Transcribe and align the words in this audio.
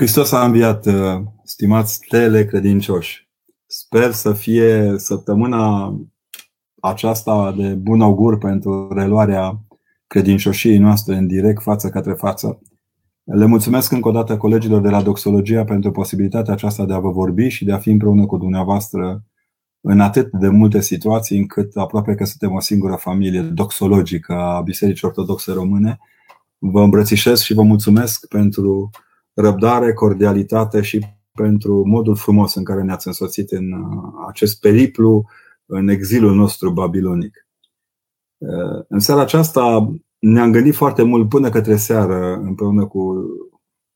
Hristos 0.00 0.32
a 0.32 0.44
înviat, 0.44 0.86
uh, 0.86 1.20
stimați 1.44 2.00
telecredincioși. 2.08 3.28
Sper 3.66 4.12
să 4.12 4.32
fie 4.32 4.94
săptămâna 4.96 5.94
aceasta 6.80 7.54
de 7.56 7.74
bun 7.74 8.00
augur 8.00 8.38
pentru 8.38 8.92
reluarea 8.92 9.60
credincioșiei 10.06 10.78
noastre 10.78 11.16
în 11.16 11.26
direct, 11.26 11.62
față 11.62 11.88
către 11.88 12.12
față. 12.12 12.60
Le 13.24 13.44
mulțumesc 13.44 13.92
încă 13.92 14.08
o 14.08 14.12
dată 14.12 14.36
colegilor 14.36 14.80
de 14.80 14.88
la 14.88 15.02
Doxologia 15.02 15.64
pentru 15.64 15.90
posibilitatea 15.90 16.52
aceasta 16.52 16.84
de 16.84 16.92
a 16.92 16.98
vă 16.98 17.10
vorbi 17.10 17.48
și 17.48 17.64
de 17.64 17.72
a 17.72 17.78
fi 17.78 17.90
împreună 17.90 18.26
cu 18.26 18.36
dumneavoastră 18.36 19.24
în 19.80 20.00
atât 20.00 20.30
de 20.32 20.48
multe 20.48 20.80
situații 20.80 21.38
încât 21.38 21.76
aproape 21.76 22.14
că 22.14 22.24
suntem 22.24 22.52
o 22.52 22.60
singură 22.60 22.94
familie 22.94 23.40
doxologică 23.40 24.32
a 24.32 24.60
Bisericii 24.60 25.06
Ortodoxe 25.06 25.52
Române. 25.52 25.98
Vă 26.58 26.82
îmbrățișez 26.82 27.40
și 27.40 27.54
vă 27.54 27.62
mulțumesc 27.62 28.28
pentru 28.28 28.90
răbdare, 29.40 29.92
cordialitate 29.92 30.80
și 30.80 31.06
pentru 31.32 31.82
modul 31.86 32.16
frumos 32.16 32.54
în 32.54 32.64
care 32.64 32.82
ne-ați 32.82 33.06
însoțit 33.06 33.50
în 33.50 33.72
uh, 33.72 34.12
acest 34.28 34.60
periplu 34.60 35.24
în 35.66 35.88
exilul 35.88 36.34
nostru 36.34 36.70
babilonic. 36.70 37.46
Uh, 38.38 38.84
în 38.88 38.98
seara 38.98 39.20
aceasta 39.20 39.94
ne-am 40.18 40.52
gândit 40.52 40.74
foarte 40.74 41.02
mult 41.02 41.28
până 41.28 41.48
către 41.48 41.76
seară 41.76 42.34
împreună 42.34 42.86
cu 42.86 43.24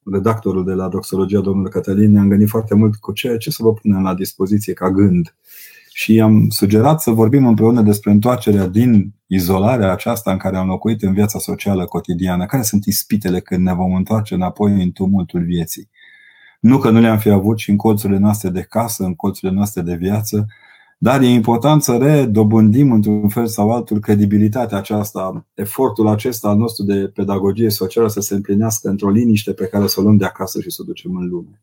redactorul 0.05 0.64
de 0.64 0.72
la 0.72 0.88
Doxologia, 0.88 1.41
domnul 1.41 1.69
Cătălin, 1.69 2.12
ne-am 2.12 2.28
gândit 2.28 2.48
foarte 2.48 2.74
mult 2.74 2.97
cu 2.97 3.12
ce, 3.12 3.36
ce 3.36 3.50
să 3.50 3.62
vă 3.62 3.72
punem 3.72 4.02
la 4.02 4.14
dispoziție 4.14 4.72
ca 4.72 4.91
gând. 4.91 5.36
Și 5.97 6.21
am 6.21 6.48
sugerat 6.48 7.01
să 7.01 7.11
vorbim 7.11 7.47
împreună 7.47 7.83
despre 7.83 8.11
întoarcerea 8.11 8.66
din 8.66 9.15
izolarea 9.27 9.93
aceasta 9.93 10.33
în 10.33 10.39
care 10.39 10.57
am 10.57 10.67
locuit 10.67 11.03
în 11.03 11.12
viața 11.12 11.39
socială 11.39 11.84
cotidiană. 11.84 12.47
Care 12.47 12.62
sunt 12.62 12.84
ispitele 12.84 13.41
când 13.41 13.65
ne 13.65 13.75
vom 13.75 13.95
întoarce 13.95 14.34
înapoi 14.34 14.83
în 14.83 14.91
tumultul 14.91 15.45
vieții? 15.45 15.89
Nu 16.61 16.79
că 16.79 16.91
nu 16.91 17.01
le-am 17.01 17.19
fi 17.19 17.29
avut 17.29 17.59
și 17.59 17.70
în 17.70 17.77
colțurile 17.77 18.19
noastre 18.19 18.48
de 18.48 18.61
casă, 18.61 19.05
în 19.05 19.15
colțurile 19.15 19.57
noastre 19.57 19.83
de 19.83 19.95
viață, 19.95 20.47
dar 20.98 21.20
e 21.20 21.27
important 21.27 21.83
să 21.83 21.97
redobândim 21.97 22.92
într-un 22.92 23.29
fel 23.29 23.47
sau 23.47 23.73
altul 23.73 24.01
credibilitatea 24.01 24.79
aceasta, 24.79 25.47
efortul 25.55 26.08
acesta 26.08 26.48
al 26.48 26.56
nostru 26.56 26.84
de 26.84 26.95
pedagogie 26.95 27.70
socială 27.70 28.08
să 28.08 28.20
se 28.20 28.34
împlinească 28.34 28.89
într-o 28.89 29.11
liniște 29.11 29.53
pe 29.53 29.67
care 29.67 29.86
să 29.86 30.01
o 30.01 30.03
luăm 30.03 30.17
de 30.17 30.25
acasă 30.25 30.61
și 30.61 30.70
să 30.70 30.79
o 30.83 30.84
ducem 30.84 31.17
în 31.17 31.29
lume. 31.29 31.62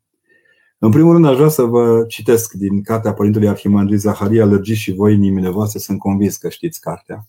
În 0.84 0.92
primul 0.92 1.14
rând, 1.14 1.26
aș 1.26 1.36
vrea 1.36 1.48
să 1.48 1.64
vă 1.64 2.06
citesc 2.08 2.54
din 2.54 2.82
cartea 2.82 3.14
Părintelui 3.14 3.48
Arhimandrit 3.48 4.00
Zaharia, 4.00 4.46
Lărgiți 4.46 4.80
și 4.80 4.94
voi 4.94 5.14
inimile 5.14 5.50
voastre, 5.50 5.80
sunt 5.80 6.00
convins 6.00 6.38
că 6.38 6.50
știți 6.50 6.80
cartea. 6.80 7.26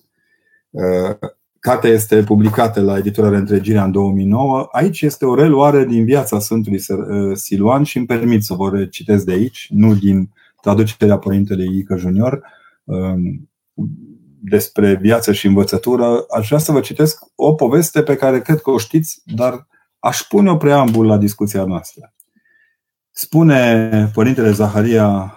Uh, 0.70 1.16
cartea 1.58 1.90
este 1.90 2.22
publicată 2.22 2.80
la 2.80 2.98
editura 2.98 3.28
Reîntregirea 3.28 3.84
în 3.84 3.92
2009. 3.92 4.68
Aici 4.70 5.02
este 5.02 5.24
o 5.24 5.34
reluare 5.34 5.84
din 5.84 6.04
viața 6.04 6.38
Sfântului 6.38 6.80
uh, 6.88 7.36
Siluan 7.36 7.82
și 7.82 7.96
îmi 7.96 8.06
permit 8.06 8.42
să 8.42 8.54
vă 8.54 8.84
citesc 8.84 9.24
de 9.24 9.32
aici, 9.32 9.68
nu 9.70 9.94
din 9.94 10.30
traducerea 10.60 11.18
Părintelui 11.18 11.78
Ică 11.78 11.96
Junior, 11.96 12.42
um, 12.84 13.50
despre 14.40 14.94
viață 14.94 15.32
și 15.32 15.46
învățătură. 15.46 16.24
Aș 16.36 16.46
vrea 16.46 16.58
să 16.58 16.72
vă 16.72 16.80
citesc 16.80 17.24
o 17.34 17.54
poveste 17.54 18.02
pe 18.02 18.16
care 18.16 18.40
cred 18.40 18.60
că 18.60 18.70
o 18.70 18.78
știți, 18.78 19.22
dar 19.24 19.66
aș 19.98 20.20
pune 20.20 20.50
o 20.50 20.56
preambul 20.56 21.06
la 21.06 21.18
discuția 21.18 21.64
noastră. 21.64 22.11
Spune 23.14 24.10
Părintele 24.14 24.50
Zaharia 24.50 25.34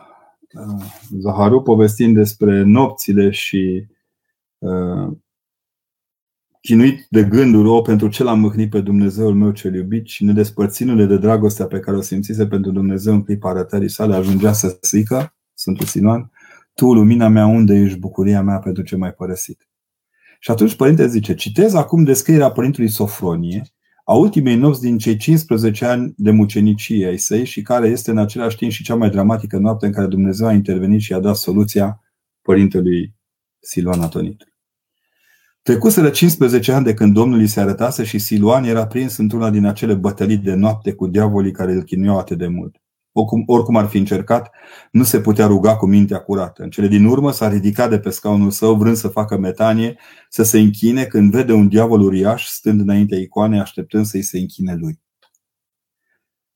uh, 0.54 0.86
Zaharu 1.20 1.62
povestind 1.62 2.16
despre 2.16 2.62
nopțile 2.62 3.30
și 3.30 3.86
uh, 4.58 5.12
chinuit 6.62 7.06
de 7.10 7.24
gânduri, 7.24 7.68
o, 7.68 7.82
pentru 7.82 8.08
ce 8.08 8.24
l-am 8.24 8.40
mâhnit 8.40 8.70
pe 8.70 8.82
Dumnezeul 8.82 9.34
meu 9.34 9.52
cel 9.52 9.74
iubit 9.74 10.08
și 10.08 10.24
nedespărțindu-le 10.24 11.06
de 11.06 11.18
dragostea 11.18 11.66
pe 11.66 11.80
care 11.80 11.98
o 11.98 12.02
simțise 12.02 12.48
pentru 12.48 12.72
Dumnezeu 12.72 13.14
în 13.14 13.24
clipa 13.24 13.50
arătării 13.50 13.90
sale, 13.90 14.16
ajungea 14.16 14.54
să 14.54 14.80
zică, 14.82 15.36
Sfântul 15.54 15.86
Sinuan, 15.86 16.32
Tu, 16.74 16.94
lumina 16.94 17.28
mea, 17.28 17.46
unde 17.46 17.76
ești 17.76 18.00
bucuria 18.00 18.42
mea 18.42 18.60
pentru 18.60 18.84
ce 18.84 18.96
m-ai 18.96 19.14
părăsit? 19.14 19.68
Și 20.40 20.52
atunci 20.52 20.76
Părintele 20.76 21.08
zice, 21.08 21.34
citez 21.34 21.74
acum 21.74 22.04
descrierea 22.04 22.52
Părintelui 22.52 22.90
Sofronie, 22.90 23.62
a 24.08 24.14
ultimei 24.14 24.56
nopți 24.56 24.82
din 24.82 24.98
cei 24.98 25.18
15 25.18 25.86
ani 25.86 26.14
de 26.18 26.32
mucenicie 26.32 27.08
ai 27.08 27.18
săi 27.18 27.46
și 27.46 27.62
care 27.62 27.88
este 27.88 28.12
în 28.12 28.18
același 28.18 28.58
timp 28.58 28.72
și 28.72 28.84
cea 28.84 28.96
mai 28.96 29.10
dramatică 29.10 29.58
noapte 29.58 29.86
în 29.86 29.92
care 29.92 30.08
Dumnezeu 30.08 30.48
a 30.48 30.54
intervenit 30.54 31.02
și 31.02 31.14
a 31.14 31.20
dat 31.20 31.36
soluția 31.36 32.02
Părintelui 32.42 33.16
Siluan 33.60 34.02
Atonit. 34.02 34.44
Trecuseră 35.62 36.10
15 36.10 36.72
ani 36.72 36.86
de 36.86 36.94
când 36.94 37.14
Domnul 37.14 37.40
îi 37.40 37.48
se 37.48 37.60
arătase 37.60 38.04
și 38.04 38.20
Siluan 38.20 38.64
era 38.64 38.88
prins 38.88 39.18
într-una 39.18 39.50
din 39.50 39.66
acele 39.66 39.94
bătălii 39.94 40.38
de 40.38 40.54
noapte 40.54 40.94
cu 40.94 41.08
diavolii 41.08 41.52
care 41.52 41.72
îl 41.72 41.84
chinuiau 41.84 42.18
atât 42.18 42.38
de 42.38 42.48
mult. 42.48 42.85
Oricum, 43.18 43.44
oricum 43.46 43.76
ar 43.76 43.88
fi 43.88 43.98
încercat, 43.98 44.52
nu 44.92 45.04
se 45.04 45.22
putea 45.22 45.46
ruga 45.46 45.76
cu 45.76 45.86
mintea 45.86 46.20
curată. 46.20 46.64
În 46.64 46.70
cele 46.70 46.88
din 46.88 47.06
urmă 47.06 47.32
s-a 47.32 47.50
ridicat 47.50 47.90
de 47.90 48.00
pe 48.00 48.10
scaunul 48.10 48.52
său, 48.52 48.76
vrând 48.76 48.96
să 48.96 49.08
facă 49.08 49.38
metanie, 49.38 50.00
să 50.30 50.44
se 50.44 50.60
închine 50.60 51.04
când 51.04 51.32
vede 51.32 51.54
un 51.54 51.68
diavol 51.68 52.02
uriaș 52.02 52.46
stând 52.46 52.80
înaintea 52.80 53.18
icoanei, 53.18 53.60
așteptând 53.60 54.06
să-i 54.06 54.22
se 54.22 54.38
închine 54.38 54.76
lui. 54.76 55.02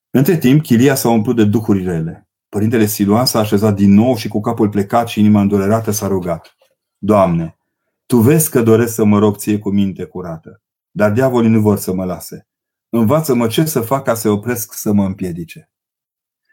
Între 0.10 0.38
timp, 0.38 0.62
chilia 0.62 0.96
s-a 0.96 1.10
umplut 1.10 1.36
de 1.36 1.46
duhuri 1.46 1.84
rele. 1.84 2.30
Părintele 2.50 2.86
Siluan 2.86 3.26
s-a 3.26 3.40
așezat 3.40 3.76
din 3.76 3.94
nou 3.94 4.16
și 4.16 4.28
cu 4.28 4.40
capul 4.40 4.70
plecat 4.70 5.08
și 5.08 5.20
inima 5.20 5.42
îndurerată 5.42 5.92
s-a 5.92 6.08
rugat. 6.08 6.56
Doamne, 6.98 7.58
Tu 8.06 8.18
vezi 8.18 8.50
că 8.50 8.62
doresc 8.62 8.94
să 8.94 9.04
mă 9.04 9.20
rog 9.20 9.38
ție 9.38 9.60
cu 9.60 9.70
minte 9.70 10.04
curată, 10.04 10.62
dar 10.92 11.12
diavolii 11.12 11.50
nu 11.50 11.62
vor 11.62 11.78
să 11.78 11.94
mă 11.94 12.06
lase. 12.06 12.48
Învață-mă 12.90 13.48
ce 13.48 13.66
să 13.66 13.82
fac 13.82 14.04
ca 14.04 14.14
să 14.14 14.30
opresc 14.30 14.74
să 14.74 14.92
mă 14.92 15.06
împiedice. 15.06 15.72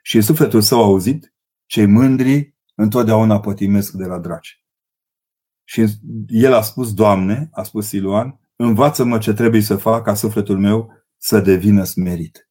Și 0.06 0.16
în 0.16 0.22
sufletul 0.22 0.60
său 0.60 0.82
auzit, 0.82 1.34
cei 1.64 1.86
mândri 1.86 2.54
întotdeauna 2.74 3.40
pătimesc 3.40 3.92
de 3.92 4.04
la 4.04 4.18
draci. 4.18 4.64
Și 5.64 5.84
el 6.26 6.52
a 6.52 6.62
spus, 6.62 6.94
Doamne, 6.94 7.48
a 7.52 7.62
spus 7.62 7.86
Siluan, 7.86 8.50
învață-mă 8.56 9.18
ce 9.18 9.32
trebuie 9.32 9.60
să 9.60 9.76
fac 9.76 10.04
ca 10.04 10.14
sufletul 10.14 10.58
meu 10.58 10.92
să 11.16 11.40
devină 11.40 11.84
smerit. 11.84 12.50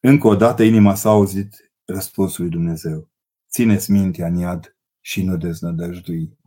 Încă 0.00 0.26
o 0.26 0.36
dată 0.36 0.62
inima 0.62 0.94
s-a 0.94 1.10
auzit 1.10 1.72
răspunsul 1.84 2.42
lui 2.42 2.52
Dumnezeu. 2.52 3.10
Țineți 3.50 3.90
mintea 3.90 4.26
în 4.26 4.34
iad 4.34 4.76
și 5.00 5.24
nu 5.24 5.36
deznădăjdui. 5.36 6.37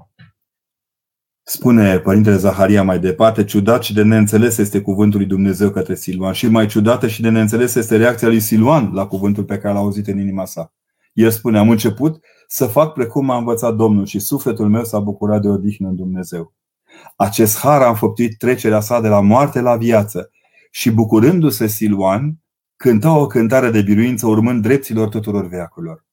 Spune 1.44 2.00
Părintele 2.00 2.38
Zaharia 2.38 2.84
mai 2.84 3.00
departe, 3.00 3.44
ciudat 3.44 3.84
și 3.84 3.94
de 3.94 4.04
neînțeles 4.04 4.58
este 4.58 4.82
cuvântul 4.82 5.20
lui 5.20 5.28
Dumnezeu 5.28 5.70
către 5.70 5.96
Siluan 5.96 6.34
și 6.34 6.48
mai 6.48 6.66
ciudată 6.66 7.08
și 7.08 7.22
de 7.22 7.30
neînțeles 7.30 7.76
este 7.76 7.98
reacția 7.98 8.28
lui 8.28 8.40
Siluan 8.40 8.92
la 8.94 9.08
cuvântul 9.08 9.44
pe 9.44 9.58
care 9.58 9.74
l-a 9.74 9.80
auzit 9.80 10.08
în 10.08 10.20
inima 10.20 10.46
sa. 10.46 10.74
El 11.14 11.30
spune, 11.30 11.58
am 11.58 11.70
început 11.70 12.20
să 12.48 12.66
fac 12.66 12.94
precum 12.94 13.26
m-a 13.26 13.38
învățat 13.38 13.76
Domnul 13.76 14.06
și 14.06 14.20
sufletul 14.20 14.70
meu 14.70 14.84
s-a 14.84 15.00
bucurat 15.00 15.42
de 15.42 15.48
odihnă 15.48 15.88
în 15.88 15.96
Dumnezeu. 15.96 16.54
Acest 17.16 17.58
har 17.58 17.82
a 17.82 17.90
înfăptuit 17.90 18.38
trecerea 18.38 18.80
sa 18.80 19.02
de 19.02 19.08
la 19.08 19.22
moarte 19.22 19.62
la 19.62 19.76
viață 19.76 20.30
și 20.72 20.92
bucurându-se 20.92 21.68
Siluan, 21.68 22.38
cânta 22.76 23.18
o 23.18 23.28
cântare 23.28 23.70
de 23.70 23.82
biruință 23.82 24.28
urmând 24.28 24.62
dreptilor 24.62 25.08
tuturor 25.08 25.48
veacurilor. 25.48 26.06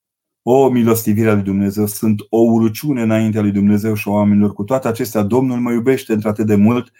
O, 0.50 0.69
milostivirea 0.69 1.34
lui 1.34 1.42
Dumnezeu, 1.42 1.86
sunt 1.86 2.20
o 2.28 2.38
urăciune 2.38 3.03
înaintea 3.03 3.41
lui 3.41 3.50
Dumnezeu 3.50 3.94
și 3.94 4.09
oamenilor. 4.09 4.53
Cu 4.53 4.64
toate 4.64 4.88
acestea, 4.88 5.22
Domnul 5.22 5.60
mă 5.60 5.72
iubește 5.72 6.12
într-atât 6.12 6.47
de 6.47 6.54
mult, 6.54 6.92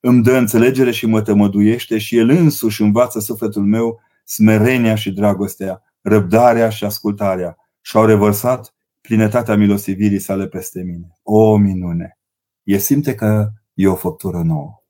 îmi 0.00 0.22
dă 0.22 0.36
înțelegere 0.36 0.90
și 0.90 1.06
mă 1.06 1.22
tămăduiește 1.22 1.98
și 1.98 2.16
El 2.16 2.28
însuși 2.28 2.82
învață 2.82 3.20
sufletul 3.20 3.62
meu 3.62 4.00
smerenia 4.24 4.94
și 4.94 5.12
dragostea, 5.12 5.82
răbdarea 6.00 6.68
și 6.68 6.84
ascultarea 6.84 7.56
și 7.80 7.96
au 7.96 8.04
revărsat 8.04 8.74
plinătatea 9.00 9.56
milostivirii 9.56 10.18
sale 10.18 10.46
peste 10.46 10.82
mine. 10.82 11.18
O 11.22 11.56
minune! 11.56 12.18
E 12.62 12.78
simte 12.78 13.14
că 13.14 13.48
e 13.74 13.88
o 13.88 13.94
făptură 13.94 14.42
nouă. 14.44 14.82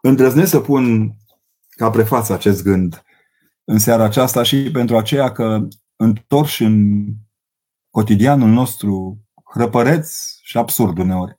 Îndrăznesc 0.00 0.50
să 0.50 0.60
pun 0.60 1.14
ca 1.68 1.90
prefață 1.90 2.32
acest 2.32 2.62
gând 2.62 3.02
în 3.64 3.78
seara 3.78 4.04
aceasta 4.04 4.42
și 4.42 4.70
pentru 4.72 4.96
aceea 4.96 5.32
că 5.32 5.66
întorși 6.02 6.62
în 6.64 7.04
cotidianul 7.90 8.48
nostru 8.48 9.20
hrăpăreț 9.54 10.16
și 10.42 10.58
absurd 10.58 10.98
uneori. 10.98 11.38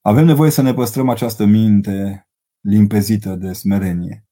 Avem 0.00 0.24
nevoie 0.24 0.50
să 0.50 0.62
ne 0.62 0.74
păstrăm 0.74 1.08
această 1.08 1.44
minte 1.44 2.28
limpezită 2.60 3.34
de 3.34 3.52
smerenie. 3.52 4.26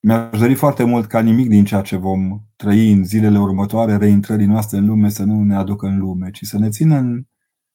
Mi-aș 0.00 0.38
dori 0.38 0.54
foarte 0.54 0.84
mult 0.84 1.06
ca 1.06 1.20
nimic 1.20 1.48
din 1.48 1.64
ceea 1.64 1.80
ce 1.80 1.96
vom 1.96 2.40
trăi 2.56 2.92
în 2.92 3.04
zilele 3.04 3.38
următoare, 3.38 3.96
reintrării 3.96 4.46
noastre 4.46 4.78
în 4.78 4.86
lume, 4.86 5.08
să 5.08 5.24
nu 5.24 5.42
ne 5.42 5.56
aducă 5.56 5.86
în 5.86 5.98
lume, 5.98 6.30
ci 6.30 6.42
să 6.42 6.58
ne 6.58 6.68
țină 6.68 6.96
în 6.96 7.26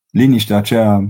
liniștea 0.09 0.57
aceea 0.57 1.09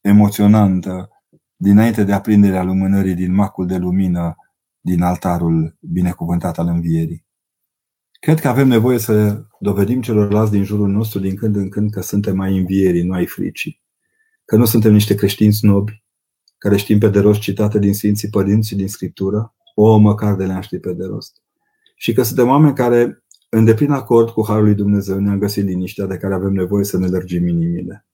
emoționantă 0.00 1.08
dinainte 1.56 2.04
de 2.04 2.12
aprinderea 2.12 2.62
lumânării 2.62 3.14
din 3.14 3.34
macul 3.34 3.66
de 3.66 3.76
lumină 3.76 4.36
din 4.80 5.02
altarul 5.02 5.76
binecuvântat 5.80 6.58
al 6.58 6.66
învierii. 6.66 7.27
Cred 8.18 8.40
că 8.40 8.48
avem 8.48 8.68
nevoie 8.68 8.98
să 8.98 9.42
dovedim 9.60 10.00
celorlalți 10.00 10.52
din 10.52 10.64
jurul 10.64 10.88
nostru 10.88 11.18
din 11.18 11.36
când 11.36 11.56
în 11.56 11.68
când 11.68 11.90
că 11.90 12.00
suntem 12.00 12.36
mai 12.36 12.58
învierii, 12.58 13.02
nu 13.02 13.12
ai 13.12 13.26
fricii. 13.26 13.82
Că 14.44 14.56
nu 14.56 14.64
suntem 14.64 14.92
niște 14.92 15.14
creștinți 15.14 15.58
snobi, 15.58 16.04
care 16.58 16.76
știm 16.76 16.98
pe 16.98 17.08
de 17.08 17.20
rost 17.20 17.40
citate 17.40 17.78
din 17.78 17.94
Sfinții 17.94 18.28
Părinți 18.28 18.68
și 18.68 18.76
din 18.76 18.88
Scriptură, 18.88 19.54
o, 19.74 19.96
măcar 19.96 20.36
de 20.36 20.46
le-am 20.46 20.60
ști 20.60 20.78
pe 20.78 20.92
de 20.92 21.04
rost. 21.04 21.42
și 21.96 22.12
că 22.12 22.22
suntem 22.22 22.48
oameni 22.48 22.74
care, 22.74 23.24
în 23.48 23.64
deplin 23.64 23.90
acord 23.90 24.30
cu 24.30 24.46
Harul 24.46 24.64
lui 24.64 24.74
Dumnezeu, 24.74 25.18
ne-am 25.18 25.38
găsit 25.38 25.64
liniștea 25.64 26.06
de 26.06 26.16
care 26.16 26.34
avem 26.34 26.52
nevoie 26.52 26.84
să 26.84 26.98
ne 26.98 27.06
lărgim 27.06 27.46
inimile. 27.46 28.06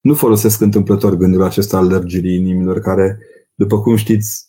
Nu 0.00 0.14
folosesc 0.14 0.60
întâmplător 0.60 1.14
gândul 1.14 1.42
acesta 1.42 1.76
al 1.76 1.88
lărgirii 1.88 2.36
inimilor, 2.36 2.78
care, 2.78 3.18
după 3.54 3.80
cum 3.80 3.96
știți, 3.96 4.48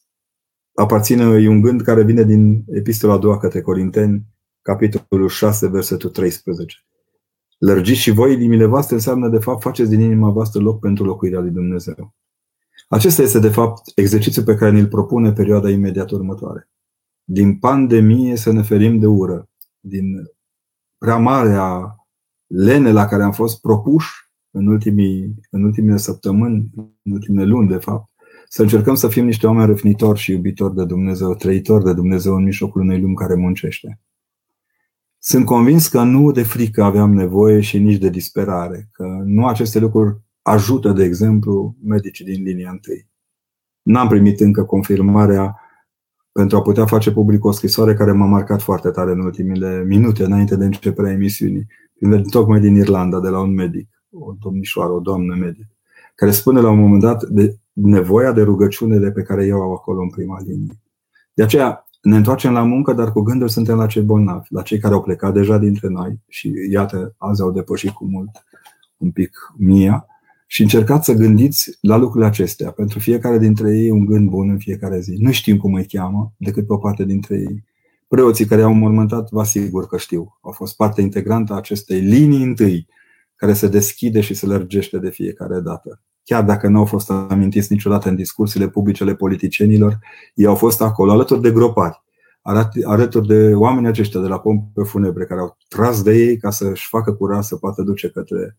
aparține, 0.74 1.24
e 1.24 1.48
un 1.48 1.62
gând 1.62 1.82
care 1.82 2.04
vine 2.04 2.24
din 2.24 2.64
Epistola 2.68 3.14
a 3.14 3.18
doua 3.18 3.38
către 3.38 3.62
Corinteni, 3.62 4.26
capitolul 4.68 5.28
6, 5.28 5.68
versetul 5.68 6.10
13. 6.10 6.78
Lărgiți 7.58 8.00
și 8.00 8.12
voi 8.12 8.34
inimile 8.34 8.66
voastre 8.66 8.96
înseamnă, 8.96 9.30
de 9.30 9.38
fapt, 9.38 9.62
faceți 9.62 9.90
din 9.90 10.00
inima 10.00 10.30
voastră 10.30 10.62
loc 10.62 10.80
pentru 10.80 11.04
locuirea 11.04 11.40
lui 11.40 11.52
Dumnezeu. 11.52 12.14
Acesta 12.88 13.22
este, 13.22 13.40
de 13.40 13.50
fapt, 13.50 13.92
exercițiul 13.96 14.46
pe 14.46 14.56
care 14.56 14.72
ne-l 14.72 14.88
propune 14.88 15.32
perioada 15.32 15.70
imediat 15.70 16.10
următoare. 16.10 16.70
Din 17.24 17.58
pandemie 17.58 18.36
să 18.36 18.52
ne 18.52 18.62
ferim 18.62 19.00
de 19.00 19.06
ură, 19.06 19.50
din 19.80 20.06
prea 20.98 21.18
marea 21.18 21.96
lene 22.48 22.92
la 22.92 23.06
care 23.06 23.24
am 23.24 23.32
fost 23.32 23.62
propuși 23.62 24.10
în, 24.52 24.68
ultimii, 24.68 25.36
în 25.50 25.64
ultimele 25.64 25.98
săptămâni, 25.98 26.70
în 27.04 27.12
ultimele 27.12 27.48
luni, 27.48 27.68
de 27.68 27.78
fapt, 27.78 28.10
să 28.48 28.62
încercăm 28.62 28.96
să 28.96 29.08
fim 29.08 29.26
niște 29.26 29.48
oameni 29.48 29.68
răfnitori 29.68 30.20
și 30.20 30.32
iubitori 30.32 30.76
de 30.76 30.86
Dumnezeu, 30.86 31.36
trăitori 31.36 31.84
de 31.84 31.94
Dumnezeu 31.94 32.36
în 32.36 32.44
mijlocul 32.44 32.82
unei 32.82 33.02
lumi 33.02 33.16
care 33.16 33.36
muncește. 33.36 34.00
Sunt 35.28 35.46
convins 35.46 35.88
că 35.88 36.04
nu 36.04 36.32
de 36.32 36.44
frică 36.44 36.84
aveam 36.84 37.14
nevoie 37.14 37.60
și 37.62 37.80
nici 37.80 37.98
de 37.98 38.10
disperare, 38.10 38.90
că 38.92 39.22
nu 39.26 39.46
aceste 39.46 39.80
lucruri 39.80 40.18
ajută, 40.42 40.92
de 40.92 41.04
exemplu, 41.04 41.76
medicii 41.84 42.26
din 42.26 42.44
linia 42.44 42.70
întâi. 42.70 43.10
N-am 43.82 44.08
primit 44.08 44.40
încă 44.40 44.64
confirmarea 44.64 45.60
pentru 46.32 46.58
a 46.58 46.62
putea 46.62 46.86
face 46.86 47.12
public 47.12 47.46
o 47.46 47.52
scrisoare 47.52 47.94
care 47.94 48.12
m-a 48.12 48.26
marcat 48.26 48.62
foarte 48.62 48.90
tare 48.90 49.12
în 49.12 49.20
ultimele 49.20 49.84
minute 49.84 50.24
înainte 50.24 50.56
de 50.56 50.66
începerea 50.66 51.12
emisiunii, 51.12 51.68
tocmai 52.32 52.60
din 52.60 52.76
Irlanda, 52.76 53.20
de 53.20 53.30
la 53.30 53.40
un 53.40 53.54
medic, 53.54 53.90
o 54.12 54.34
domnișoară, 54.40 54.92
o 54.92 55.00
doamnă 55.00 55.36
medic, 55.36 55.68
care 56.16 56.32
spune 56.32 56.62
la 56.62 56.70
un 56.70 56.80
moment 56.80 57.02
dat 57.02 57.24
de 57.24 57.58
nevoia 57.74 58.32
de 58.32 58.42
rugăciune 58.42 58.98
de 58.98 59.12
pe 59.12 59.22
care 59.22 59.46
eu 59.46 59.62
au 59.62 59.74
acolo 59.74 60.02
în 60.02 60.10
prima 60.10 60.42
linie. 60.42 60.82
De 61.34 61.44
aceea 61.44 61.87
ne 62.08 62.16
întoarcem 62.16 62.52
la 62.52 62.64
muncă, 62.64 62.94
dar 62.94 63.12
cu 63.12 63.22
gândul 63.22 63.48
suntem 63.48 63.78
la 63.78 63.86
cei 63.86 64.02
bolnavi, 64.02 64.48
la 64.50 64.62
cei 64.62 64.80
care 64.80 64.94
au 64.94 65.02
plecat 65.02 65.34
deja 65.34 65.58
dintre 65.58 65.88
noi 65.88 66.20
și 66.28 66.52
iată, 66.72 67.16
azi 67.18 67.42
au 67.42 67.52
depășit 67.52 67.90
cu 67.90 68.06
mult 68.06 68.30
un 68.98 69.12
pic 69.12 69.54
mia 69.58 70.06
și 70.48 70.62
încercați 70.62 71.06
să 71.06 71.14
gândiți 71.14 71.78
la 71.82 71.96
lucrurile 71.96 72.30
acestea. 72.30 72.72
Pentru 72.72 73.00
fiecare 73.00 73.38
dintre 73.38 73.78
ei 73.78 73.90
un 73.90 74.06
gând 74.06 74.30
bun 74.30 74.50
în 74.50 74.58
fiecare 74.58 75.00
zi. 75.00 75.16
Nu 75.18 75.32
știm 75.32 75.58
cum 75.58 75.74
îi 75.74 75.86
cheamă, 75.86 76.34
decât 76.38 76.68
pe 76.68 76.74
o 76.74 76.78
parte 76.78 77.06
dintre 77.06 77.36
ei. 77.36 77.64
Preoții 78.08 78.46
care 78.46 78.62
au 78.62 78.74
mormântat, 78.74 79.30
vă 79.32 79.40
asigur 79.40 79.88
că 79.88 79.98
știu. 79.98 80.38
Au 80.42 80.52
fost 80.52 80.76
parte 80.76 81.02
integrantă 81.02 81.54
a 81.54 81.58
acestei 81.58 82.00
linii 82.00 82.44
întâi, 82.44 82.88
care 83.36 83.54
se 83.54 83.68
deschide 83.68 84.22
și 84.22 84.34
se 84.34 84.46
lărgește 84.46 84.98
de 84.98 85.10
fiecare 85.10 85.60
dată. 85.60 86.02
Chiar 86.28 86.44
dacă 86.44 86.68
nu 86.68 86.78
au 86.78 86.86
fost 86.86 87.10
amintiți 87.10 87.72
niciodată 87.72 88.10
în 88.10 88.16
discursurile 88.16 88.70
publice 88.70 89.04
ale 89.04 89.16
politicienilor, 89.16 90.00
ei 90.34 90.46
au 90.46 90.56
fost 90.56 90.82
acolo, 90.82 91.12
alături 91.12 91.42
de 91.42 91.52
gropari, 91.52 92.04
alături 92.84 93.28
de 93.28 93.54
oamenii 93.54 93.90
aceștia 93.90 94.20
de 94.20 94.28
la 94.28 94.40
pompe 94.40 94.84
funebre, 94.84 95.26
care 95.26 95.40
au 95.40 95.58
tras 95.68 96.04
de 96.04 96.16
ei 96.16 96.38
ca 96.38 96.50
să-și 96.50 96.88
facă 96.88 97.14
curat 97.14 97.44
să 97.44 97.56
poată 97.56 97.82
duce 97.82 98.10
către 98.10 98.58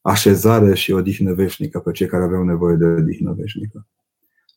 așezare 0.00 0.74
și 0.74 0.92
odihnă 0.92 1.32
veșnică 1.32 1.78
pe 1.78 1.90
cei 1.90 2.06
care 2.06 2.24
aveau 2.24 2.44
nevoie 2.44 2.76
de 2.76 2.84
odihnă 2.84 3.34
veșnică. 3.38 3.86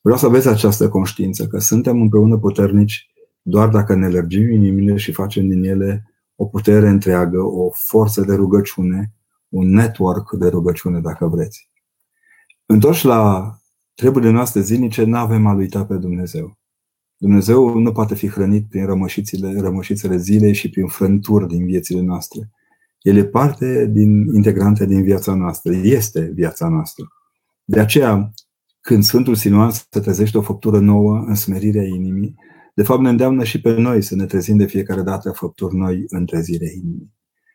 Vreau 0.02 0.18
să 0.18 0.26
aveți 0.26 0.48
această 0.48 0.88
conștiință 0.88 1.46
că 1.46 1.58
suntem 1.58 2.00
împreună 2.00 2.38
puternici 2.38 3.10
doar 3.42 3.68
dacă 3.68 3.94
ne 3.94 4.08
lărgim 4.08 4.50
inimile 4.50 4.96
și 4.96 5.12
facem 5.12 5.48
din 5.48 5.64
ele 5.64 6.12
o 6.36 6.44
putere 6.44 6.88
întreagă, 6.88 7.40
o 7.40 7.70
forță 7.72 8.20
de 8.20 8.34
rugăciune, 8.34 9.12
un 9.48 9.70
network 9.70 10.32
de 10.32 10.48
rugăciune, 10.48 11.00
dacă 11.00 11.26
vreți. 11.26 11.68
Întorși 12.70 13.04
la 13.04 13.52
treburile 13.94 14.30
noastre 14.30 14.60
zilnice, 14.60 15.04
nu 15.04 15.16
avem 15.16 15.46
a 15.46 15.54
uita 15.54 15.84
pe 15.84 15.94
Dumnezeu. 15.94 16.58
Dumnezeu 17.16 17.78
nu 17.78 17.92
poate 17.92 18.14
fi 18.14 18.28
hrănit 18.28 18.68
prin 18.68 18.86
rămășițele, 18.86 19.60
rămășițele 19.60 20.16
zilei 20.16 20.54
și 20.54 20.70
prin 20.70 20.86
frânturi 20.86 21.46
din 21.46 21.64
viețile 21.64 22.00
noastre. 22.00 22.50
El 23.00 23.16
e 23.16 23.24
parte 23.24 23.86
din, 23.86 24.34
integrantă 24.34 24.84
din 24.84 25.02
viața 25.02 25.34
noastră. 25.34 25.72
Este 25.74 26.30
viața 26.34 26.68
noastră. 26.68 27.08
De 27.64 27.80
aceea, 27.80 28.30
când 28.80 29.02
Sfântul 29.02 29.34
Sinuan 29.34 29.70
se 29.70 30.00
trezește 30.00 30.38
o 30.38 30.42
făptură 30.42 30.78
nouă 30.78 31.24
în 31.26 31.34
smerirea 31.34 31.84
inimii, 31.84 32.34
de 32.74 32.82
fapt 32.82 33.00
ne 33.00 33.08
îndeamnă 33.08 33.44
și 33.44 33.60
pe 33.60 33.80
noi 33.80 34.02
să 34.02 34.14
ne 34.14 34.26
trezim 34.26 34.56
de 34.56 34.66
fiecare 34.66 35.02
dată 35.02 35.30
făpturi 35.30 35.76
noi 35.76 36.04
în 36.08 36.26
trezirea 36.26 36.70
inimii. 36.74 37.12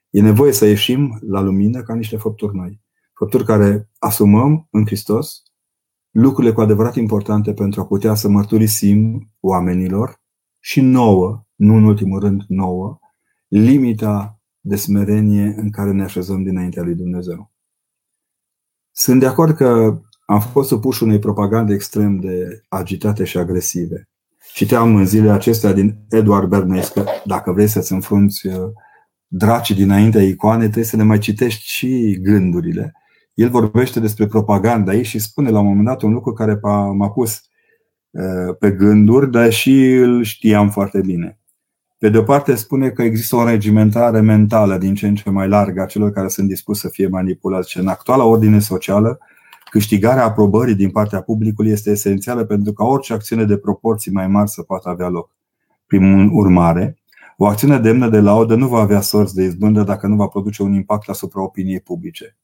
E 0.10 0.22
nevoie 0.22 0.52
să 0.52 0.66
ieșim 0.66 1.20
la 1.28 1.42
lumină 1.42 1.82
ca 1.82 1.96
niște 1.96 2.18
făpturi 2.18 2.56
noi. 2.56 2.83
Făpturi 3.14 3.46
care 3.46 3.90
asumăm 4.00 4.68
în 4.72 4.86
Hristos 4.86 5.44
lucrurile 6.14 6.54
cu 6.54 6.62
adevărat 6.62 6.96
importante 6.96 7.54
pentru 7.54 7.82
a 7.82 7.86
putea 7.86 8.14
să 8.14 8.28
mărturisim 8.28 9.30
oamenilor 9.40 10.22
și 10.60 10.82
nouă, 10.82 11.46
nu 11.56 11.76
în 11.76 11.84
ultimul 11.84 12.20
rând 12.20 12.44
nouă, 12.48 13.00
limita 13.48 14.40
de 14.60 14.76
smerenie 14.76 15.56
în 15.58 15.72
care 15.72 15.92
ne 15.92 16.04
așezăm 16.04 16.44
dinaintea 16.44 16.84
lui 16.84 16.96
Dumnezeu. 16.96 17.52
Sunt 18.92 19.20
de 19.20 19.26
acord 19.26 19.56
că 19.56 20.02
am 20.26 20.40
fost 20.40 20.68
supuși 20.68 21.04
unei 21.04 21.20
propagande 21.20 21.74
extrem 21.74 22.20
de 22.20 22.64
agitate 22.68 23.24
și 23.24 23.38
agresive. 23.38 24.10
Citeam 24.54 24.96
în 24.96 25.06
zilele 25.06 25.32
acestea 25.32 25.74
din 25.74 26.06
Edward 26.10 26.50
Bernays 26.50 26.88
că 26.88 27.06
dacă 27.26 27.52
vrei 27.52 27.68
să-ți 27.68 27.92
înfrunți 27.92 28.48
uh, 28.48 28.72
dracii 29.28 29.76
dinaintea 29.76 30.22
icoane, 30.22 30.64
trebuie 30.64 30.84
să 30.84 30.98
le 30.98 31.04
mai 31.04 31.18
citești 31.18 31.66
și 31.66 32.20
gândurile. 32.22 32.94
El 33.34 33.50
vorbește 33.50 34.00
despre 34.00 34.28
propaganda 34.28 34.92
aici 34.92 35.06
și 35.06 35.20
spune 35.20 35.50
la 35.50 35.60
un 35.60 35.66
moment 35.66 35.86
dat 35.86 36.02
un 36.02 36.14
lucru 36.14 36.34
care 36.34 36.60
m-a 36.94 37.10
pus 37.10 37.42
uh, 38.10 38.56
pe 38.60 38.72
gânduri, 38.72 39.32
dar 39.32 39.52
și 39.52 39.92
îl 39.92 40.24
știam 40.24 40.70
foarte 40.70 41.02
bine. 41.02 41.38
Pe 41.98 42.10
de 42.10 42.18
o 42.18 42.24
parte 42.24 42.56
spune 42.56 42.90
că 42.90 43.04
există 43.04 43.36
o 43.36 43.46
regimentare 43.46 44.20
mentală 44.20 44.78
din 44.78 44.96
ce 44.96 45.08
în 45.08 45.16
ce 45.16 45.30
mai 45.30 45.48
largă 45.48 45.82
a 45.82 45.86
celor 45.86 46.12
care 46.12 46.28
sunt 46.28 46.48
dispuși 46.48 46.80
să 46.80 46.90
fie 46.90 47.08
manipulați. 47.08 47.70
Și 47.70 47.80
în 47.80 47.88
actuala 47.88 48.24
ordine 48.24 48.60
socială, 48.60 49.20
câștigarea 49.70 50.24
aprobării 50.24 50.76
din 50.76 50.90
partea 50.90 51.22
publicului 51.22 51.72
este 51.72 51.90
esențială 51.90 52.46
pentru 52.46 52.74
ca 52.74 52.86
orice 52.86 53.14
acțiune 53.14 53.44
de 53.44 53.58
proporții 53.58 54.12
mai 54.12 54.28
mari 54.28 54.50
să 54.50 54.62
poată 54.62 54.90
avea 54.90 55.10
loc. 55.10 55.36
Prin 55.88 56.30
urmare, 56.30 56.98
o 57.38 57.46
acțiune 57.46 57.80
demnă 57.80 58.10
de 58.10 58.20
laudă 58.20 58.56
nu 58.56 58.68
va 58.68 58.80
avea 58.80 59.02
sorți 59.02 59.36
de 59.36 59.44
izbândă 59.44 59.84
dacă 59.84 60.08
nu 60.08 60.16
va 60.16 60.28
produce 60.28 60.64
un 60.64 60.74
impact 60.74 61.10
asupra 61.10 61.42
opiniei 61.42 61.80
publice. 61.80 62.38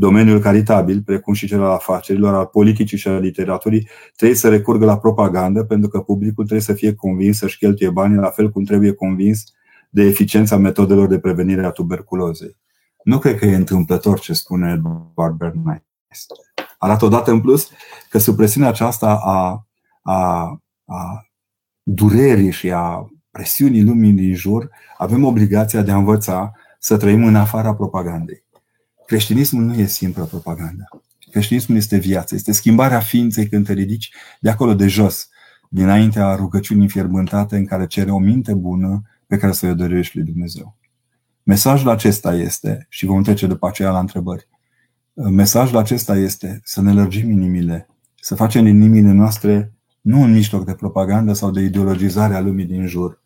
Domeniul 0.00 0.40
caritabil, 0.40 1.02
precum 1.02 1.32
și 1.32 1.46
cel 1.46 1.62
al 1.62 1.70
afacerilor, 1.70 2.34
al 2.34 2.46
politicii 2.46 2.98
și 2.98 3.08
al 3.08 3.20
literaturii, 3.20 3.88
trebuie 4.16 4.38
să 4.38 4.48
recurgă 4.48 4.84
la 4.84 4.98
propagandă 4.98 5.64
pentru 5.64 5.88
că 5.88 6.00
publicul 6.00 6.44
trebuie 6.44 6.66
să 6.66 6.72
fie 6.72 6.94
convins 6.94 7.38
să-și 7.38 7.58
cheltuie 7.58 7.90
banii 7.90 8.16
la 8.16 8.30
fel 8.30 8.50
cum 8.50 8.64
trebuie 8.64 8.92
convins 8.92 9.44
de 9.90 10.02
eficiența 10.02 10.56
metodelor 10.56 11.08
de 11.08 11.18
prevenire 11.18 11.64
a 11.64 11.70
tuberculozei. 11.70 12.56
Nu 13.04 13.18
cred 13.18 13.38
că 13.38 13.46
e 13.46 13.54
întâmplător 13.54 14.18
ce 14.18 14.32
spune 14.32 14.72
Edward 14.72 15.36
Bernays. 15.36 15.82
Arată 16.78 17.04
odată 17.04 17.30
în 17.30 17.40
plus 17.40 17.70
că 18.10 18.18
supresiunea 18.18 18.68
aceasta 18.68 19.20
a, 19.24 19.66
a, 20.02 20.60
a 20.84 21.26
durerii 21.82 22.50
și 22.50 22.70
a 22.70 23.10
presiunii 23.30 23.84
lumii 23.84 24.12
din 24.12 24.34
jur, 24.34 24.70
avem 24.96 25.24
obligația 25.24 25.82
de 25.82 25.90
a 25.90 25.96
învăța 25.96 26.52
să 26.78 26.96
trăim 26.96 27.24
în 27.24 27.36
afara 27.36 27.74
propagandei. 27.74 28.48
Creștinismul 29.10 29.62
nu 29.62 29.74
e 29.74 29.86
simplă 29.86 30.24
propaganda. 30.24 30.84
Creștinismul 31.30 31.76
este 31.76 31.96
viață, 31.96 32.34
este 32.34 32.52
schimbarea 32.52 33.00
ființei 33.00 33.48
când 33.48 33.66
te 33.66 33.72
ridici 33.72 34.12
de 34.40 34.50
acolo 34.50 34.74
de 34.74 34.86
jos, 34.86 35.28
dinaintea 35.68 36.34
rugăciunii 36.34 36.88
fierbântate 36.88 37.56
în 37.56 37.66
care 37.66 37.86
cere 37.86 38.10
o 38.10 38.18
minte 38.18 38.54
bună 38.54 39.02
pe 39.26 39.36
care 39.36 39.52
să 39.52 39.66
o 39.66 39.74
dorești 39.74 40.16
lui 40.16 40.26
Dumnezeu. 40.26 40.76
Mesajul 41.42 41.88
acesta 41.88 42.34
este, 42.34 42.86
și 42.88 43.06
vom 43.06 43.22
trece 43.22 43.46
după 43.46 43.66
aceea 43.66 43.90
la 43.90 43.98
întrebări, 43.98 44.48
mesajul 45.14 45.76
acesta 45.76 46.16
este 46.16 46.60
să 46.64 46.82
ne 46.82 46.92
lărgim 46.92 47.30
inimile, 47.30 47.88
să 48.20 48.34
facem 48.34 48.64
din 48.64 48.74
inimile 48.74 49.12
noastre 49.12 49.72
nu 50.00 50.20
un 50.20 50.32
mijloc 50.32 50.64
de 50.64 50.74
propagandă 50.74 51.32
sau 51.32 51.50
de 51.50 51.60
ideologizare 51.60 52.34
a 52.34 52.40
lumii 52.40 52.66
din 52.66 52.86
jur. 52.86 53.22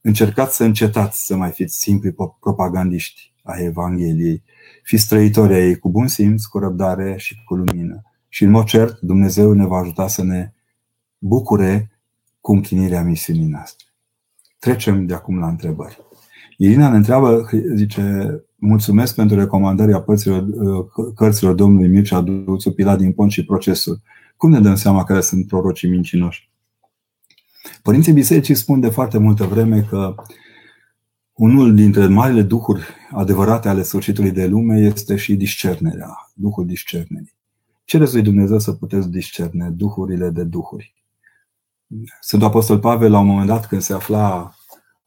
Încercați 0.00 0.56
să 0.56 0.64
încetați 0.64 1.26
să 1.26 1.36
mai 1.36 1.50
fiți 1.50 1.78
simpli 1.78 2.14
propagandiști 2.40 3.32
a 3.42 3.58
Evangheliei, 3.58 4.42
Fiți 4.88 5.08
trăitori 5.08 5.54
ai 5.54 5.60
ei 5.60 5.78
cu 5.78 5.90
bun 5.90 6.06
simț, 6.06 6.44
cu 6.44 6.58
răbdare 6.58 7.14
și 7.18 7.44
cu 7.44 7.54
lumină. 7.54 8.02
Și 8.28 8.44
în 8.44 8.50
mod 8.50 8.64
cert, 8.64 9.00
Dumnezeu 9.00 9.52
ne 9.52 9.66
va 9.66 9.76
ajuta 9.76 10.08
să 10.08 10.22
ne 10.22 10.52
bucure 11.18 12.00
cu 12.40 12.52
împlinirea 12.52 13.02
misiunii 13.02 13.46
noastre. 13.46 13.86
Trecem 14.58 15.06
de 15.06 15.14
acum 15.14 15.38
la 15.38 15.48
întrebări. 15.48 15.98
Irina 16.56 16.90
ne 16.90 16.96
întreabă, 16.96 17.48
zice, 17.74 18.32
mulțumesc 18.56 19.14
pentru 19.14 19.36
recomandarea 19.36 20.00
părților, 20.00 20.46
cărților 21.14 21.54
domnului 21.54 21.88
Mircea 21.88 22.20
Duțu, 22.20 22.70
Pilat 22.70 22.98
din 22.98 23.12
Pont 23.12 23.30
și 23.30 23.44
Procesul. 23.44 24.00
Cum 24.36 24.50
ne 24.50 24.60
dăm 24.60 24.74
seama 24.74 25.04
care 25.04 25.20
sunt 25.20 25.46
prorocii 25.46 25.90
mincinoși? 25.90 26.50
Părinții 27.82 28.12
bisericii 28.12 28.54
spun 28.54 28.80
de 28.80 28.88
foarte 28.88 29.18
multă 29.18 29.44
vreme 29.44 29.80
că 29.80 30.14
unul 31.38 31.74
dintre 31.74 32.06
marile 32.06 32.42
duhuri 32.42 32.82
adevărate 33.10 33.68
ale 33.68 33.82
sfârșitului 33.82 34.30
de 34.30 34.46
lume 34.46 34.78
este 34.78 35.16
și 35.16 35.34
discernerea, 35.34 36.30
duhul 36.34 36.66
discernerii. 36.66 37.34
Cereți 37.84 38.12
lui 38.12 38.22
Dumnezeu 38.22 38.58
să 38.58 38.72
puteți 38.72 39.08
discerne 39.10 39.68
duhurile 39.68 40.30
de 40.30 40.44
duhuri. 40.44 40.94
Sfântul 42.20 42.48
Apostol 42.48 42.78
Pavel, 42.78 43.10
la 43.10 43.18
un 43.18 43.26
moment 43.26 43.46
dat, 43.46 43.66
când 43.66 43.80
se 43.80 43.92
afla 43.92 44.54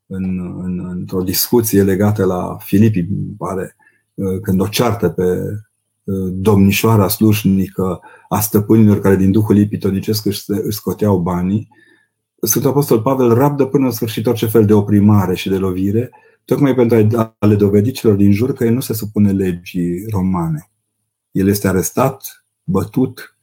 în, 0.06 0.40
în, 0.64 0.86
într-o 0.90 1.22
discuție 1.22 1.84
legată 1.84 2.26
la 2.26 2.58
Filipii, 2.60 3.08
pare, 3.38 3.76
când 4.42 4.62
o 4.62 4.68
ceartă 4.68 5.10
pe 5.10 5.24
domnișoara 6.32 7.08
slușnică 7.08 8.00
a 8.30 8.40
stăpânilor 8.40 9.00
care 9.00 9.16
din 9.16 9.32
Duhul 9.32 9.58
Ipitonicesc 9.58 10.26
își, 10.26 10.44
își 10.48 10.78
scoteau 10.78 11.18
banii, 11.18 11.70
Sfântul 12.44 12.70
Apostol 12.70 13.02
Pavel 13.02 13.34
rabdă 13.34 13.66
până 13.66 13.86
în 13.86 13.92
sfârșit 13.92 14.28
orice 14.28 14.46
fel 14.46 14.66
de 14.66 14.74
oprimare 14.74 15.36
și 15.36 15.50
de 15.50 15.58
lovire, 15.58 16.12
tocmai 16.46 16.76
pentru 16.76 17.18
a 17.40 17.46
le 17.46 17.56
dovedi 17.56 17.92
celor 17.92 18.16
din 18.16 18.32
jur 18.32 18.54
că 18.54 18.64
el 18.64 18.74
nu 18.74 18.80
se 18.80 18.94
supune 18.94 19.32
legii 19.32 20.06
romane. 20.10 20.72
El 21.32 21.48
este 21.48 21.68
arestat, 21.68 22.46
bătut, 22.64 23.38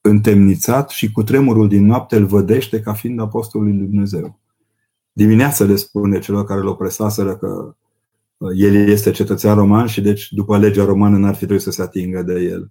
întemnițat 0.00 0.90
și 0.90 1.12
cu 1.12 1.22
tremurul 1.22 1.68
din 1.68 1.86
noapte 1.86 2.16
îl 2.16 2.26
vădește 2.26 2.80
ca 2.80 2.92
fiind 2.92 3.20
apostolul 3.20 3.66
lui 3.66 3.76
Dumnezeu. 3.76 4.40
Dimineața 5.12 5.64
le 5.64 5.76
spune 5.76 6.18
celor 6.18 6.44
care 6.44 6.60
îl 6.60 6.66
opresaseră 6.66 7.36
că 7.36 7.76
uh, 8.36 8.50
el 8.56 8.74
este 8.88 9.10
cetățean 9.10 9.56
roman 9.56 9.86
și 9.86 10.00
deci 10.00 10.28
după 10.30 10.58
legea 10.58 10.84
romană 10.84 11.18
n-ar 11.18 11.34
fi 11.34 11.38
trebuit 11.38 11.60
să 11.60 11.70
se 11.70 11.82
atingă 11.82 12.22
de 12.22 12.40
el. 12.40 12.70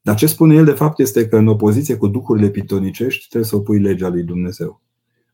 Dar 0.00 0.16
ce 0.16 0.26
spune 0.26 0.54
el 0.54 0.64
de 0.64 0.72
fapt 0.72 0.98
este 0.98 1.28
că 1.28 1.36
în 1.36 1.46
opoziție 1.46 1.96
cu 1.96 2.06
duhurile 2.06 2.48
pitonicești 2.48 3.28
trebuie 3.28 3.50
să 3.50 3.56
opui 3.56 3.78
legea 3.78 4.08
lui 4.08 4.22
Dumnezeu. 4.22 4.82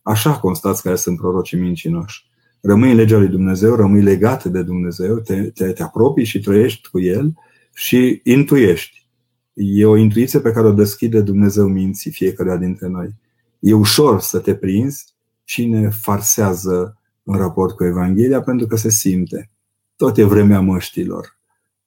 Așa 0.02 0.38
constați 0.38 0.82
care 0.82 0.96
sunt 0.96 1.16
prorocii 1.16 1.58
mincinoși. 1.58 2.28
Rămâi 2.60 2.90
în 2.90 2.96
legea 2.96 3.18
lui 3.18 3.28
Dumnezeu, 3.28 3.74
rămâi 3.74 4.02
legat 4.02 4.44
de 4.44 4.62
Dumnezeu, 4.62 5.18
te, 5.18 5.42
te, 5.42 5.72
te 5.72 5.82
apropii 5.82 6.24
și 6.24 6.40
trăiești 6.40 6.88
cu 6.88 7.00
El 7.00 7.34
și 7.74 8.20
intuiești. 8.24 9.06
E 9.54 9.84
o 9.86 9.96
intuiție 9.96 10.40
pe 10.40 10.52
care 10.52 10.66
o 10.66 10.72
deschide 10.72 11.20
Dumnezeu 11.20 11.66
minții 11.66 12.10
fiecare 12.10 12.58
dintre 12.58 12.88
noi. 12.88 13.14
E 13.58 13.72
ușor 13.72 14.20
să 14.20 14.38
te 14.38 14.54
prinzi 14.54 15.14
cine 15.44 15.88
farsează 15.88 16.98
în 17.22 17.36
raport 17.36 17.76
cu 17.76 17.84
Evanghelia 17.84 18.42
pentru 18.42 18.66
că 18.66 18.76
se 18.76 18.90
simte. 18.90 19.50
Tot 19.96 20.18
e 20.18 20.24
vremea 20.24 20.60
măștilor. 20.60 21.38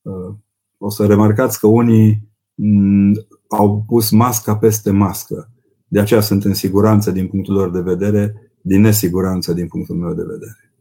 Uh, 0.01 0.35
o 0.77 0.89
să 0.89 1.05
remarcați 1.05 1.59
că 1.59 1.67
unii 1.67 2.29
mm, 2.55 3.13
au 3.49 3.83
pus 3.87 4.09
masca 4.09 4.57
peste 4.57 4.91
mască. 4.91 5.52
De 5.93 5.99
aceea 5.99 6.21
sunt 6.21 6.45
în 6.45 6.53
siguranță 6.53 7.11
din 7.11 7.27
punctul 7.27 7.53
lor 7.53 7.71
de 7.71 7.81
vedere, 7.81 8.51
din 8.61 8.81
nesiguranță 8.81 9.53
din 9.53 9.67
punctul 9.67 9.95
meu 9.95 10.13
de 10.13 10.23
vedere. 10.23 10.73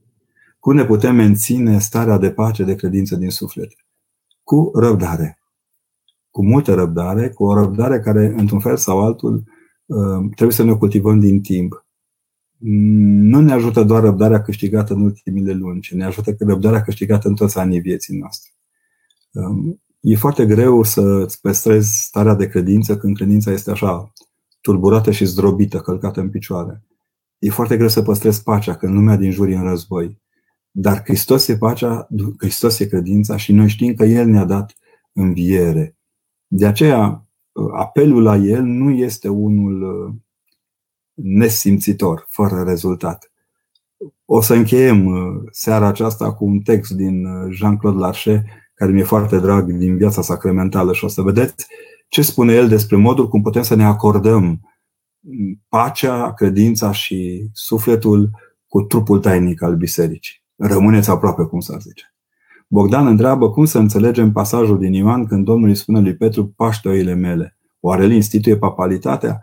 Cum 0.59 0.75
ne 0.75 0.85
putem 0.85 1.15
menține 1.15 1.79
starea 1.79 2.19
de 2.19 2.31
pace, 2.31 2.65
de 2.65 2.75
credință 2.75 3.17
din 3.17 3.31
suflet? 3.31 3.73
Cu 4.43 4.71
răbdare. 4.75 5.39
Cu 6.31 6.45
multă 6.45 6.75
răbdare, 6.75 7.29
cu 7.29 7.45
o 7.45 7.55
răbdare 7.55 8.01
care, 8.01 8.35
într-un 8.37 8.61
fel 8.61 8.77
sau 8.77 9.05
altul, 9.05 9.45
uh, 9.87 10.31
trebuie 10.35 10.57
să 10.57 10.65
ne 10.65 10.75
cultivăm 10.75 11.21
din 11.21 11.41
timp. 11.41 11.87
Nu 12.59 13.41
ne 13.41 13.53
ajută 13.53 13.83
doar 13.83 14.03
răbdarea 14.03 14.43
câștigată 14.43 14.95
în 14.95 15.01
ultimile 15.01 15.53
luni, 15.53 15.81
ci 15.81 15.93
ne 15.93 16.05
ajută 16.05 16.37
răbdarea 16.39 16.83
câștigată 16.83 17.29
în 17.29 17.35
toți 17.35 17.59
anii 17.59 17.81
vieții 17.81 18.19
noastre. 18.19 18.51
Um, 19.33 19.83
e 20.01 20.17
foarte 20.17 20.47
greu 20.47 20.83
să-ți 20.83 21.41
păstrezi 21.41 22.03
starea 22.03 22.35
de 22.35 22.49
credință 22.49 22.97
când 22.97 23.17
credința 23.17 23.51
este 23.51 23.71
așa 23.71 24.13
tulburată 24.63 25.11
și 25.11 25.25
zdrobită, 25.25 25.81
călcată 25.81 26.21
în 26.21 26.31
picioare. 26.31 26.83
E 27.39 27.51
foarte 27.51 27.77
greu 27.77 27.89
să 27.89 28.03
păstrezi 28.03 28.43
pacea 28.43 28.77
când 28.77 28.95
lumea 28.95 29.17
din 29.17 29.31
jur 29.31 29.49
e 29.49 29.57
în 29.57 29.65
război. 29.65 30.21
Dar 30.71 31.03
Hristos 31.05 31.49
e 31.49 31.57
pacea, 31.57 32.09
Hristos 32.39 32.79
e 32.79 32.87
credința 32.87 33.37
și 33.37 33.53
noi 33.53 33.69
știm 33.69 33.95
că 33.95 34.05
El 34.05 34.27
ne-a 34.27 34.45
dat 34.45 34.77
înviere. 35.13 35.97
De 36.47 36.67
aceea, 36.67 37.27
apelul 37.77 38.23
la 38.23 38.37
El 38.37 38.63
nu 38.63 38.91
este 38.91 39.29
unul 39.29 39.83
uh, 39.83 40.15
nesimțitor, 41.15 42.27
fără 42.29 42.63
rezultat. 42.63 43.33
O 44.25 44.41
să 44.41 44.55
încheiem 44.55 45.07
uh, 45.07 45.43
seara 45.51 45.87
aceasta 45.87 46.35
cu 46.35 46.45
un 46.45 46.61
text 46.61 46.93
din 46.93 47.25
uh, 47.25 47.51
Jean-Claude 47.51 47.99
Larcher, 47.99 48.43
care 48.75 48.93
mi-e 48.93 49.05
foarte 49.05 49.39
drag 49.39 49.73
din 49.73 49.97
viața 49.97 50.23
sacramentală 50.23 50.93
și 50.93 51.05
o 51.05 51.09
să 51.09 51.23
vedeți 51.23 51.67
ce 52.13 52.23
spune 52.23 52.53
el 52.53 52.69
despre 52.69 52.97
modul 52.97 53.29
cum 53.29 53.43
putem 53.43 53.63
să 53.63 53.75
ne 53.75 53.85
acordăm 53.85 54.61
pacea, 55.69 56.33
credința 56.33 56.93
și 56.93 57.49
sufletul 57.53 58.31
cu 58.67 58.83
trupul 58.83 59.21
tainic 59.21 59.63
al 59.63 59.77
bisericii. 59.77 60.43
Rămâneți 60.57 61.11
aproape, 61.11 61.43
cum 61.43 61.61
s-ar 61.61 61.81
zice. 61.81 62.15
Bogdan 62.69 63.07
întreabă 63.07 63.51
cum 63.51 63.65
să 63.65 63.79
înțelegem 63.79 64.33
pasajul 64.33 64.79
din 64.79 64.93
Ioan 64.93 65.27
când 65.27 65.45
Domnul 65.45 65.69
îi 65.69 65.75
spune 65.75 66.01
lui 66.01 66.17
Petru, 66.17 66.47
paște 66.47 66.89
oile 66.89 67.15
mele. 67.15 67.59
Oare 67.81 68.03
el 68.03 68.11
instituie 68.11 68.57
papalitatea? 68.57 69.43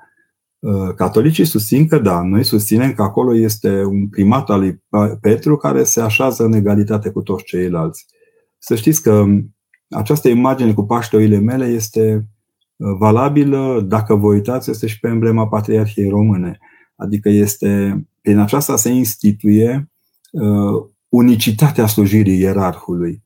Uh, 0.59 0.93
catolicii 0.95 1.45
susțin 1.45 1.87
că 1.87 1.99
da, 1.99 2.21
noi 2.21 2.43
susținem 2.43 2.93
că 2.93 3.01
acolo 3.01 3.35
este 3.35 3.83
un 3.83 4.07
primat 4.07 4.49
al 4.49 4.59
lui 4.59 4.83
Petru 5.21 5.57
care 5.57 5.83
se 5.83 6.01
așează 6.01 6.43
în 6.43 6.53
egalitate 6.53 7.09
cu 7.09 7.21
toți 7.21 7.43
ceilalți. 7.43 8.05
Să 8.57 8.75
știți 8.75 9.01
că 9.01 9.25
această 9.89 10.29
imagine 10.29 10.73
cu 10.73 10.85
paște 10.85 11.15
oile 11.15 11.39
mele 11.39 11.65
este 11.65 12.29
valabilă, 12.79 13.85
dacă 13.87 14.15
vă 14.15 14.27
uitați, 14.27 14.69
este 14.69 14.87
și 14.87 14.99
pe 14.99 15.07
emblema 15.07 15.47
Patriarhiei 15.47 16.09
Române. 16.09 16.59
Adică 16.95 17.29
este, 17.29 18.03
prin 18.21 18.37
aceasta 18.37 18.75
se 18.75 18.89
instituie 18.89 19.91
uh, 20.31 20.89
unicitatea 21.09 21.87
slujirii 21.87 22.39
ierarhului. 22.39 23.23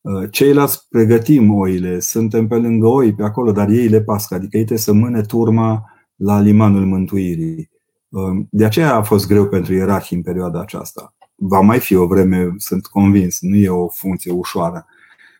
Uh, 0.00 0.30
ceilalți 0.30 0.88
pregătim 0.88 1.54
oile, 1.54 2.00
suntem 2.00 2.46
pe 2.46 2.54
lângă 2.54 2.86
oi, 2.86 3.14
pe 3.14 3.22
acolo, 3.22 3.52
dar 3.52 3.68
ei 3.68 3.88
le 3.88 4.02
pasc, 4.02 4.32
adică 4.32 4.56
ei 4.56 4.64
trebuie 4.64 4.78
să 4.78 4.92
mâne 4.92 5.20
turma 5.20 5.84
la 6.16 6.40
limanul 6.40 6.86
mântuirii. 6.86 7.70
Uh, 8.08 8.44
de 8.50 8.64
aceea 8.64 8.94
a 8.94 9.02
fost 9.02 9.26
greu 9.26 9.48
pentru 9.48 9.74
ierarhii 9.74 10.16
în 10.16 10.22
perioada 10.22 10.60
aceasta. 10.60 11.14
Va 11.34 11.60
mai 11.60 11.78
fi 11.78 11.94
o 11.94 12.06
vreme, 12.06 12.54
sunt 12.56 12.86
convins, 12.86 13.38
nu 13.40 13.56
e 13.56 13.68
o 13.68 13.88
funcție 13.88 14.32
ușoară. 14.32 14.86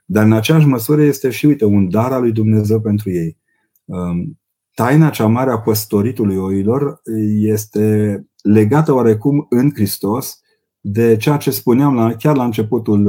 Dar 0.04 0.24
în 0.24 0.32
aceeași 0.32 0.66
măsură 0.66 1.02
este 1.02 1.30
și, 1.30 1.46
uite, 1.46 1.64
un 1.64 1.88
dar 1.88 2.12
al 2.12 2.20
lui 2.20 2.32
Dumnezeu 2.32 2.80
pentru 2.80 3.10
ei. 3.10 3.42
Um, 3.84 4.40
taina 4.74 5.10
cea 5.10 5.26
mare 5.26 5.50
a 5.50 5.58
păstoritului 5.58 6.36
oilor 6.36 7.00
este 7.40 8.26
legată 8.42 8.92
oarecum 8.92 9.46
în 9.48 9.70
Hristos 9.74 10.40
de 10.80 11.16
ceea 11.16 11.36
ce 11.36 11.50
spuneam 11.50 11.94
la, 11.94 12.14
chiar 12.14 12.36
la 12.36 12.44
începutul 12.44 13.06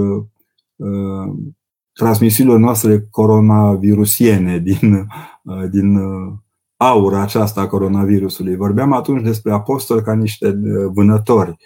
uh, 0.75 1.33
transmisiilor 1.93 2.59
noastre 2.59 3.07
coronavirusiene 3.09 4.59
din, 4.59 5.07
uh, 5.43 5.69
din 5.69 5.95
uh, 5.95 6.33
aura 6.77 7.21
aceasta 7.21 7.61
a 7.61 7.67
coronavirusului. 7.67 8.55
Vorbeam 8.55 8.93
atunci 8.93 9.23
despre 9.23 9.51
apostoli 9.51 10.03
ca 10.03 10.13
niște 10.13 10.47
uh, 10.47 10.91
vânători, 10.93 11.57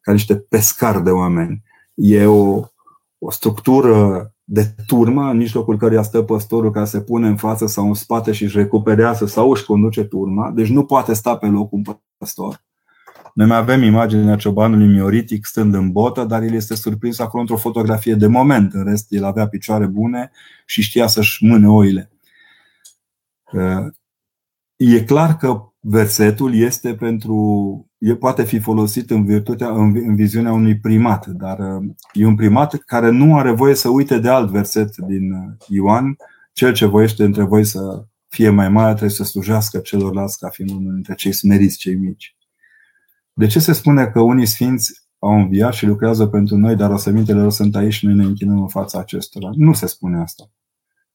ca 0.00 0.12
niște 0.12 0.36
pescari 0.36 1.02
de 1.02 1.10
oameni. 1.10 1.62
E 1.94 2.26
o, 2.26 2.62
o 3.18 3.30
structură 3.30 4.32
de 4.50 4.74
turmă, 4.86 5.30
în 5.30 5.36
mijlocul 5.36 5.76
căreia 5.76 6.02
stă 6.02 6.22
păstorul 6.22 6.70
care 6.70 6.84
se 6.84 7.00
pune 7.00 7.28
în 7.28 7.36
față 7.36 7.66
sau 7.66 7.86
în 7.86 7.94
spate 7.94 8.32
și 8.32 8.42
își 8.42 8.56
recuperează 8.56 9.26
sau 9.26 9.50
își 9.50 9.64
conduce 9.64 10.04
turma. 10.04 10.50
Deci 10.50 10.68
nu 10.68 10.84
poate 10.84 11.12
sta 11.12 11.36
pe 11.36 11.46
loc 11.46 11.72
un 11.72 11.82
păstor. 12.16 12.64
Noi 13.34 13.46
mai 13.46 13.56
avem 13.56 13.82
imaginea 13.82 14.36
ciobanului 14.36 14.86
mioritic 14.86 15.44
stând 15.44 15.74
în 15.74 15.92
botă, 15.92 16.24
dar 16.24 16.42
el 16.42 16.52
este 16.52 16.74
surprins 16.74 17.18
acolo 17.18 17.40
într-o 17.40 17.56
fotografie 17.56 18.14
de 18.14 18.26
moment. 18.26 18.74
În 18.74 18.84
rest, 18.84 19.06
el 19.12 19.24
avea 19.24 19.48
picioare 19.48 19.86
bune 19.86 20.30
și 20.66 20.82
știa 20.82 21.06
să-și 21.06 21.44
mâne 21.44 21.68
oile. 21.68 22.10
E 24.76 25.02
clar 25.04 25.36
că 25.36 25.62
versetul 25.80 26.54
este 26.54 26.94
pentru 26.94 27.87
e, 27.98 28.14
poate 28.14 28.44
fi 28.44 28.58
folosit 28.58 29.10
în, 29.10 29.24
virtutea, 29.24 29.68
în, 29.68 29.96
în 29.96 30.14
viziunea 30.14 30.52
unui 30.52 30.78
primat, 30.78 31.26
dar 31.26 31.58
e 32.12 32.26
un 32.26 32.34
primat 32.34 32.74
care 32.74 33.10
nu 33.10 33.36
are 33.36 33.50
voie 33.50 33.74
să 33.74 33.88
uite 33.88 34.18
de 34.18 34.28
alt 34.28 34.50
verset 34.50 34.96
din 34.96 35.32
uh, 35.32 35.52
Ioan, 35.68 36.16
cel 36.52 36.72
ce 36.72 36.86
voiește 36.86 37.24
între 37.24 37.42
voi 37.42 37.64
să 37.64 38.04
fie 38.28 38.48
mai 38.50 38.68
mare 38.68 38.88
trebuie 38.88 39.10
să 39.10 39.24
slujească 39.24 39.78
celorlalți 39.78 40.38
ca 40.38 40.48
fiind 40.48 40.70
unul 40.70 40.92
dintre 40.92 41.14
cei 41.14 41.32
smeriți, 41.32 41.78
cei 41.78 41.94
mici. 41.94 42.36
De 43.32 43.46
ce 43.46 43.58
se 43.58 43.72
spune 43.72 44.06
că 44.06 44.20
unii 44.20 44.46
sfinți 44.46 45.02
au 45.18 45.32
înviat 45.32 45.72
și 45.72 45.86
lucrează 45.86 46.26
pentru 46.26 46.56
noi, 46.56 46.76
dar 46.76 46.90
osămintele 46.90 47.40
lor 47.40 47.50
sunt 47.50 47.76
aici 47.76 47.92
și 47.92 48.06
noi 48.06 48.14
ne 48.14 48.24
închinăm 48.24 48.60
în 48.60 48.68
fața 48.68 48.98
acestora? 48.98 49.50
Nu 49.54 49.72
se 49.72 49.86
spune 49.86 50.20
asta. 50.20 50.50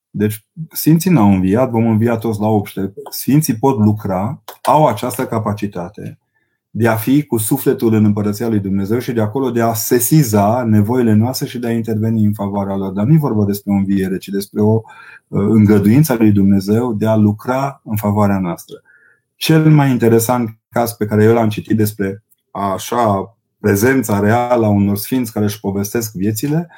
Deci, 0.10 0.48
Sfinții 0.70 1.12
n-au 1.12 1.32
înviat, 1.32 1.70
vom 1.70 1.88
învia 1.88 2.18
toți 2.18 2.40
la 2.40 2.48
obște. 2.48 2.94
Sfinții 3.10 3.58
pot 3.58 3.78
lucra, 3.78 4.44
au 4.62 4.88
această 4.88 5.26
capacitate 5.26 6.18
de 6.76 6.88
a 6.88 6.96
fi 6.96 7.24
cu 7.24 7.38
sufletul 7.38 7.94
în 7.94 8.06
împărăția 8.06 8.48
lui 8.48 8.60
Dumnezeu 8.60 9.00
și 9.00 9.12
de 9.12 9.22
acolo 9.22 9.52
de 9.52 9.62
a 9.62 9.74
sesiza 9.74 10.64
nevoile 10.64 11.14
noastre 11.14 11.48
și 11.48 11.60
de 11.60 11.68
a 11.68 11.72
interveni 11.72 12.26
în 12.26 12.34
favoarea 12.34 12.76
lor. 12.76 12.92
Dar 12.92 13.06
nu 13.06 13.14
e 13.14 13.18
vorba 13.18 13.46
despre 13.46 13.72
o 13.72 13.76
înviere, 13.76 14.18
ci 14.18 14.28
despre 14.28 14.62
o 14.62 14.74
uh, 14.74 14.82
îngăduință 15.28 16.14
a 16.14 16.16
lui 16.16 16.32
Dumnezeu 16.32 16.94
de 16.94 17.08
a 17.08 17.16
lucra 17.16 17.82
în 17.84 17.96
favoarea 17.96 18.40
noastră. 18.40 18.82
cel 19.36 19.70
mai 19.70 19.92
interesant 19.92 20.58
caz 20.70 20.92
pe 20.92 21.06
care 21.06 21.24
eu 21.24 21.34
l-am 21.34 21.50
citit 21.50 21.78
despre 21.78 22.24
așa 22.52 23.38
prezența 23.60 24.20
reală 24.20 24.66
a 24.66 24.70
unor 24.70 24.98
sfinți 24.98 25.34
care 25.34 25.46
își 25.46 25.60
povestesc 25.60 26.14
viețile, 26.14 26.70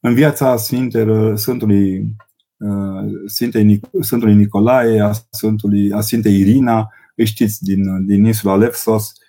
în 0.00 0.14
viața 0.14 0.56
Sfintelor, 0.56 1.36
Sfântului, 1.36 2.14
uh, 2.56 3.12
Sfintei, 3.26 3.80
Sfântului 4.00 4.34
Nicolae, 4.34 5.00
a, 5.00 5.12
Sfântului, 5.30 5.92
a 5.92 6.00
Sfintei 6.00 6.38
Irina, 6.38 6.92
îi 7.16 7.26
știți 7.26 7.64
din, 7.64 8.06
din 8.06 8.24
insula 8.24 8.56
Lefsos, 8.56 9.12
uh, 9.12 9.23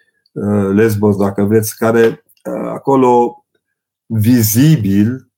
Lesbos, 0.73 1.17
dacă 1.17 1.43
vreți, 1.43 1.77
care 1.77 2.07
uh, 2.07 2.69
acolo 2.73 3.45
vizibil 4.05 5.29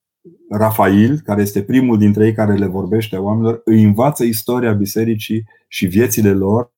Rafael, 0.50 1.20
care 1.20 1.42
este 1.42 1.64
primul 1.64 1.98
dintre 1.98 2.26
ei 2.26 2.34
care 2.34 2.54
le 2.54 2.66
vorbește 2.66 3.16
oamenilor, 3.16 3.62
îi 3.66 3.84
învață 3.84 4.24
istoria 4.24 4.74
bisericii 4.74 5.44
și 5.68 5.86
viețile 5.86 6.34
lor 6.34 6.72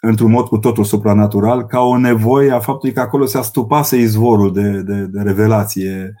într-un 0.00 0.30
mod 0.30 0.46
cu 0.46 0.58
totul 0.58 0.84
supranatural, 0.84 1.66
ca 1.66 1.80
o 1.80 1.98
nevoie 1.98 2.50
a 2.50 2.60
faptului 2.60 2.94
că 2.94 3.00
acolo 3.00 3.24
se 3.24 3.38
astupase 3.38 3.96
izvorul 3.96 4.52
de, 4.52 4.82
de, 4.82 5.04
de 5.04 5.22
revelație 5.22 6.14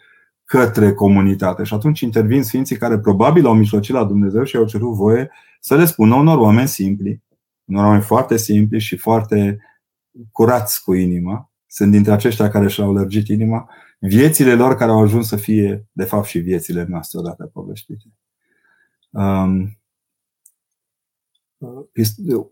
către 0.44 0.92
comunitate. 0.92 1.62
Și 1.62 1.74
atunci 1.74 2.00
intervin 2.00 2.42
sfinții 2.42 2.76
care 2.76 2.98
probabil 2.98 3.46
au 3.46 3.54
mijlocit 3.54 3.94
la 3.94 4.04
Dumnezeu 4.04 4.44
și 4.44 4.56
au 4.56 4.64
cerut 4.64 4.94
voie 4.94 5.30
să 5.60 5.76
le 5.76 5.84
spună 5.84 6.14
unor 6.14 6.38
oameni 6.38 6.68
simpli, 6.68 7.22
unor 7.64 7.84
oameni 7.84 8.02
foarte 8.02 8.36
simpli 8.36 8.80
și 8.80 8.96
foarte 8.96 9.58
curați 10.32 10.82
cu 10.82 10.94
inima, 10.94 11.52
sunt 11.66 11.90
dintre 11.90 12.12
aceștia 12.12 12.48
care 12.48 12.68
și-au 12.68 12.92
lărgit 12.92 13.28
inima, 13.28 13.70
viețile 13.98 14.54
lor 14.54 14.74
care 14.74 14.90
au 14.90 15.02
ajuns 15.02 15.28
să 15.28 15.36
fie, 15.36 15.86
de 15.92 16.04
fapt, 16.04 16.26
și 16.26 16.38
viețile 16.38 16.86
noastre 16.88 17.18
odată 17.18 17.50
povestite. 17.52 18.04
Um, 19.10 19.78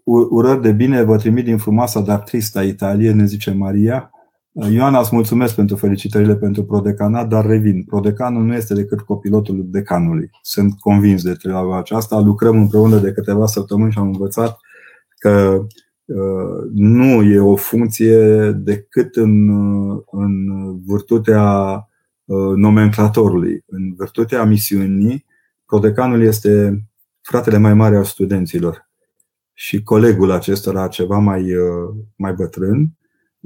urări 0.05 0.63
de 0.63 0.73
bine 0.73 1.03
vă 1.03 1.17
trimit 1.17 1.45
din 1.45 1.59
frumoasa, 1.59 2.01
dar 2.01 2.21
tristă 2.21 2.61
Italie, 2.61 3.13
ne 3.13 3.25
zice 3.25 3.51
Maria. 3.51 4.11
Ioana, 4.71 4.99
îți 4.99 5.15
mulțumesc 5.15 5.55
pentru 5.55 5.77
felicitările 5.77 6.37
pentru 6.37 6.65
prodecanat, 6.65 7.29
dar 7.29 7.47
revin. 7.47 7.85
Prodecanul 7.85 8.43
nu 8.45 8.55
este 8.55 8.75
decât 8.75 9.01
copilotul 9.01 9.65
decanului. 9.71 10.31
Sunt 10.43 10.79
convins 10.79 11.23
de 11.23 11.33
treaba 11.33 11.79
aceasta. 11.79 12.19
Lucrăm 12.19 12.57
împreună 12.57 12.99
de 12.99 13.13
câteva 13.13 13.47
săptămâni 13.47 13.93
și 13.93 13.99
am 13.99 14.07
învățat 14.07 14.59
că 15.19 15.59
uh, 15.61 15.67
nu 16.73 17.23
e 17.23 17.39
o 17.39 17.57
funcție 17.57 18.51
decât 18.51 19.17
în, 19.17 19.49
în 20.11 20.47
virtutea 20.85 21.75
uh, 22.25 22.55
nomenclatorului, 22.55 23.65
în 23.67 23.95
virtutea 23.99 24.45
misiunii. 24.45 25.25
Prodecanul 25.67 26.23
este 26.23 26.85
fratele 27.21 27.59
mai 27.59 27.75
mare 27.75 27.97
al 27.97 28.05
studenților 28.05 28.91
și 29.53 29.83
colegul 29.83 30.31
acestora 30.31 30.89
ceva 30.89 31.19
mai, 31.19 31.57
uh, 31.57 31.95
mai 32.17 32.33
bătrân 32.33 32.97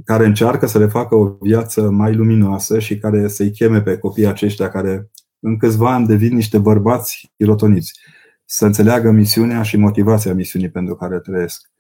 care 0.05 0.27
încearcă 0.27 0.67
să 0.67 0.79
le 0.79 0.87
facă 0.87 1.15
o 1.15 1.37
viață 1.41 1.91
mai 1.91 2.15
luminoasă 2.15 2.79
și 2.79 2.99
care 2.99 3.29
să-i 3.29 3.51
cheme 3.51 3.83
pe 3.83 3.99
copiii 3.99 4.27
aceștia 4.27 4.69
care 4.69 5.11
în 5.41 5.57
câțiva 5.57 5.95
ani 5.95 6.07
devin 6.07 6.35
niște 6.35 6.59
bărbați 6.59 7.33
irotoniți, 7.37 8.01
să 8.45 8.67
înțeleagă 8.67 9.11
misiunea 9.11 9.63
și 9.63 9.77
motivația 9.77 10.35
misiunii 10.35 10.71
pentru 10.71 10.95
care 10.95 11.19
trăiesc. 11.19 11.71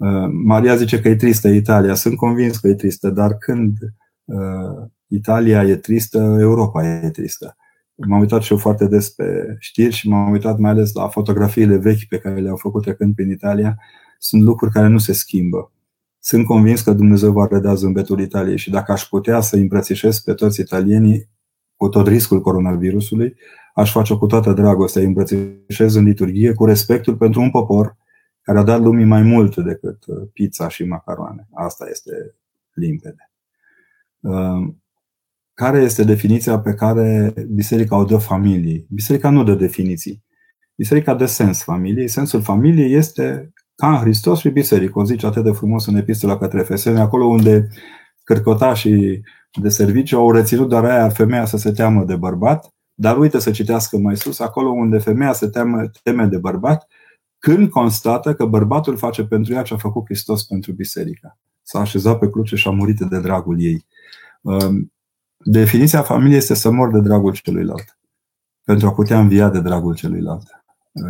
Uh, 0.00 0.30
Maria 0.44 0.76
zice 0.76 1.00
că 1.00 1.08
e 1.08 1.16
tristă 1.16 1.48
Italia. 1.48 1.94
Sunt 1.94 2.16
convins 2.16 2.58
că 2.58 2.68
e 2.68 2.74
tristă, 2.74 3.10
dar 3.10 3.34
când 3.34 3.78
uh, 4.24 4.88
Italia 5.06 5.64
e 5.64 5.76
tristă, 5.76 6.36
Europa 6.40 6.86
e 6.86 7.10
tristă. 7.10 7.56
M-am 7.94 8.20
uitat 8.20 8.42
și 8.42 8.52
eu 8.52 8.58
foarte 8.58 8.86
des 8.86 9.10
pe 9.10 9.56
știri 9.58 9.94
și 9.94 10.08
m-am 10.08 10.30
uitat 10.30 10.58
mai 10.58 10.70
ales 10.70 10.92
la 10.92 11.08
fotografiile 11.08 11.76
vechi 11.76 12.08
pe 12.08 12.18
care 12.18 12.40
le-au 12.40 12.56
făcut 12.56 12.82
trecând 12.82 13.14
prin 13.14 13.30
Italia. 13.30 13.78
Sunt 14.18 14.42
lucruri 14.42 14.72
care 14.72 14.88
nu 14.88 14.98
se 14.98 15.12
schimbă. 15.12 15.72
Sunt 16.18 16.46
convins 16.46 16.80
că 16.80 16.92
Dumnezeu 16.92 17.32
va 17.32 17.46
redea 17.50 17.74
zâmbetul 17.74 18.20
Italiei 18.20 18.58
și 18.58 18.70
dacă 18.70 18.92
aș 18.92 19.02
putea 19.02 19.40
să 19.40 19.56
îmbrățișez 19.56 20.18
pe 20.18 20.34
toți 20.34 20.60
italienii 20.60 21.28
cu 21.76 21.88
tot 21.88 22.06
riscul 22.06 22.40
coronavirusului, 22.40 23.34
aș 23.74 23.92
face 23.92 24.14
cu 24.14 24.26
toată 24.26 24.52
dragostea, 24.52 25.00
îi 25.00 25.06
îmbrățișez 25.06 25.94
în 25.94 26.04
liturghie 26.04 26.52
cu 26.52 26.64
respectul 26.64 27.16
pentru 27.16 27.40
un 27.40 27.50
popor 27.50 27.96
care 28.50 28.62
a 28.62 28.64
dat 28.64 28.80
lumii 28.80 29.04
mai 29.04 29.22
mult 29.22 29.56
decât 29.56 30.06
uh, 30.06 30.28
pizza 30.32 30.68
și 30.68 30.84
macaroane. 30.84 31.48
Asta 31.54 31.88
este 31.90 32.34
limpede. 32.72 33.30
Uh, 34.20 34.74
care 35.54 35.78
este 35.78 36.04
definiția 36.04 36.58
pe 36.58 36.74
care 36.74 37.34
biserica 37.48 37.96
o 37.96 38.04
dă 38.04 38.16
familiei? 38.16 38.86
Biserica 38.88 39.30
nu 39.30 39.44
dă 39.44 39.54
definiții. 39.54 40.24
Biserica 40.74 41.14
dă 41.14 41.26
sens 41.26 41.62
familiei. 41.62 42.08
Sensul 42.08 42.42
familiei 42.42 42.94
este 42.94 43.52
ca 43.74 43.90
în 43.90 43.96
Hristos 43.96 44.38
și 44.38 44.48
biserică. 44.48 44.98
O 44.98 45.04
zice 45.04 45.26
atât 45.26 45.44
de 45.44 45.52
frumos 45.52 45.86
în 45.86 45.96
epistola 45.96 46.38
către 46.38 46.60
Efeseni, 46.60 46.98
acolo 46.98 47.24
unde 47.24 47.68
cărcotașii 48.24 49.22
de 49.60 49.68
serviciu 49.68 50.18
au 50.18 50.30
reținut 50.32 50.68
doar 50.68 50.84
aia 50.84 51.08
femeia 51.08 51.44
să 51.44 51.56
se 51.56 51.72
teamă 51.72 52.04
de 52.04 52.16
bărbat, 52.16 52.74
dar 52.94 53.18
uite 53.18 53.38
să 53.38 53.50
citească 53.50 53.98
mai 53.98 54.16
sus, 54.16 54.40
acolo 54.40 54.70
unde 54.70 54.98
femeia 54.98 55.32
se 55.32 55.48
teme, 55.48 55.90
teme 56.02 56.26
de 56.26 56.38
bărbat, 56.38 56.86
când 57.40 57.68
constată 57.68 58.34
că 58.34 58.44
bărbatul 58.44 58.96
face 58.96 59.24
pentru 59.24 59.52
ea 59.52 59.62
ce 59.62 59.74
a 59.74 59.76
făcut 59.76 60.04
Hristos 60.04 60.44
pentru 60.44 60.72
biserică. 60.72 61.38
S-a 61.62 61.80
așezat 61.80 62.18
pe 62.18 62.30
cruce 62.30 62.56
și 62.56 62.68
a 62.68 62.70
murit 62.70 62.98
de 62.98 63.20
dragul 63.20 63.60
ei. 63.60 63.86
Um, 64.40 64.92
definiția 65.38 66.02
familiei 66.02 66.36
este 66.36 66.54
să 66.54 66.70
mor 66.70 66.92
de 66.92 67.00
dragul 67.00 67.32
celuilalt, 67.32 67.98
pentru 68.64 68.86
a 68.86 68.92
putea 68.92 69.20
învia 69.20 69.48
de 69.48 69.60
dragul 69.60 69.94
celuilalt. 69.94 70.42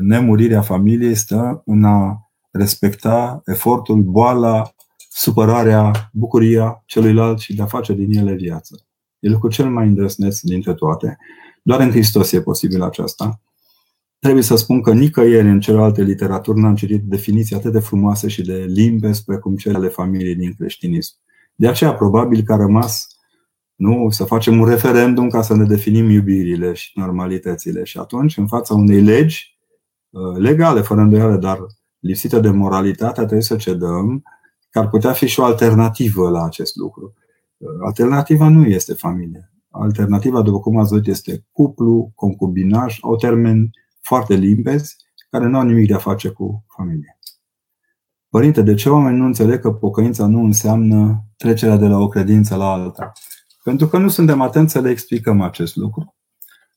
Nemurirea 0.01 0.61
familiei 0.61 1.15
stă 1.15 1.63
în 1.67 1.85
a 1.85 2.31
respecta 2.51 3.43
efortul, 3.45 4.03
boala, 4.03 4.75
supărarea, 5.11 6.11
bucuria 6.13 6.83
celuilalt 6.87 7.39
și 7.39 7.55
de 7.55 7.63
a 7.63 7.67
face 7.67 7.93
din 7.93 8.19
ele 8.19 8.35
viață. 8.35 8.87
E 9.19 9.29
lucrul 9.29 9.51
cel 9.51 9.71
mai 9.71 9.87
îndrăsneț 9.87 10.41
dintre 10.41 10.75
toate. 10.75 11.19
Doar 11.63 11.81
în 11.81 11.91
Hristos 11.91 12.33
e 12.33 12.43
posibil 12.43 12.83
aceasta. 12.83 13.41
Trebuie 14.21 14.43
să 14.43 14.57
spun 14.57 14.81
că 14.81 14.93
nicăieri 14.93 15.49
în 15.49 15.61
celelalte 15.61 16.03
literaturi 16.03 16.61
n-am 16.61 16.75
citit 16.75 17.03
definiții 17.03 17.57
atât 17.57 17.73
de 17.73 17.79
frumoase 17.79 18.29
și 18.29 18.43
de 18.43 18.65
limpezi 18.69 19.25
precum 19.25 19.57
cele 19.57 19.77
ale 19.77 19.89
familiei 19.89 20.35
din 20.35 20.55
creștinism. 20.55 21.15
De 21.55 21.69
aceea, 21.69 21.95
probabil 21.95 22.43
că 22.43 22.53
a 22.53 22.57
rămas 22.57 23.07
nu, 23.75 24.11
să 24.11 24.25
facem 24.25 24.61
un 24.61 24.69
referendum 24.69 25.29
ca 25.29 25.43
să 25.43 25.57
ne 25.57 25.65
definim 25.65 26.11
iubirile 26.11 26.73
și 26.73 26.91
normalitățile. 26.95 27.85
Și 27.85 27.99
atunci, 27.99 28.37
în 28.37 28.47
fața 28.47 28.75
unei 28.75 29.01
legi 29.01 29.59
uh, 30.11 30.37
legale, 30.37 30.81
fără 30.81 31.01
îndoială, 31.01 31.37
dar 31.37 31.59
lipsită 31.99 32.41
de 32.41 32.51
moralitate, 32.51 33.21
trebuie 33.21 33.43
să 33.43 33.57
cedăm 33.57 34.23
că 34.71 34.79
ar 34.79 34.89
putea 34.89 35.13
fi 35.13 35.27
și 35.27 35.41
o 35.41 35.45
alternativă 35.45 36.31
la 36.31 36.45
acest 36.45 36.77
lucru. 36.77 37.15
Alternativa 37.85 38.49
nu 38.49 38.67
este 38.67 38.95
familie. 38.95 39.53
Alternativa, 39.71 40.43
după 40.43 40.61
cum 40.61 40.79
ați 40.79 40.91
văzut, 40.91 41.07
este 41.07 41.47
cuplu, 41.53 42.13
concubinaj, 42.15 42.99
au 43.01 43.17
termeni 43.17 43.71
foarte 44.11 44.35
limpezi 44.35 44.97
care 45.31 45.47
nu 45.47 45.59
au 45.59 45.65
nimic 45.65 45.87
de 45.87 45.95
a 45.95 45.99
face 45.99 46.29
cu 46.29 46.65
familie. 46.77 47.19
Părinte, 48.29 48.63
de 48.63 48.75
ce 48.75 48.89
oamenii 48.89 49.19
nu 49.19 49.27
înțeleg 49.27 49.61
că 49.61 49.73
pocăința 49.73 50.27
nu 50.27 50.45
înseamnă 50.45 51.25
trecerea 51.37 51.77
de 51.77 51.87
la 51.87 51.99
o 51.99 52.09
credință 52.09 52.57
la 52.57 52.73
alta? 52.73 53.13
Pentru 53.65 53.87
că 53.87 53.99
nu 53.99 54.09
suntem 54.09 54.41
atenți 54.41 54.73
să 54.73 54.81
le 54.81 54.91
explicăm 54.91 55.41
acest 55.41 55.77
lucru. 55.77 56.15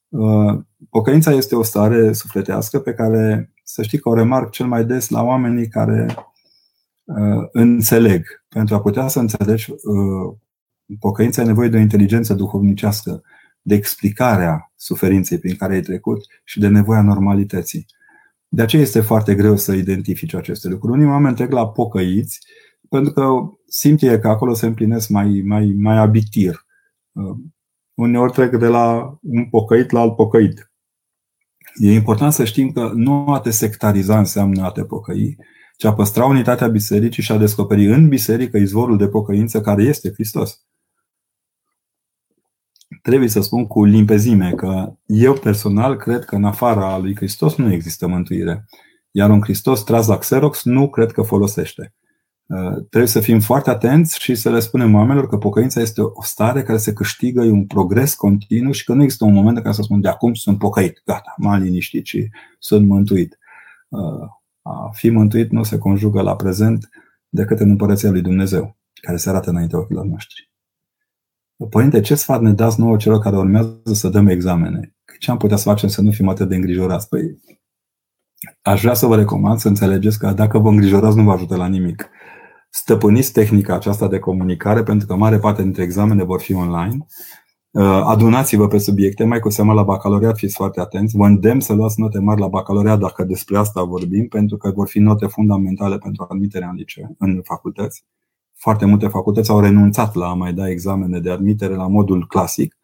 Uh, 0.09 0.59
pocăința 0.89 1.31
este 1.31 1.55
o 1.55 1.63
stare 1.63 2.13
sufletească 2.13 2.79
pe 2.79 2.93
care 2.93 3.53
să 3.63 3.81
știi 3.81 3.99
că 3.99 4.09
o 4.09 4.13
remarc 4.13 4.49
cel 4.49 4.65
mai 4.65 4.85
des 4.85 5.09
la 5.09 5.23
oamenii 5.23 5.67
care 5.67 6.15
uh, 7.03 7.47
înțeleg. 7.51 8.25
Pentru 8.49 8.75
a 8.75 8.81
putea 8.81 9.07
să 9.07 9.19
înțelegi 9.19 9.71
uh, 9.71 10.35
pocăința 10.99 11.41
e 11.41 11.45
nevoie 11.45 11.69
de 11.69 11.77
o 11.77 11.79
inteligență 11.79 12.33
duhovnicească, 12.33 13.23
de 13.63 13.75
explicarea 13.75 14.71
suferinței 14.75 15.37
prin 15.37 15.55
care 15.55 15.73
ai 15.73 15.81
trecut 15.81 16.25
și 16.43 16.59
de 16.59 16.67
nevoia 16.67 17.01
normalității. 17.01 17.85
De 18.47 18.61
aceea 18.61 18.81
este 18.81 19.01
foarte 19.01 19.35
greu 19.35 19.55
să 19.55 19.73
identifici 19.73 20.33
aceste 20.33 20.67
lucruri. 20.67 20.93
Unii 20.93 21.11
oameni 21.11 21.35
trec 21.35 21.51
la 21.51 21.69
pocăiți 21.69 22.39
pentru 22.89 23.13
că 23.13 23.29
simt 23.67 24.01
e 24.01 24.19
că 24.19 24.27
acolo 24.27 24.53
se 24.53 24.65
împlinesc 24.65 25.09
mai, 25.09 25.41
mai, 25.45 25.75
mai 25.77 25.97
abitir. 25.97 26.65
Uh, 27.11 27.37
uneori 27.93 28.31
trec 28.31 28.55
de 28.55 28.67
la 28.67 29.17
un 29.21 29.49
pocăit 29.49 29.91
la 29.91 29.99
alt 29.99 30.15
pocăit. 30.15 30.71
E 31.75 31.93
important 31.93 32.33
să 32.33 32.43
știm 32.43 32.71
că 32.71 32.91
nu 32.95 33.27
a 33.27 33.39
te 33.39 33.49
sectariza 33.49 34.17
înseamnă 34.17 34.63
a 34.63 34.71
te 34.71 34.83
pocăi, 34.83 35.37
ci 35.77 35.83
a 35.83 35.93
păstra 35.93 36.25
unitatea 36.25 36.67
bisericii 36.67 37.23
și 37.23 37.31
a 37.31 37.37
descoperi 37.37 37.85
în 37.85 38.07
biserică 38.07 38.57
izvorul 38.57 38.97
de 38.97 39.07
pocăință 39.07 39.61
care 39.61 39.83
este 39.83 40.11
Hristos. 40.11 40.65
Trebuie 43.01 43.29
să 43.29 43.41
spun 43.41 43.67
cu 43.67 43.83
limpezime 43.83 44.51
că 44.51 44.93
eu 45.05 45.33
personal 45.33 45.97
cred 45.97 46.25
că 46.25 46.35
în 46.35 46.43
afara 46.43 46.97
lui 46.97 47.15
Hristos 47.15 47.55
nu 47.55 47.71
există 47.71 48.07
mântuire. 48.07 48.65
Iar 49.11 49.29
un 49.29 49.41
Hristos 49.41 49.83
tras 49.83 50.07
la 50.07 50.17
Xerox 50.17 50.63
nu 50.63 50.89
cred 50.89 51.11
că 51.11 51.21
folosește. 51.21 51.93
Uh, 52.45 52.75
trebuie 52.89 53.09
să 53.09 53.19
fim 53.19 53.39
foarte 53.39 53.69
atenți 53.69 54.19
și 54.19 54.35
să 54.35 54.49
le 54.49 54.59
spunem 54.59 54.95
oamenilor 54.95 55.27
că 55.27 55.37
pocăința 55.37 55.81
este 55.81 56.01
o 56.01 56.23
stare 56.23 56.63
care 56.63 56.77
se 56.77 56.93
câștigă, 56.93 57.43
e 57.43 57.49
un 57.49 57.65
progres 57.65 58.13
continuu 58.13 58.71
și 58.71 58.83
că 58.83 58.93
nu 58.93 59.03
există 59.03 59.25
un 59.25 59.33
moment 59.33 59.57
în 59.57 59.63
care 59.63 59.75
să 59.75 59.81
spun 59.81 60.01
de 60.01 60.07
acum 60.07 60.33
sunt 60.33 60.57
pocăit, 60.57 61.01
gata, 61.05 61.33
m-am 61.37 61.61
liniștit 61.61 62.05
și 62.05 62.29
sunt 62.59 62.87
mântuit. 62.87 63.37
Uh, 63.89 64.27
A 64.61 64.89
fi 64.93 65.09
mântuit 65.09 65.51
nu 65.51 65.63
se 65.63 65.77
conjugă 65.77 66.21
la 66.21 66.35
prezent 66.35 66.89
decât 67.29 67.59
în 67.59 67.69
împărăția 67.69 68.11
lui 68.11 68.21
Dumnezeu, 68.21 68.77
care 69.01 69.17
se 69.17 69.29
arată 69.29 69.49
înainte 69.49 69.75
ochilor 69.75 70.05
noștri. 70.05 70.52
Părinte, 71.69 71.99
ce 71.99 72.15
sfat 72.15 72.41
ne 72.41 72.51
dați 72.51 72.79
nouă 72.79 72.97
celor 72.97 73.19
care 73.19 73.37
urmează 73.37 73.81
să 73.91 74.09
dăm 74.09 74.27
examene? 74.27 74.95
Ce 75.19 75.31
am 75.31 75.37
putea 75.37 75.57
să 75.57 75.63
facem 75.69 75.89
să 75.89 76.01
nu 76.01 76.11
fim 76.11 76.27
atât 76.27 76.49
de 76.49 76.55
îngrijorați? 76.55 77.09
Păi, 77.09 77.39
aș 78.61 78.81
vrea 78.81 78.93
să 78.93 79.05
vă 79.05 79.15
recomand 79.15 79.59
să 79.59 79.67
înțelegeți 79.67 80.19
că 80.19 80.31
dacă 80.31 80.59
vă 80.59 80.69
îngrijorați 80.69 81.17
nu 81.17 81.23
vă 81.23 81.31
ajută 81.31 81.55
la 81.55 81.67
nimic. 81.67 82.09
Stăpâniți 82.69 83.31
tehnica 83.31 83.75
aceasta 83.75 84.07
de 84.07 84.19
comunicare, 84.19 84.83
pentru 84.83 85.07
că 85.07 85.15
mare 85.15 85.39
parte 85.39 85.61
dintre 85.61 85.83
examene 85.83 86.23
vor 86.23 86.41
fi 86.41 86.53
online. 86.53 87.05
Uh, 87.71 87.83
adunați-vă 87.83 88.67
pe 88.67 88.77
subiecte, 88.77 89.23
mai 89.23 89.39
cu 89.39 89.49
seama 89.49 89.73
la 89.73 89.83
bacalaureat 89.83 90.37
fiți 90.37 90.55
foarte 90.55 90.79
atenți. 90.79 91.17
Vă 91.17 91.25
îndemn 91.25 91.59
să 91.59 91.73
luați 91.73 91.99
note 91.99 92.19
mari 92.19 92.39
la 92.39 92.47
bacalaureat 92.47 92.99
dacă 92.99 93.23
despre 93.23 93.57
asta 93.57 93.83
vorbim, 93.83 94.27
pentru 94.27 94.57
că 94.57 94.71
vor 94.71 94.87
fi 94.87 94.99
note 94.99 95.25
fundamentale 95.25 95.97
pentru 95.97 96.25
admiterea 96.29 96.69
în 96.69 96.75
liceu, 96.75 97.15
în 97.19 97.41
facultăți. 97.43 98.05
Foarte 98.53 98.85
multe 98.85 99.07
facultăți 99.07 99.49
au 99.49 99.59
renunțat 99.59 100.15
la 100.15 100.27
a 100.27 100.33
mai 100.33 100.53
da 100.53 100.69
examene 100.69 101.19
de 101.19 101.29
admitere 101.29 101.75
la 101.75 101.87
modul 101.87 102.27
clasic 102.27 102.75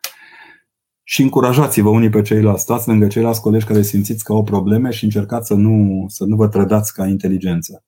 și 1.03 1.21
încurajați-vă 1.21 1.89
unii 1.89 2.09
pe 2.09 2.21
ceilalți. 2.21 2.61
Stați 2.61 2.87
lângă 2.87 3.07
ceilalți 3.07 3.41
colegi 3.41 3.65
care 3.65 3.81
simțiți 3.81 4.23
că 4.23 4.31
au 4.31 4.43
probleme 4.43 4.89
și 4.89 5.03
încercați 5.03 5.47
să 5.47 5.53
nu, 5.53 6.05
să 6.07 6.25
nu 6.25 6.35
vă 6.35 6.47
trădați 6.47 6.93
ca 6.93 7.07
inteligență. 7.07 7.83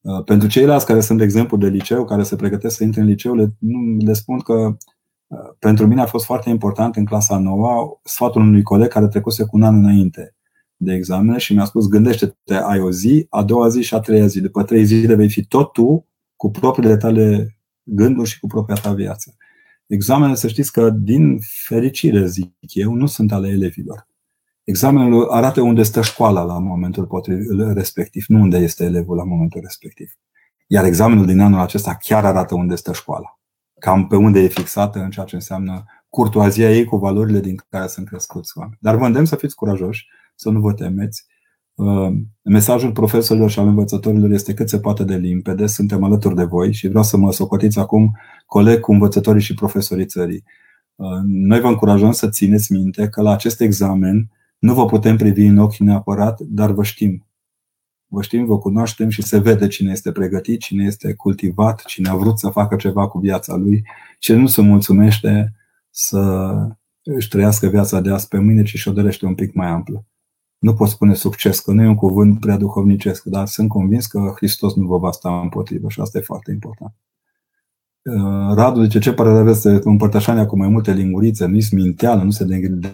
Uh, 0.00 0.24
pentru 0.24 0.48
ceilalți 0.48 0.86
care 0.86 1.00
sunt, 1.00 1.18
de 1.18 1.24
exemplu, 1.24 1.56
de 1.56 1.68
liceu, 1.68 2.04
care 2.04 2.22
se 2.22 2.36
pregătesc 2.36 2.76
să 2.76 2.84
intre 2.84 3.00
în 3.00 3.06
liceu, 3.06 3.34
le, 3.34 3.54
nu, 3.58 3.96
le 4.04 4.12
spun 4.12 4.38
că 4.38 4.76
uh, 5.26 5.38
pentru 5.58 5.86
mine 5.86 6.00
a 6.00 6.06
fost 6.06 6.24
foarte 6.24 6.50
important 6.50 6.96
în 6.96 7.04
clasa 7.04 7.38
nouă 7.38 8.00
sfatul 8.02 8.40
unui 8.40 8.62
coleg 8.62 8.88
care 8.88 9.08
trecuse 9.08 9.42
cu 9.42 9.56
un 9.56 9.62
an 9.62 9.76
înainte 9.76 10.34
de 10.76 10.92
examene 10.92 11.38
și 11.38 11.54
mi-a 11.54 11.64
spus 11.64 11.88
gândește-te, 11.88 12.54
ai 12.54 12.80
o 12.80 12.90
zi, 12.90 13.26
a 13.30 13.42
doua 13.42 13.68
zi 13.68 13.82
și 13.82 13.94
a 13.94 14.00
treia 14.00 14.26
zi. 14.26 14.40
După 14.40 14.62
trei 14.62 14.84
zile 14.84 15.14
vei 15.14 15.28
fi 15.28 15.44
tot 15.44 15.72
tu 15.72 16.06
cu 16.36 16.50
propriile 16.50 16.96
tale 16.96 17.56
gânduri 17.82 18.28
și 18.28 18.40
cu 18.40 18.46
propria 18.46 18.74
ta 18.74 18.92
viață. 18.92 19.36
Examenele, 19.86 20.34
să 20.34 20.48
știți 20.48 20.72
că, 20.72 20.90
din 20.90 21.38
fericire, 21.64 22.26
zic 22.26 22.54
eu, 22.58 22.92
nu 22.92 23.06
sunt 23.06 23.32
ale 23.32 23.48
elevilor. 23.48 24.08
Examenele 24.64 25.24
arată 25.28 25.60
unde 25.60 25.82
stă 25.82 26.02
școala 26.02 26.42
la 26.42 26.58
momentul 26.58 27.08
respectiv, 27.74 28.24
nu 28.28 28.40
unde 28.40 28.58
este 28.58 28.84
elevul 28.84 29.16
la 29.16 29.24
momentul 29.24 29.60
respectiv. 29.60 30.12
Iar 30.66 30.84
examenul 30.84 31.26
din 31.26 31.40
anul 31.40 31.60
acesta 31.60 31.94
chiar 31.94 32.24
arată 32.24 32.54
unde 32.54 32.74
stă 32.74 32.92
școala. 32.92 33.38
Cam 33.80 34.06
pe 34.06 34.16
unde 34.16 34.40
e 34.40 34.48
fixată 34.48 34.98
în 34.98 35.10
ceea 35.10 35.26
ce 35.26 35.34
înseamnă 35.34 35.84
curtoazia 36.08 36.70
ei 36.70 36.84
cu 36.84 36.96
valorile 36.96 37.40
din 37.40 37.56
care 37.68 37.86
sunt 37.86 38.08
crescuți 38.08 38.58
oameni. 38.58 38.78
Dar 38.80 38.96
vă 38.96 39.06
îndemn 39.06 39.26
să 39.26 39.36
fiți 39.36 39.54
curajoși, 39.54 40.06
să 40.34 40.50
nu 40.50 40.60
vă 40.60 40.72
temeți 40.72 41.26
Uh, 41.26 41.35
mesajul 42.42 42.92
profesorilor 42.92 43.50
și 43.50 43.58
al 43.58 43.66
învățătorilor 43.66 44.30
este 44.30 44.54
cât 44.54 44.68
se 44.68 44.78
poate 44.78 45.04
de 45.04 45.16
limpede, 45.16 45.66
suntem 45.66 46.04
alături 46.04 46.34
de 46.34 46.44
voi 46.44 46.72
și 46.72 46.88
vreau 46.88 47.04
să 47.04 47.16
mă 47.16 47.32
socotiți 47.32 47.78
acum 47.78 48.16
coleg 48.46 48.80
cu 48.80 48.92
învățătorii 48.92 49.42
și 49.42 49.54
profesorii 49.54 50.06
țării. 50.06 50.44
Uh, 50.94 51.20
noi 51.24 51.60
vă 51.60 51.66
încurajăm 51.66 52.12
să 52.12 52.28
țineți 52.28 52.72
minte 52.72 53.08
că 53.08 53.22
la 53.22 53.32
acest 53.32 53.60
examen 53.60 54.30
nu 54.58 54.74
vă 54.74 54.84
putem 54.84 55.16
privi 55.16 55.44
în 55.44 55.58
ochi 55.58 55.76
neapărat, 55.76 56.40
dar 56.40 56.70
vă 56.70 56.82
știm. 56.82 57.26
Vă 58.06 58.22
știm, 58.22 58.44
vă 58.44 58.58
cunoaștem 58.58 59.08
și 59.08 59.22
se 59.22 59.38
vede 59.38 59.66
cine 59.66 59.90
este 59.90 60.12
pregătit, 60.12 60.60
cine 60.60 60.84
este 60.84 61.12
cultivat, 61.12 61.84
cine 61.84 62.08
a 62.08 62.14
vrut 62.14 62.38
să 62.38 62.48
facă 62.48 62.76
ceva 62.76 63.08
cu 63.08 63.18
viața 63.18 63.56
lui, 63.56 63.82
cine 64.18 64.36
nu 64.36 64.46
se 64.46 64.60
mulțumește 64.60 65.52
să 65.90 66.52
își 67.02 67.28
trăiască 67.28 67.68
viața 67.68 68.00
de 68.00 68.10
azi 68.10 68.28
pe 68.28 68.38
mâine, 68.38 68.62
ci 68.62 68.76
și-o 68.76 68.92
dorește 68.92 69.26
un 69.26 69.34
pic 69.34 69.54
mai 69.54 69.66
amplă 69.66 70.06
nu 70.58 70.74
pot 70.74 70.88
spune 70.88 71.14
succes, 71.14 71.60
că 71.60 71.72
nu 71.72 71.82
e 71.82 71.88
un 71.88 71.94
cuvânt 71.94 72.40
prea 72.40 72.56
duhovnicesc, 72.56 73.24
dar 73.24 73.46
sunt 73.46 73.68
convins 73.68 74.06
că 74.06 74.32
Hristos 74.36 74.74
nu 74.74 74.86
vă 74.86 74.98
va 74.98 75.10
sta 75.10 75.40
împotrivă 75.40 75.88
și 75.88 76.00
asta 76.00 76.18
e 76.18 76.20
foarte 76.20 76.50
important. 76.50 76.94
Uh, 78.02 78.54
Radu 78.54 78.82
zice, 78.82 78.98
ce 78.98 79.12
părere 79.12 79.38
aveți 79.38 79.62
de 79.62 79.80
împărtășania 79.84 80.46
cu 80.46 80.56
mai 80.56 80.68
multe 80.68 80.92
lingurițe? 80.92 81.46
Nu-i 81.46 81.60
sminteală, 81.60 82.22
nu 82.22 82.30
se 82.30 82.46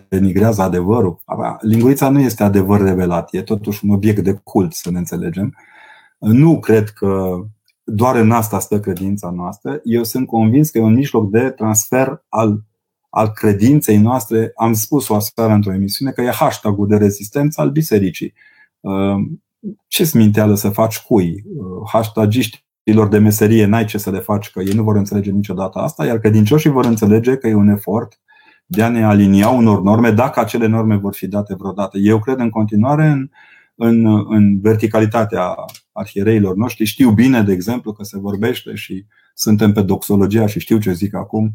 denigrează 0.08 0.62
adevărul. 0.62 1.18
Lingurița 1.60 2.08
nu 2.08 2.20
este 2.20 2.42
adevăr 2.42 2.80
revelat, 2.80 3.34
e 3.34 3.42
totuși 3.42 3.84
un 3.84 3.90
obiect 3.90 4.24
de 4.24 4.40
cult, 4.44 4.72
să 4.72 4.90
ne 4.90 4.98
înțelegem. 4.98 5.54
Nu 6.18 6.58
cred 6.58 6.88
că 6.88 7.40
doar 7.84 8.16
în 8.16 8.30
asta 8.30 8.58
stă 8.58 8.80
credința 8.80 9.30
noastră. 9.30 9.80
Eu 9.84 10.02
sunt 10.02 10.26
convins 10.26 10.70
că 10.70 10.78
e 10.78 10.82
un 10.82 10.94
mijloc 10.94 11.30
de 11.30 11.50
transfer 11.50 12.24
al 12.28 12.64
al 13.14 13.28
credinței 13.28 13.96
noastre, 13.96 14.52
am 14.56 14.72
spus-o 14.72 15.14
aseară 15.14 15.52
într-o 15.52 15.72
emisiune, 15.72 16.10
că 16.10 16.20
e 16.20 16.30
hashtag-ul 16.30 16.86
de 16.86 16.96
rezistență 16.96 17.60
al 17.60 17.70
bisericii. 17.70 18.32
Uh, 18.80 19.16
ce 19.86 20.04
sminteală 20.04 20.54
să 20.54 20.68
faci 20.68 20.98
cui? 20.98 21.44
Uh, 21.56 21.90
Hashtagiștilor 21.92 23.08
de 23.08 23.18
meserie 23.18 23.64
n-ai 23.64 23.84
ce 23.84 23.98
să 23.98 24.10
le 24.10 24.18
faci, 24.18 24.50
că 24.50 24.60
ei 24.60 24.72
nu 24.72 24.82
vor 24.82 24.96
înțelege 24.96 25.30
niciodată 25.30 25.78
asta, 25.78 26.06
iar 26.06 26.18
credincioșii 26.18 26.70
vor 26.70 26.84
înțelege 26.84 27.36
că 27.36 27.48
e 27.48 27.54
un 27.54 27.68
efort 27.68 28.20
de 28.66 28.82
a 28.82 28.88
ne 28.88 29.04
alinia 29.04 29.48
unor 29.48 29.82
norme, 29.82 30.10
dacă 30.10 30.40
acele 30.40 30.66
norme 30.66 30.96
vor 30.96 31.14
fi 31.14 31.26
date 31.26 31.54
vreodată. 31.54 31.98
Eu 31.98 32.18
cred 32.18 32.38
în 32.38 32.50
continuare 32.50 33.06
în, 33.06 33.28
în, 33.74 34.06
în 34.28 34.60
verticalitatea 34.60 35.54
arhiereilor 35.92 36.56
noștri. 36.56 36.84
Știu 36.84 37.10
bine, 37.10 37.42
de 37.42 37.52
exemplu, 37.52 37.92
că 37.92 38.04
se 38.04 38.18
vorbește 38.18 38.74
și 38.74 39.04
suntem 39.34 39.72
pe 39.72 39.82
doxologia 39.82 40.46
și 40.46 40.60
știu 40.60 40.78
ce 40.78 40.92
zic 40.92 41.14
acum, 41.14 41.54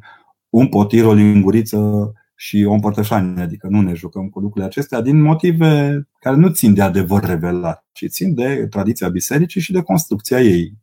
un 0.49 0.67
potir, 0.67 1.05
o 1.05 1.13
linguriță 1.13 2.11
și 2.35 2.63
o 2.67 2.71
împărtășanie, 2.71 3.43
adică 3.43 3.67
nu 3.69 3.81
ne 3.81 3.93
jucăm 3.93 4.29
cu 4.29 4.39
lucrurile 4.39 4.65
acestea 4.65 5.01
din 5.01 5.21
motive 5.21 6.01
care 6.19 6.35
nu 6.35 6.49
țin 6.49 6.73
de 6.73 6.81
adevăr 6.81 7.23
revelat, 7.23 7.85
ci 7.91 8.05
țin 8.07 8.33
de 8.33 8.67
tradiția 8.69 9.09
bisericii 9.09 9.61
și 9.61 9.71
de 9.71 9.81
construcția 9.81 10.41
ei. 10.41 10.73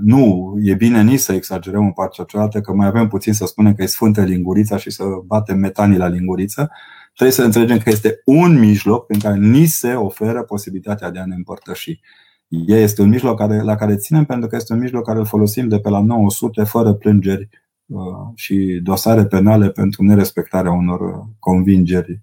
Nu 0.00 0.54
e 0.62 0.74
bine 0.74 1.02
nici 1.02 1.18
să 1.18 1.32
exagerăm 1.32 1.84
în 1.84 1.92
partea 1.92 2.24
cealaltă, 2.24 2.60
că 2.60 2.72
mai 2.72 2.86
avem 2.86 3.08
puțin 3.08 3.32
să 3.32 3.46
spunem 3.46 3.74
că 3.74 3.82
e 3.82 3.86
sfântă 3.86 4.22
lingurița 4.22 4.76
și 4.76 4.90
să 4.90 5.04
batem 5.26 5.58
metanii 5.58 5.98
la 5.98 6.06
linguriță. 6.06 6.70
Trebuie 7.14 7.36
să 7.36 7.42
înțelegem 7.42 7.78
că 7.78 7.90
este 7.90 8.20
un 8.24 8.58
mijloc 8.58 9.04
în 9.08 9.18
care 9.18 9.38
ni 9.38 9.66
se 9.66 9.92
oferă 9.92 10.42
posibilitatea 10.42 11.10
de 11.10 11.18
a 11.18 11.24
ne 11.24 11.34
împărtăși. 11.34 12.00
Ea 12.48 12.78
este 12.78 13.02
un 13.02 13.08
mijloc 13.08 13.38
care, 13.38 13.62
la 13.62 13.74
care 13.74 13.96
ținem 13.96 14.24
pentru 14.24 14.48
că 14.48 14.56
este 14.56 14.72
un 14.72 14.78
mijloc 14.78 15.04
care 15.04 15.18
îl 15.18 15.26
folosim 15.26 15.68
de 15.68 15.78
pe 15.78 15.88
la 15.88 16.00
900 16.00 16.64
fără 16.64 16.92
plângeri 16.92 17.48
Uh, 17.48 17.61
și 18.34 18.80
dosare 18.82 19.24
penale 19.24 19.70
pentru 19.70 20.02
nerespectarea 20.02 20.72
unor 20.72 21.00
uh, 21.00 21.24
convingeri, 21.38 22.20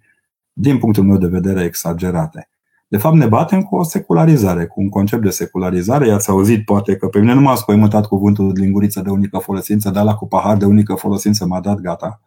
din 0.53 0.77
punctul 0.77 1.03
meu 1.03 1.17
de 1.17 1.27
vedere, 1.27 1.63
exagerate. 1.63 2.49
De 2.87 2.97
fapt, 2.97 3.15
ne 3.15 3.25
batem 3.25 3.61
cu 3.61 3.75
o 3.75 3.83
secularizare, 3.83 4.65
cu 4.65 4.81
un 4.81 4.89
concept 4.89 5.21
de 5.21 5.29
secularizare. 5.29 6.07
I-ați 6.07 6.29
auzit, 6.29 6.65
poate, 6.65 6.95
că 6.95 7.07
pe 7.07 7.19
mine 7.19 7.33
nu 7.33 7.41
m-a 7.41 7.55
spăimântat 7.55 8.07
cuvântul 8.07 8.53
de 8.53 8.61
linguriță 8.61 9.01
de 9.01 9.09
unică 9.09 9.37
folosință, 9.37 9.89
dar 9.89 10.03
la 10.03 10.15
cu 10.15 10.27
pahar 10.27 10.57
de 10.57 10.65
unică 10.65 10.93
folosință 10.93 11.45
m-a 11.45 11.59
dat 11.59 11.79
gata. 11.79 12.21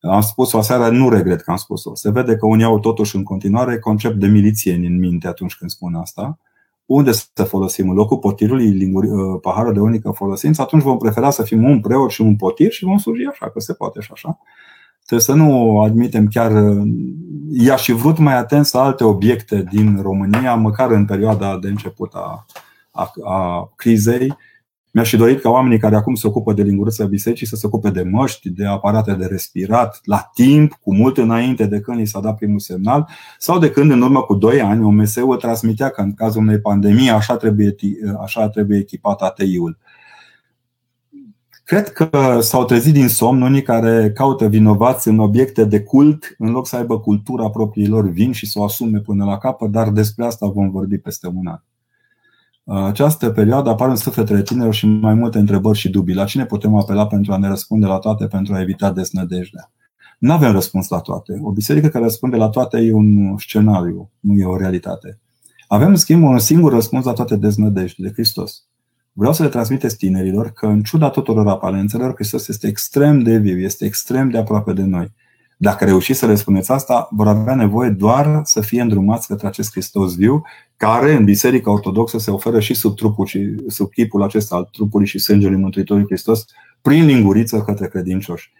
Am 0.00 0.20
spus-o 0.20 0.58
aseară, 0.58 0.90
nu 0.90 1.08
regret 1.08 1.40
că 1.40 1.50
am 1.50 1.56
spus-o. 1.56 1.94
Se 1.94 2.10
vede 2.10 2.36
că 2.36 2.46
unii 2.46 2.64
au 2.64 2.78
totuși 2.78 3.16
în 3.16 3.22
continuare 3.22 3.78
concept 3.78 4.16
de 4.16 4.26
milițieni 4.26 4.86
în 4.86 4.98
minte 4.98 5.28
atunci 5.28 5.54
când 5.54 5.70
spun 5.70 5.94
asta 5.94 6.38
unde 6.94 7.12
să 7.12 7.44
folosim 7.44 7.88
în 7.88 7.94
locul 7.94 8.18
potirului 8.18 8.68
linguri, 8.68 9.08
uh, 9.08 9.38
paharul 9.40 9.72
de 9.72 9.80
unică 9.80 10.10
folosință, 10.10 10.62
atunci 10.62 10.82
vom 10.82 10.98
prefera 10.98 11.30
să 11.30 11.42
fim 11.42 11.64
un 11.64 11.80
preot 11.80 12.10
și 12.10 12.20
un 12.20 12.36
potir 12.36 12.70
și 12.70 12.84
vom 12.84 12.96
sluji 12.96 13.26
așa, 13.30 13.50
că 13.50 13.60
se 13.60 13.72
poate 13.72 14.00
și 14.00 14.10
așa. 14.12 14.38
Trebuie 15.06 15.20
să 15.20 15.34
nu 15.34 15.80
admitem 15.80 16.26
chiar. 16.26 16.52
Uh, 16.52 16.82
i 17.52 17.70
și 17.76 17.92
vrut 17.92 18.18
mai 18.18 18.36
atent 18.36 18.66
să 18.66 18.78
alte 18.78 19.04
obiecte 19.04 19.64
din 19.70 19.98
România, 20.02 20.54
măcar 20.54 20.90
în 20.90 21.04
perioada 21.04 21.58
de 21.58 21.68
început 21.68 22.14
a, 22.14 22.46
a, 22.90 23.12
a 23.24 23.72
crizei, 23.76 24.36
mi-aș 24.94 25.08
fi 25.08 25.16
dorit 25.16 25.40
ca 25.40 25.50
oamenii 25.50 25.78
care 25.78 25.96
acum 25.96 26.14
se 26.14 26.26
ocupă 26.26 26.52
de 26.52 26.62
lingurița 26.62 27.04
bisericii 27.04 27.46
să 27.46 27.56
se 27.56 27.66
ocupe 27.66 27.90
de 27.90 28.02
măști, 28.02 28.50
de 28.50 28.66
aparate 28.66 29.12
de 29.14 29.26
respirat, 29.26 30.00
la 30.04 30.30
timp, 30.34 30.72
cu 30.72 30.94
mult 30.94 31.18
înainte 31.18 31.66
de 31.66 31.80
când 31.80 31.98
li 31.98 32.06
s-a 32.06 32.20
dat 32.20 32.36
primul 32.36 32.58
semnal, 32.58 33.08
sau 33.38 33.58
de 33.58 33.70
când 33.70 33.90
în 33.90 34.02
urmă 34.02 34.22
cu 34.22 34.34
2 34.34 34.60
ani 34.60 34.84
OMS-ul 34.84 35.36
transmitea 35.36 35.88
că 35.88 36.00
în 36.00 36.14
cazul 36.14 36.42
unei 36.42 36.60
pandemii 36.60 37.10
așa 37.10 37.36
trebuie, 37.36 37.74
așa 38.22 38.48
trebuie 38.48 38.78
echipat 38.78 39.20
ATI-ul. 39.20 39.78
Cred 41.64 41.88
că 41.88 42.38
s-au 42.40 42.64
trezit 42.64 42.92
din 42.92 43.08
somn 43.08 43.42
unii 43.42 43.62
care 43.62 44.12
caută 44.14 44.48
vinovați 44.48 45.08
în 45.08 45.18
obiecte 45.18 45.64
de 45.64 45.82
cult, 45.82 46.34
în 46.38 46.50
loc 46.50 46.66
să 46.66 46.76
aibă 46.76 47.00
cultura 47.00 47.50
propriilor 47.50 48.08
vin 48.08 48.32
și 48.32 48.46
să 48.46 48.58
o 48.58 48.64
asume 48.64 48.98
până 48.98 49.24
la 49.24 49.38
capăt, 49.38 49.70
dar 49.70 49.90
despre 49.90 50.24
asta 50.24 50.46
vom 50.46 50.70
vorbi 50.70 50.98
peste 50.98 51.26
un 51.26 51.46
an. 51.46 51.62
Această 52.64 53.30
perioadă 53.30 53.70
apar 53.70 53.88
în 53.88 53.96
sufletele 53.96 54.42
tinerilor 54.42 54.74
și 54.74 54.86
mai 54.86 55.14
multe 55.14 55.38
întrebări 55.38 55.78
și 55.78 55.90
dubii. 55.90 56.14
La 56.14 56.24
cine 56.24 56.46
putem 56.46 56.74
apela 56.74 57.06
pentru 57.06 57.32
a 57.32 57.36
ne 57.36 57.48
răspunde 57.48 57.86
la 57.86 57.98
toate, 57.98 58.26
pentru 58.26 58.54
a 58.54 58.60
evita 58.60 58.92
desnădejdea? 58.92 59.70
Nu 60.18 60.32
avem 60.32 60.52
răspuns 60.52 60.88
la 60.88 60.98
toate. 60.98 61.38
O 61.42 61.50
biserică 61.50 61.88
care 61.88 62.04
răspunde 62.04 62.36
la 62.36 62.48
toate 62.48 62.78
e 62.78 62.92
un 62.92 63.36
scenariu, 63.38 64.10
nu 64.20 64.34
e 64.34 64.44
o 64.44 64.56
realitate. 64.56 65.18
Avem, 65.66 65.88
în 65.88 65.96
schimb, 65.96 66.22
un 66.22 66.38
singur 66.38 66.72
răspuns 66.72 67.04
la 67.04 67.12
toate 67.12 67.36
deznădejdile, 67.36 68.08
de 68.08 68.12
Hristos. 68.14 68.64
Vreau 69.12 69.32
să 69.32 69.42
le 69.42 69.48
transmiteți 69.48 69.96
tinerilor 69.96 70.50
că, 70.50 70.66
în 70.66 70.82
ciuda 70.82 71.10
tuturor 71.10 71.48
aparențelor, 71.48 72.14
Hristos 72.14 72.48
este 72.48 72.66
extrem 72.66 73.18
de 73.18 73.38
viu, 73.38 73.58
este 73.58 73.84
extrem 73.84 74.30
de 74.30 74.38
aproape 74.38 74.72
de 74.72 74.82
noi. 74.82 75.12
Dacă 75.62 75.84
reușiți 75.84 76.18
să 76.18 76.26
le 76.26 76.34
spuneți 76.34 76.72
asta, 76.72 77.08
vor 77.10 77.28
avea 77.28 77.54
nevoie 77.54 77.90
doar 77.90 78.40
să 78.44 78.60
fie 78.60 78.80
îndrumați 78.80 79.26
către 79.26 79.46
acest 79.46 79.70
Hristos 79.70 80.16
viu, 80.16 80.42
care 80.76 81.14
în 81.14 81.24
Biserica 81.24 81.70
Ortodoxă 81.70 82.18
se 82.18 82.30
oferă 82.30 82.60
și 82.60 82.74
sub 82.74 82.96
trupul 82.96 83.26
și 83.26 83.54
sub 83.66 83.90
chipul 83.90 84.22
acesta 84.22 84.56
al 84.56 84.68
trupului 84.72 85.06
și 85.06 85.18
sângelui 85.18 85.58
Mântuitorului 85.58 86.08
Hristos, 86.08 86.44
prin 86.80 87.06
linguriță 87.06 87.62
către 87.62 87.88
credincioși. 87.88 88.52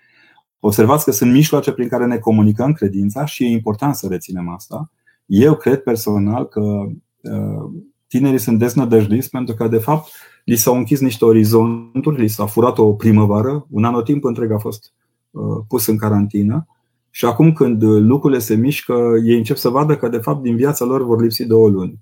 Observați 0.61 1.05
că 1.05 1.11
sunt 1.11 1.33
mijloace 1.33 1.73
prin 1.73 1.88
care 1.88 2.07
ne 2.07 2.19
comunicăm 2.19 2.73
credința 2.73 3.25
și 3.25 3.45
e 3.45 3.49
important 3.49 3.95
să 3.95 4.07
reținem 4.09 4.49
asta. 4.49 4.91
Eu 5.27 5.55
cred 5.55 5.83
personal 5.83 6.49
că 6.49 6.61
uh, 6.61 7.71
tinerii 8.07 8.38
sunt 8.38 8.59
deznădăjduiți 8.59 9.31
pentru 9.31 9.55
că, 9.55 9.69
de 9.69 9.79
fapt, 9.79 10.11
li 10.45 10.57
s-au 10.57 10.77
închis 10.77 11.01
niște 11.01 11.25
orizonturi, 11.25 12.21
li 12.21 12.29
s-a 12.29 12.47
furat 12.47 12.79
o 12.79 12.93
primăvară, 12.93 13.67
un 13.71 13.85
anotimp 13.85 14.25
întreg 14.25 14.51
a 14.51 14.59
fost 14.59 14.93
uh, 15.31 15.65
pus 15.69 15.87
în 15.87 15.97
carantină 15.97 16.67
și 17.14 17.25
acum 17.25 17.53
când 17.53 17.83
lucrurile 17.83 18.40
se 18.40 18.55
mișcă, 18.55 18.94
ei 19.25 19.37
încep 19.37 19.57
să 19.57 19.68
vadă 19.68 19.96
că 19.96 20.09
de 20.09 20.16
fapt 20.16 20.42
din 20.42 20.57
viața 20.57 20.85
lor 20.85 21.05
vor 21.05 21.22
lipsi 21.22 21.44
două 21.44 21.68
luni. 21.68 21.98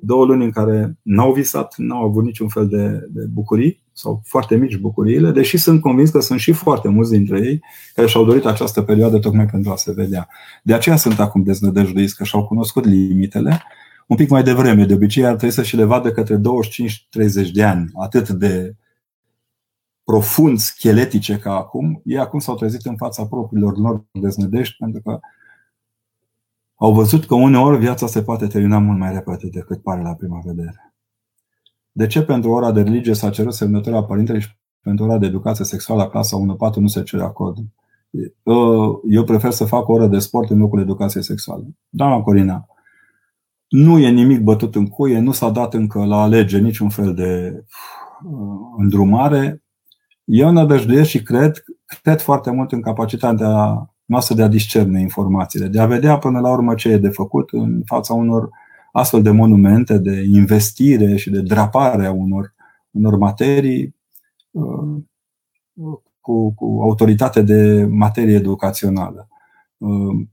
Două 0.00 0.24
luni 0.24 0.44
în 0.44 0.50
care 0.50 0.98
n-au 1.02 1.32
visat, 1.32 1.74
n-au 1.76 2.04
avut 2.04 2.24
niciun 2.24 2.48
fel 2.48 2.68
de, 2.68 3.06
de 3.08 3.24
bucurii 3.32 3.82
sau 3.92 4.22
foarte 4.24 4.56
mici 4.56 4.76
bucuriile, 4.76 5.30
deși 5.30 5.56
sunt 5.56 5.80
convins 5.80 6.10
că 6.10 6.20
sunt 6.20 6.40
și 6.40 6.52
foarte 6.52 6.88
mulți 6.88 7.10
dintre 7.10 7.38
ei 7.38 7.60
care 7.94 8.06
și-au 8.06 8.24
dorit 8.24 8.44
această 8.44 8.82
perioadă 8.82 9.18
tocmai 9.18 9.46
pentru 9.46 9.70
a 9.70 9.76
se 9.76 9.92
vedea. 9.92 10.28
De 10.62 10.74
aceea 10.74 10.96
sunt 10.96 11.20
acum 11.20 11.42
deznădăjduiți 11.42 12.16
că 12.16 12.24
și-au 12.24 12.46
cunoscut 12.46 12.84
limitele 12.84 13.62
un 14.08 14.16
pic 14.16 14.28
mai 14.28 14.42
devreme. 14.42 14.84
De 14.84 14.94
obicei 14.94 15.24
ar 15.24 15.34
trebui 15.34 15.54
să 15.54 15.62
și 15.62 15.76
le 15.76 15.84
vadă 15.84 16.10
către 16.10 16.36
25-30 16.36 16.40
de 17.52 17.62
ani, 17.62 17.90
atât 18.02 18.28
de 18.28 18.74
profund 20.08 20.58
scheletice 20.58 21.38
ca 21.38 21.56
acum, 21.56 22.00
ei 22.04 22.18
acum 22.18 22.38
s-au 22.38 22.54
trezit 22.54 22.86
în 22.86 22.96
fața 22.96 23.26
propriilor 23.26 23.78
lor 23.78 24.04
deznădești 24.12 24.76
pentru 24.78 25.02
că 25.02 25.20
au 26.74 26.92
văzut 26.92 27.26
că 27.26 27.34
uneori 27.34 27.78
viața 27.78 28.06
se 28.06 28.22
poate 28.22 28.46
termina 28.46 28.78
mult 28.78 28.98
mai 28.98 29.12
repede 29.12 29.48
decât 29.48 29.82
pare 29.82 30.02
la 30.02 30.14
prima 30.14 30.40
vedere. 30.44 30.94
De 31.92 32.06
ce 32.06 32.22
pentru 32.22 32.50
ora 32.50 32.72
de 32.72 32.82
religie 32.82 33.14
s-a 33.14 33.30
cerut 33.30 33.54
semnătura 33.54 34.04
părintelui 34.04 34.40
și 34.40 34.48
pentru 34.80 35.04
ora 35.04 35.18
de 35.18 35.26
educație 35.26 35.64
sexuală 35.64 36.02
la 36.02 36.08
clasa 36.08 36.36
1-4 36.72 36.74
nu 36.74 36.86
se 36.86 37.02
cere 37.02 37.22
acord? 37.22 37.56
Eu 39.08 39.24
prefer 39.24 39.50
să 39.50 39.64
fac 39.64 39.88
o 39.88 39.92
oră 39.92 40.06
de 40.06 40.18
sport 40.18 40.50
în 40.50 40.58
locul 40.58 40.80
educației 40.80 41.22
sexuale. 41.22 41.64
Doamna 41.88 42.20
Corina, 42.20 42.66
nu 43.68 43.98
e 43.98 44.08
nimic 44.08 44.40
bătut 44.40 44.74
în 44.74 44.86
cuie, 44.86 45.18
nu 45.18 45.32
s-a 45.32 45.50
dat 45.50 45.74
încă 45.74 46.04
la 46.04 46.22
alege 46.22 46.58
niciun 46.58 46.88
fel 46.88 47.14
de 47.14 47.62
uh, 48.24 48.58
îndrumare. 48.76 49.62
Eu 50.30 50.50
nădăjduiesc 50.50 51.08
și 51.08 51.22
cred, 51.22 51.64
cred 52.02 52.20
foarte 52.20 52.50
mult 52.50 52.72
în 52.72 52.80
capacitatea 52.80 53.84
noastră 54.04 54.34
de 54.34 54.42
a 54.42 54.48
discerne 54.48 55.00
informațiile, 55.00 55.66
de 55.66 55.80
a 55.80 55.86
vedea 55.86 56.18
până 56.18 56.40
la 56.40 56.50
urmă 56.50 56.74
ce 56.74 56.88
e 56.88 56.96
de 56.96 57.08
făcut 57.08 57.52
în 57.52 57.82
fața 57.84 58.14
unor 58.14 58.48
astfel 58.92 59.22
de 59.22 59.30
monumente, 59.30 59.98
de 59.98 60.24
investire 60.32 61.16
și 61.16 61.30
de 61.30 61.40
drapare 61.40 62.06
a 62.06 62.12
unor, 62.12 62.54
unor 62.90 63.16
materii 63.16 63.94
uh, 64.50 65.02
cu, 66.20 66.52
cu 66.52 66.78
autoritate 66.82 67.42
de 67.42 67.86
materie 67.90 68.34
educațională. 68.34 69.28
Uh, 69.76 70.26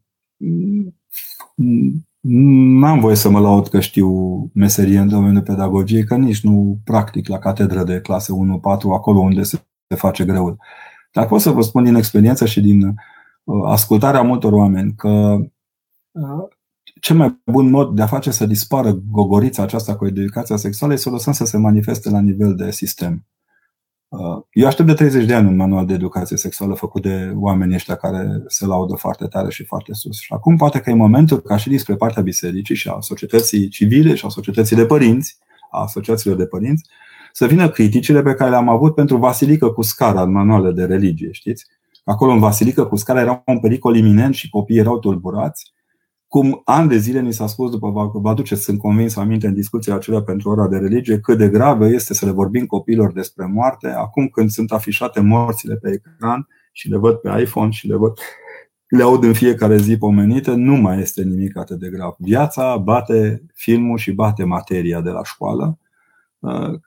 N-am 2.28 3.00
voie 3.00 3.16
să 3.16 3.30
mă 3.30 3.40
laud 3.40 3.68
că 3.68 3.80
știu 3.80 4.10
meserie 4.54 5.00
în 5.00 5.08
domeniul 5.08 5.42
pedagogiei, 5.42 6.04
că 6.04 6.16
nici 6.16 6.44
nu 6.44 6.80
practic 6.84 7.28
la 7.28 7.40
catedră 7.40 7.84
de 7.84 8.02
clase 8.02 8.34
1-4, 8.34 8.64
acolo 8.94 9.20
unde 9.20 9.44
se 9.44 9.60
face 9.94 10.26
greul. 10.26 10.58
Dar 11.12 11.28
pot 11.28 11.42
să 11.42 11.50
vă 11.50 11.62
spun 11.62 11.84
din 11.84 11.96
experiență 11.96 12.46
și 12.46 12.62
din 12.62 12.88
uh, 13.44 13.64
ascultarea 13.66 14.22
multor 14.22 14.54
oameni 14.54 14.96
că 14.96 15.38
uh, 16.12 16.48
cel 17.02 17.16
mai 17.16 17.42
bun 17.46 17.70
mod 17.70 17.96
de 17.96 18.02
a 18.02 18.08
face 18.08 18.32
să 18.32 18.46
dispară 18.46 18.92
gogorița 18.92 19.64
aceasta 19.64 19.96
cu 19.96 20.06
educația 20.06 20.56
sexuală 20.56 20.94
este 20.94 21.06
să 21.06 21.10
o 21.10 21.14
lăsăm 21.16 21.34
să 21.34 21.46
se 21.46 21.58
manifeste 21.58 22.10
la 22.10 22.20
nivel 22.20 22.56
de 22.56 22.72
sistem. 22.72 23.26
Uh, 24.08 24.44
eu 24.52 24.68
aștept 24.68 24.88
de 24.88 24.94
30 24.94 25.26
de 25.26 25.34
ani 25.34 25.48
un 25.48 25.56
manual 25.56 25.86
de 25.86 25.94
educație 25.94 26.38
sexuală 26.38 26.74
făcut 26.74 27.02
de 27.02 27.32
oamenii 27.36 27.76
ăștia 27.76 27.96
care 27.96 28.44
se 28.48 28.66
laudă 28.66 28.96
foarte 28.96 29.26
tare 29.26 29.50
și 29.50 29.64
foarte 29.64 29.94
sus. 29.94 30.20
Și 30.20 30.34
acum 30.34 30.58
poate 30.58 30.80
că 30.80 30.90
e 30.90 30.94
momentul 30.94 31.40
ca 31.40 31.58
și 31.58 31.70
dinspre 31.70 31.96
partea 31.96 32.22
bisericii 32.22 32.76
și 32.76 32.90
a 32.90 33.00
societății 33.00 33.68
civile 33.68 34.16
și 34.16 34.26
a 34.26 34.30
societății 34.30 34.76
de 34.76 34.86
părinți, 34.86 35.38
a 35.72 35.82
asociațiilor 35.82 36.38
de 36.38 36.46
părinți, 36.46 36.90
să 37.36 37.46
vină 37.46 37.70
criticile 37.70 38.22
pe 38.22 38.34
care 38.34 38.50
le-am 38.50 38.70
avut 38.70 38.96
pentru 38.96 39.18
Vasilică 39.18 39.70
cu 39.70 39.82
scara 39.82 40.22
în 40.22 40.32
manuale 40.32 40.72
de 40.72 40.86
religie, 40.86 41.32
știți? 41.32 41.66
Acolo 42.04 42.32
în 42.32 42.40
Vasilică 42.40 42.86
cu 42.86 42.96
scara 42.96 43.22
era 43.22 43.44
un 43.46 43.60
pericol 43.60 43.96
iminent 43.96 44.34
și 44.34 44.50
copiii 44.50 44.80
erau 44.80 45.00
tulburați 45.00 45.74
cum 46.36 46.62
ani 46.66 46.90
de 46.90 46.98
zile 46.98 47.22
ni 47.22 47.34
s-a 47.34 47.48
spus, 47.48 47.72
după 47.72 48.12
vă 48.14 48.30
aduceți, 48.30 48.64
sunt 48.64 48.80
convins 48.80 49.16
aminte 49.16 49.48
în 49.48 49.54
discuția 49.54 49.96
acelea 49.96 50.22
pentru 50.22 50.50
ora 50.50 50.68
de 50.68 50.78
religie, 50.78 51.20
cât 51.20 51.38
de 51.38 51.50
gravă 51.50 51.88
este 51.88 52.14
să 52.14 52.26
le 52.26 52.32
vorbim 52.32 52.66
copiilor 52.66 53.14
despre 53.14 53.46
moarte, 53.46 53.88
acum 53.88 54.28
când 54.28 54.50
sunt 54.50 54.72
afișate 54.72 55.20
morțile 55.20 55.76
pe 55.76 55.90
ecran 55.92 56.48
și 56.72 56.90
le 56.90 56.98
văd 56.98 57.16
pe 57.16 57.42
iPhone 57.42 57.72
și 57.72 57.88
le 57.88 57.96
văd 57.96 58.18
le 58.88 59.04
aud 59.04 59.24
în 59.24 59.34
fiecare 59.34 59.78
zi 59.78 59.98
pomenite, 59.98 60.52
nu 60.52 60.76
mai 60.76 61.00
este 61.00 61.24
nimic 61.24 61.58
atât 61.58 61.80
de 61.80 61.90
grav. 61.90 62.16
Viața 62.18 62.78
bate 62.78 63.44
filmul 63.54 63.98
și 63.98 64.12
bate 64.12 64.44
materia 64.44 65.02
de 65.02 65.10
la 65.10 65.24
școală. 65.24 65.80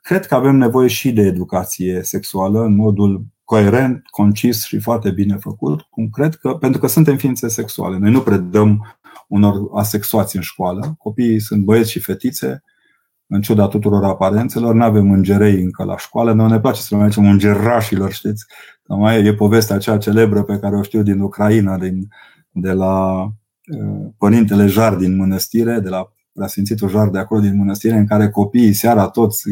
Cred 0.03 0.27
că 0.27 0.35
avem 0.35 0.57
nevoie 0.57 0.89
și 0.89 1.13
de 1.13 1.23
educație 1.23 2.03
sexuală 2.03 2.65
în 2.65 2.75
modul 2.75 3.25
coerent, 3.45 4.03
concis 4.11 4.65
și 4.65 4.79
foarte 4.79 5.11
bine 5.11 5.37
făcut, 5.37 5.81
cum 5.81 6.09
cred 6.09 6.35
că, 6.35 6.55
pentru 6.55 6.81
că 6.81 6.87
suntem 6.87 7.17
ființe 7.17 7.49
sexuale. 7.49 7.99
Noi 7.99 8.11
nu 8.11 8.21
predăm 8.21 8.99
unor 9.29 9.55
asexuați 9.75 10.37
în 10.37 10.43
școală. 10.43 10.95
Copiii 10.99 11.41
sunt 11.41 11.65
băieți 11.65 11.91
și 11.91 12.01
fetițe, 12.01 12.63
în 13.27 13.41
ciuda 13.41 13.69
tuturor 13.69 14.05
aparențelor, 14.05 14.75
nu 14.75 14.83
avem 14.83 15.13
îngerei 15.13 15.63
încă 15.63 15.85
la 15.85 15.97
școală, 15.97 16.33
noi 16.33 16.51
ne 16.51 16.61
place 16.61 16.81
să 16.81 16.97
le 16.97 17.09
zicem 17.09 17.27
îngerașilor, 17.27 18.13
știți? 18.13 18.45
Mai 18.87 19.25
e 19.25 19.35
povestea 19.35 19.77
aceea 19.77 19.99
celebră 19.99 20.43
pe 20.43 20.59
care 20.59 20.77
o 20.77 20.83
știu 20.83 21.03
din 21.03 21.21
Ucraina, 21.21 21.79
din, 21.79 22.09
de 22.51 22.73
la 22.73 23.25
uh, 23.25 24.07
Părintele 24.19 24.67
Jar 24.67 24.95
din 24.95 25.17
mănăstire, 25.17 25.79
de 25.79 25.89
la 25.89 26.13
Preasfințitul 26.39 26.89
Jar 26.89 27.09
de 27.09 27.19
acolo 27.19 27.41
din 27.41 27.57
mănăstire, 27.57 27.97
în 27.97 28.07
care 28.07 28.31
copiii 28.31 28.73
seara 28.73 29.09
toți 29.09 29.43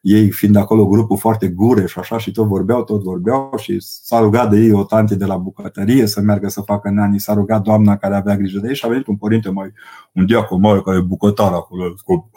ei 0.00 0.30
fiind 0.30 0.56
acolo 0.56 0.86
grupul 0.86 1.16
foarte 1.16 1.48
gure 1.48 1.86
și 1.86 1.98
așa 1.98 2.18
și 2.18 2.32
tot 2.32 2.46
vorbeau, 2.46 2.84
tot 2.84 3.02
vorbeau 3.02 3.52
și 3.56 3.76
s-a 3.80 4.18
rugat 4.20 4.50
de 4.50 4.56
ei 4.56 4.72
o 4.72 4.84
tante 4.84 5.14
de 5.14 5.24
la 5.24 5.36
bucătărie 5.36 6.06
să 6.06 6.20
meargă 6.20 6.48
să 6.48 6.60
facă 6.60 6.90
nani, 6.90 7.20
s-a 7.20 7.34
rugat 7.34 7.62
doamna 7.62 7.96
care 7.96 8.14
avea 8.14 8.36
grijă 8.36 8.58
de 8.58 8.68
ei 8.68 8.74
și 8.74 8.84
a 8.84 8.88
venit 8.88 9.06
un 9.06 9.16
părinte 9.16 9.50
mai, 9.50 9.72
un 10.12 10.26
diacon 10.26 10.60
mai 10.60 10.82
care 10.82 10.96
e 10.96 11.00
bucătar 11.00 11.52
acolo, 11.52 11.94
cu, 12.04 12.30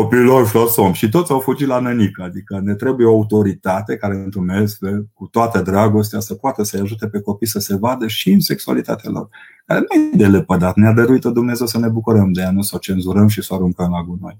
copilor 0.00 0.46
și 0.46 0.54
la 0.54 0.66
somn. 0.66 0.92
Și 0.92 1.08
toți 1.08 1.30
au 1.30 1.38
fugit 1.38 1.66
la 1.66 1.78
nănică, 1.78 2.22
adică 2.22 2.60
ne 2.62 2.74
trebuie 2.74 3.06
o 3.06 3.10
autoritate 3.10 3.96
care 3.96 4.14
întrunesc 4.14 4.78
cu 5.14 5.26
toată 5.26 5.62
dragostea 5.62 6.20
să 6.20 6.34
poată 6.34 6.62
să-i 6.62 6.80
ajute 6.80 7.08
pe 7.08 7.20
copii 7.20 7.46
să 7.46 7.58
se 7.58 7.76
vadă 7.76 8.06
și 8.06 8.30
în 8.30 8.40
sexualitatea 8.40 9.10
lor, 9.10 9.28
care 9.66 9.80
nu 9.80 10.02
e 10.02 10.16
de 10.16 10.26
lepădat, 10.26 10.76
ne-a 10.76 10.92
dăruit 10.92 11.24
Dumnezeu 11.24 11.66
să 11.66 11.78
ne 11.78 11.88
bucurăm 11.88 12.32
de 12.32 12.40
ea, 12.40 12.50
nu 12.50 12.62
să 12.62 12.72
o 12.74 12.78
cenzurăm 12.78 13.28
și 13.28 13.42
să 13.42 13.48
o 13.52 13.56
aruncăm 13.56 13.90
la 13.90 14.02
gunoi. 14.02 14.38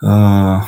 Uh, 0.00 0.62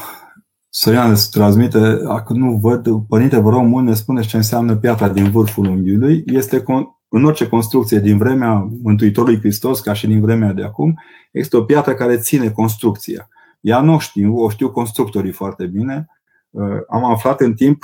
Sorian 0.69 1.11
îți 1.11 1.31
transmite, 1.31 2.01
acum 2.09 2.39
nu 2.39 2.57
văd, 2.57 3.07
părinte, 3.09 3.39
vă 3.39 3.51
rog 3.51 3.63
mult, 3.63 3.85
ne 3.85 3.95
spuneți 3.95 4.29
ce 4.29 4.37
înseamnă 4.37 4.77
piatra 4.77 5.09
din 5.09 5.31
vârful 5.31 5.67
unghiului. 5.67 6.25
Este 6.27 6.63
în 7.09 7.25
orice 7.25 7.49
construcție 7.49 7.99
din 7.99 8.19
vremea 8.19 8.69
Mântuitorului 8.83 9.39
Hristos, 9.39 9.81
ca 9.81 9.93
și 9.93 10.07
din 10.07 10.21
vremea 10.21 10.53
de 10.53 10.63
acum, 10.63 11.01
este 11.33 11.57
o 11.57 11.63
piatră 11.63 11.95
care 11.95 12.17
ține 12.17 12.51
construcția. 12.51 13.29
Ea 13.61 13.81
nu 13.81 13.95
o 13.95 13.99
știu, 13.99 14.37
o 14.37 14.49
știu 14.49 14.71
constructorii 14.71 15.33
foarte 15.33 15.67
bine. 15.67 16.07
Uh, 16.51 16.65
am 16.89 17.05
aflat 17.05 17.41
în 17.41 17.55
timp 17.55 17.83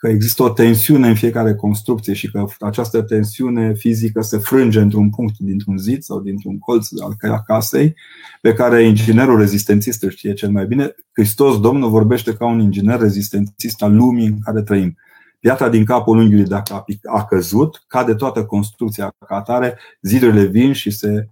că 0.00 0.08
există 0.08 0.42
o 0.42 0.48
tensiune 0.48 1.08
în 1.08 1.14
fiecare 1.14 1.54
construcție 1.54 2.12
și 2.12 2.30
că 2.30 2.44
această 2.58 3.02
tensiune 3.02 3.74
fizică 3.74 4.20
se 4.20 4.38
frânge 4.38 4.80
într-un 4.80 5.10
punct 5.10 5.38
dintr-un 5.38 5.78
zid 5.78 6.02
sau 6.02 6.20
dintr-un 6.20 6.58
colț 6.58 6.88
al 7.28 7.42
casei, 7.46 7.94
pe 8.40 8.52
care 8.52 8.82
inginerul 8.82 9.38
rezistențist 9.38 10.02
îl 10.02 10.10
știe 10.10 10.32
cel 10.32 10.50
mai 10.50 10.66
bine. 10.66 10.94
Hristos, 11.12 11.60
Domnul, 11.60 11.90
vorbește 11.90 12.34
ca 12.34 12.46
un 12.46 12.60
inginer 12.60 13.00
rezistențist 13.00 13.82
al 13.82 13.94
lumii 13.94 14.26
în 14.26 14.38
care 14.40 14.62
trăim. 14.62 14.96
Piatra 15.40 15.68
din 15.68 15.84
capul 15.84 16.18
unghiului, 16.18 16.46
dacă 16.46 16.84
a 17.04 17.24
căzut, 17.24 17.84
cade 17.86 18.14
toată 18.14 18.44
construcția 18.44 19.14
ca 19.26 19.36
atare, 19.36 19.78
zidurile 20.00 20.44
vin 20.44 20.72
și 20.72 20.90
se, 20.90 21.28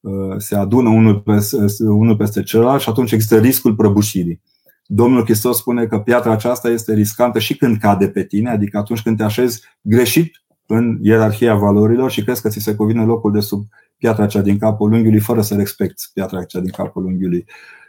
uh, 0.00 0.34
se 0.36 0.56
adună 0.56 0.88
unul 0.88 1.20
peste, 1.20 1.56
unul 1.78 2.16
peste 2.16 2.42
celălalt 2.42 2.80
și 2.80 2.88
atunci 2.88 3.12
există 3.12 3.38
riscul 3.38 3.74
prăbușirii. 3.74 4.40
Domnul 4.86 5.24
Hristos 5.24 5.58
spune 5.58 5.86
că 5.86 5.98
piatra 5.98 6.32
aceasta 6.32 6.68
este 6.68 6.94
riscantă 6.94 7.38
și 7.38 7.56
când 7.56 7.76
cade 7.76 8.08
pe 8.08 8.24
tine, 8.24 8.50
adică 8.50 8.78
atunci 8.78 9.02
când 9.02 9.16
te 9.16 9.22
așezi 9.22 9.62
greșit 9.80 10.42
în 10.66 10.98
ierarhia 11.02 11.54
valorilor 11.54 12.10
și 12.10 12.22
crezi 12.22 12.42
că 12.42 12.48
ți 12.48 12.58
se 12.58 12.74
cuvine 12.74 13.04
locul 13.04 13.32
de 13.32 13.40
sub 13.40 13.66
piatra 13.96 14.26
cea 14.26 14.40
din 14.40 14.58
capul 14.58 14.92
unghiului 14.92 15.20
fără 15.20 15.42
să 15.42 15.54
respecti 15.54 16.02
piatra 16.12 16.44
cea 16.44 16.60
din 16.60 16.70
capul 16.70 17.04
unghiului. 17.04 17.44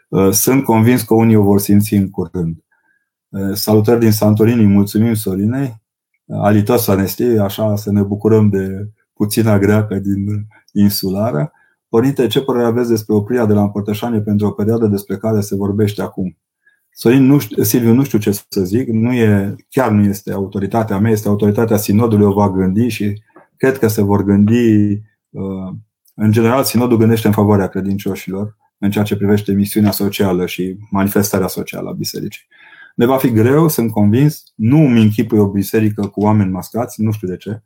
Uh, 0.07 0.31
sunt 0.31 0.63
convins 0.63 1.01
că 1.01 1.13
unii 1.13 1.35
o 1.35 1.43
vor 1.43 1.59
simți 1.59 1.93
în 1.93 2.09
curând. 2.09 2.63
Uh, 3.29 3.53
salutări 3.53 3.99
din 3.99 4.11
Santorini, 4.11 4.65
mulțumim 4.65 5.13
Sorinei. 5.13 5.81
alitos 6.27 6.87
anestie, 6.87 7.39
așa 7.39 7.75
să 7.75 7.91
ne 7.91 8.01
bucurăm 8.01 8.49
de 8.49 8.89
puțina 9.13 9.59
greacă 9.59 9.95
din 9.95 10.47
insulară. 10.73 11.51
Părinte, 11.89 12.27
ce 12.27 12.41
părere 12.41 12.65
aveți 12.65 12.89
despre 12.89 13.13
oprirea 13.13 13.45
de 13.45 13.53
la 13.53 13.61
împărtășanie 13.61 14.21
pentru 14.21 14.47
o 14.47 14.51
perioadă 14.51 14.87
despre 14.87 15.17
care 15.17 15.41
se 15.41 15.55
vorbește 15.55 16.01
acum? 16.01 16.37
Sorin, 16.91 17.25
nu 17.25 17.39
știu, 17.39 17.63
Silviu, 17.63 17.93
nu 17.93 18.03
știu 18.03 18.17
ce 18.19 18.31
să 18.31 18.61
zic, 18.63 18.87
nu 18.87 19.13
e, 19.13 19.55
chiar 19.69 19.91
nu 19.91 20.03
este 20.03 20.31
autoritatea 20.31 20.99
mea, 20.99 21.11
este 21.11 21.27
autoritatea 21.27 21.77
Sinodului, 21.77 22.25
o 22.25 22.31
va 22.31 22.49
gândi 22.49 22.87
și 22.87 23.21
cred 23.57 23.77
că 23.77 23.87
se 23.87 24.01
vor 24.01 24.23
gândi. 24.23 24.91
Uh, 25.29 25.73
în 26.15 26.31
general, 26.31 26.63
Sinodul 26.63 26.97
gândește 26.97 27.27
în 27.27 27.33
favoarea 27.33 27.67
credincioșilor 27.67 28.57
în 28.77 28.91
ceea 28.91 29.03
ce 29.03 29.15
privește 29.15 29.51
misiunea 29.51 29.91
socială 29.91 30.45
și 30.45 30.77
manifestarea 30.91 31.47
socială 31.47 31.89
a 31.89 31.93
bisericii. 31.93 32.47
Ne 32.99 33.05
va 33.05 33.17
fi 33.17 33.31
greu, 33.31 33.67
sunt 33.67 33.91
convins, 33.91 34.43
nu 34.55 34.77
îmi 34.77 35.01
închipui 35.01 35.39
o 35.39 35.47
biserică 35.47 36.07
cu 36.07 36.21
oameni 36.21 36.51
mascați, 36.51 37.01
nu 37.01 37.11
știu 37.11 37.27
de 37.27 37.37
ce. 37.37 37.63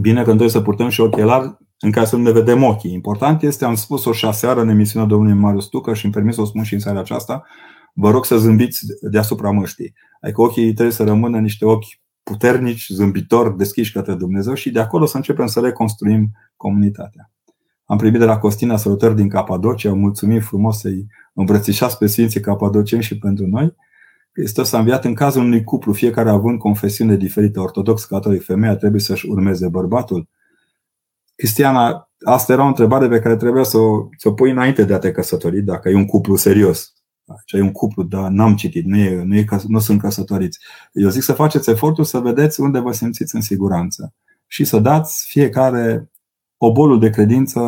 Bine 0.00 0.18
că 0.18 0.24
trebuie 0.24 0.48
să 0.48 0.60
purtăm 0.60 0.88
și 0.88 1.00
ochelari 1.00 1.58
în 1.78 1.90
care 1.90 2.06
să 2.06 2.16
nu 2.16 2.22
ne 2.22 2.30
vedem 2.30 2.62
ochii. 2.62 2.92
Important 2.92 3.42
este, 3.42 3.64
am 3.64 3.74
spus-o 3.74 4.12
și 4.12 4.24
aseară 4.24 4.60
în 4.60 4.68
emisiunea 4.68 5.08
domnului 5.08 5.38
Marius 5.38 5.66
Tucă 5.66 5.94
și 5.94 6.04
îmi 6.04 6.14
permis 6.14 6.34
să 6.34 6.40
o 6.40 6.44
spun 6.44 6.62
și 6.62 6.74
în 6.74 6.80
seara 6.80 6.98
aceasta, 6.98 7.46
vă 7.94 8.10
rog 8.10 8.24
să 8.24 8.38
zâmbiți 8.38 8.86
deasupra 9.10 9.50
măștii. 9.50 9.94
Adică 10.20 10.40
ochii 10.40 10.72
trebuie 10.72 10.94
să 10.94 11.04
rămână 11.04 11.38
niște 11.38 11.64
ochi 11.64 12.00
puternici, 12.22 12.88
zâmbitori, 12.88 13.56
deschiși 13.56 13.92
către 13.92 14.14
Dumnezeu 14.14 14.54
și 14.54 14.70
de 14.70 14.80
acolo 14.80 15.04
să 15.04 15.16
începem 15.16 15.46
să 15.46 15.60
reconstruim 15.60 16.30
comunitatea. 16.56 17.30
Am 17.92 17.98
primit 17.98 18.18
de 18.18 18.24
la 18.24 18.38
Costina 18.38 18.76
salutări 18.76 19.16
din 19.16 19.28
Capadocia, 19.28 19.92
mulțumim 19.92 20.40
frumos 20.40 20.80
să-i 20.80 21.06
îmbrățișați 21.34 21.98
pe 21.98 22.06
Sfinții 22.06 22.40
Capadoceni 22.40 23.02
și 23.02 23.18
pentru 23.18 23.46
noi. 23.46 23.74
Hristos 24.32 24.72
a 24.72 24.78
înviat 24.78 25.04
în 25.04 25.14
cazul 25.14 25.42
unui 25.42 25.64
cuplu, 25.64 25.92
fiecare 25.92 26.30
având 26.30 26.58
confesiune 26.58 27.16
diferită, 27.16 27.60
ortodox, 27.60 28.04
catolic, 28.04 28.42
femeia 28.42 28.76
trebuie 28.76 29.00
să-și 29.00 29.26
urmeze 29.28 29.68
bărbatul. 29.68 30.28
Cristiana, 31.34 32.10
asta 32.24 32.52
era 32.52 32.64
o 32.64 32.66
întrebare 32.66 33.08
pe 33.08 33.18
care 33.18 33.36
trebuia 33.36 33.62
să 33.62 33.78
o, 33.78 34.08
să 34.16 34.28
o 34.28 34.32
pui 34.32 34.50
înainte 34.50 34.84
de 34.84 34.94
a 34.94 34.98
te 34.98 35.10
căsători, 35.10 35.62
dacă 35.62 35.88
e 35.88 35.94
un 35.94 36.06
cuplu 36.06 36.36
serios. 36.36 36.92
Ce 37.44 37.56
e 37.56 37.60
un 37.60 37.72
cuplu, 37.72 38.02
dar 38.02 38.30
n-am 38.30 38.54
citit, 38.54 38.84
nu, 38.84 38.96
e, 38.96 39.22
nu, 39.22 39.36
e, 39.36 39.44
nu 39.66 39.78
sunt 39.78 40.00
căsătoriți. 40.00 40.58
Eu 40.92 41.08
zic 41.08 41.22
să 41.22 41.32
faceți 41.32 41.70
efortul 41.70 42.04
să 42.04 42.18
vedeți 42.18 42.60
unde 42.60 42.78
vă 42.78 42.92
simțiți 42.92 43.34
în 43.34 43.40
siguranță 43.40 44.14
și 44.46 44.64
să 44.64 44.78
dați 44.78 45.24
fiecare 45.28 46.11
obolul 46.64 46.98
de 46.98 47.10
credință 47.10 47.60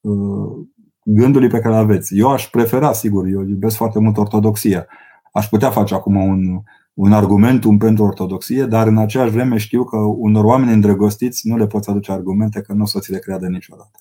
uh, 0.00 0.66
gândului 1.04 1.48
pe 1.48 1.58
care 1.58 1.74
îl 1.74 1.80
aveți. 1.80 2.18
Eu 2.18 2.30
aș 2.30 2.48
prefera, 2.50 2.92
sigur, 2.92 3.26
eu 3.26 3.42
iubesc 3.42 3.76
foarte 3.76 3.98
mult 3.98 4.16
ortodoxia. 4.16 4.86
Aș 5.32 5.48
putea 5.48 5.70
face 5.70 5.94
acum 5.94 6.16
un, 6.16 6.60
un 6.94 7.12
argumentum 7.12 7.78
pentru 7.78 8.04
ortodoxie, 8.04 8.64
dar 8.64 8.86
în 8.86 8.98
aceeași 8.98 9.30
vreme 9.30 9.56
știu 9.56 9.84
că 9.84 9.96
unor 9.96 10.44
oameni 10.44 10.72
îndrăgostiți 10.72 11.48
nu 11.48 11.56
le 11.56 11.66
poți 11.66 11.90
aduce 11.90 12.12
argumente 12.12 12.60
că 12.60 12.72
nu 12.72 12.82
o 12.82 12.86
să 12.86 12.98
ți 12.98 13.10
le 13.10 13.18
creadă 13.18 13.46
niciodată. 13.46 13.98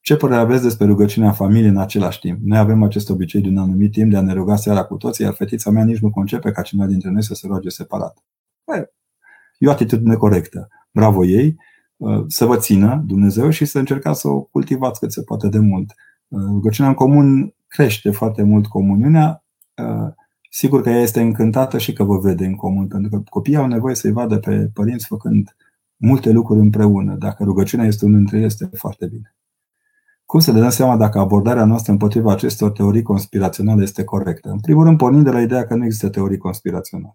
Ce 0.00 0.16
părere 0.16 0.40
aveți 0.40 0.62
despre 0.62 0.86
rugăciunea 0.86 1.32
familiei 1.32 1.68
în 1.68 1.78
același 1.78 2.18
timp? 2.18 2.38
Noi 2.42 2.58
avem 2.58 2.82
acest 2.82 3.10
obicei 3.10 3.40
de 3.40 3.48
un 3.48 3.58
anumit 3.58 3.92
timp 3.92 4.10
de 4.10 4.16
a 4.16 4.20
ne 4.20 4.32
ruga 4.32 4.56
seara 4.56 4.84
cu 4.84 4.96
toții, 4.96 5.24
iar 5.24 5.34
fetița 5.34 5.70
mea 5.70 5.84
nici 5.84 5.98
nu 5.98 6.10
concepe 6.10 6.50
ca 6.50 6.62
cineva 6.62 6.88
dintre 6.88 7.10
noi 7.10 7.22
să 7.22 7.34
se 7.34 7.46
roage 7.46 7.68
separat. 7.68 8.24
E 9.58 9.68
o 9.68 9.70
atitudine 9.70 10.14
corectă. 10.14 10.68
Bravo 10.92 11.24
ei, 11.24 11.56
să 12.26 12.44
vă 12.44 12.56
țină 12.56 13.02
Dumnezeu 13.06 13.50
și 13.50 13.64
să 13.64 13.78
încercați 13.78 14.20
să 14.20 14.28
o 14.28 14.40
cultivați 14.40 15.00
cât 15.00 15.12
se 15.12 15.22
poate 15.22 15.48
de 15.48 15.58
mult. 15.58 15.94
Rugăciunea 16.28 16.90
în 16.90 16.96
comun 16.96 17.54
crește 17.68 18.10
foarte 18.10 18.42
mult 18.42 18.66
comuniunea. 18.66 19.44
Sigur 20.50 20.82
că 20.82 20.90
ea 20.90 21.00
este 21.00 21.20
încântată 21.20 21.78
și 21.78 21.92
că 21.92 22.04
vă 22.04 22.18
vede 22.18 22.46
în 22.46 22.54
comun, 22.54 22.86
pentru 22.86 23.10
că 23.10 23.22
copiii 23.28 23.56
au 23.56 23.66
nevoie 23.66 23.94
să-i 23.94 24.12
vadă 24.12 24.38
pe 24.38 24.70
părinți 24.74 25.06
făcând 25.06 25.56
multe 25.96 26.30
lucruri 26.30 26.60
împreună. 26.60 27.14
Dacă 27.14 27.44
rugăciunea 27.44 27.86
este 27.86 28.04
unul 28.04 28.16
dintre 28.16 28.36
ele, 28.36 28.46
este 28.46 28.70
foarte 28.72 29.06
bine. 29.06 29.34
Cum 30.24 30.40
să 30.40 30.52
ne 30.52 30.60
dăm 30.60 30.70
seama 30.70 30.96
dacă 30.96 31.18
abordarea 31.18 31.64
noastră 31.64 31.92
împotriva 31.92 32.32
acestor 32.32 32.70
teorii 32.70 33.02
conspiraționale 33.02 33.82
este 33.82 34.04
corectă? 34.04 34.50
În 34.50 34.60
primul 34.60 34.84
rând, 34.84 34.96
pornind 34.96 35.24
de 35.24 35.30
la 35.30 35.40
ideea 35.40 35.66
că 35.66 35.74
nu 35.74 35.84
există 35.84 36.08
teorii 36.08 36.38
conspiraționale. 36.38 37.14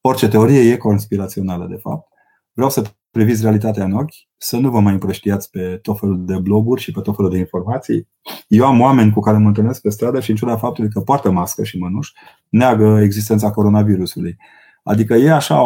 Orice 0.00 0.28
teorie 0.28 0.72
e 0.72 0.76
conspirațională, 0.76 1.66
de 1.66 1.76
fapt. 1.76 2.12
Vreau 2.52 2.70
să 2.70 2.82
priviți 3.10 3.42
realitatea 3.42 3.84
în 3.84 3.92
ochi, 3.92 4.14
să 4.36 4.56
nu 4.56 4.70
vă 4.70 4.80
mai 4.80 4.92
împrăștiați 4.92 5.50
pe 5.50 5.78
tot 5.82 5.98
felul 5.98 6.24
de 6.24 6.38
bloguri 6.38 6.80
și 6.80 6.92
pe 6.92 7.00
tot 7.00 7.16
felul 7.16 7.30
de 7.30 7.38
informații. 7.38 8.08
Eu 8.48 8.66
am 8.66 8.80
oameni 8.80 9.12
cu 9.12 9.20
care 9.20 9.38
mă 9.38 9.46
întâlnesc 9.46 9.80
pe 9.80 9.90
stradă 9.90 10.20
și 10.20 10.30
în 10.30 10.36
ciuda 10.36 10.56
faptului 10.56 10.90
că 10.90 11.00
poartă 11.00 11.30
mască 11.30 11.64
și 11.64 11.78
mănuși, 11.78 12.12
neagă 12.48 13.00
existența 13.02 13.50
coronavirusului. 13.50 14.36
Adică 14.82 15.14
e 15.14 15.32
așa, 15.32 15.62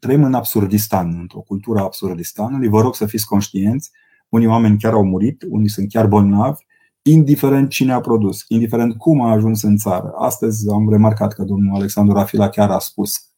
trăim 0.00 0.24
în 0.24 0.34
absurdistan, 0.34 1.16
într-o 1.20 1.40
cultură 1.40 1.80
absurdistanului. 1.80 2.68
Vă 2.68 2.80
rog 2.80 2.94
să 2.94 3.06
fiți 3.06 3.26
conștienți, 3.26 3.90
unii 4.28 4.46
oameni 4.46 4.78
chiar 4.78 4.92
au 4.92 5.04
murit, 5.04 5.44
unii 5.48 5.68
sunt 5.68 5.90
chiar 5.90 6.06
bolnavi, 6.06 6.62
indiferent 7.02 7.68
cine 7.70 7.92
a 7.92 8.00
produs, 8.00 8.44
indiferent 8.48 8.96
cum 8.96 9.20
a 9.20 9.30
ajuns 9.30 9.62
în 9.62 9.76
țară. 9.76 10.12
Astăzi 10.18 10.70
am 10.70 10.90
remarcat 10.90 11.32
că 11.32 11.42
domnul 11.42 11.74
Alexandru 11.74 12.14
Rafila 12.14 12.48
chiar 12.48 12.70
a 12.70 12.78
spus 12.78 13.28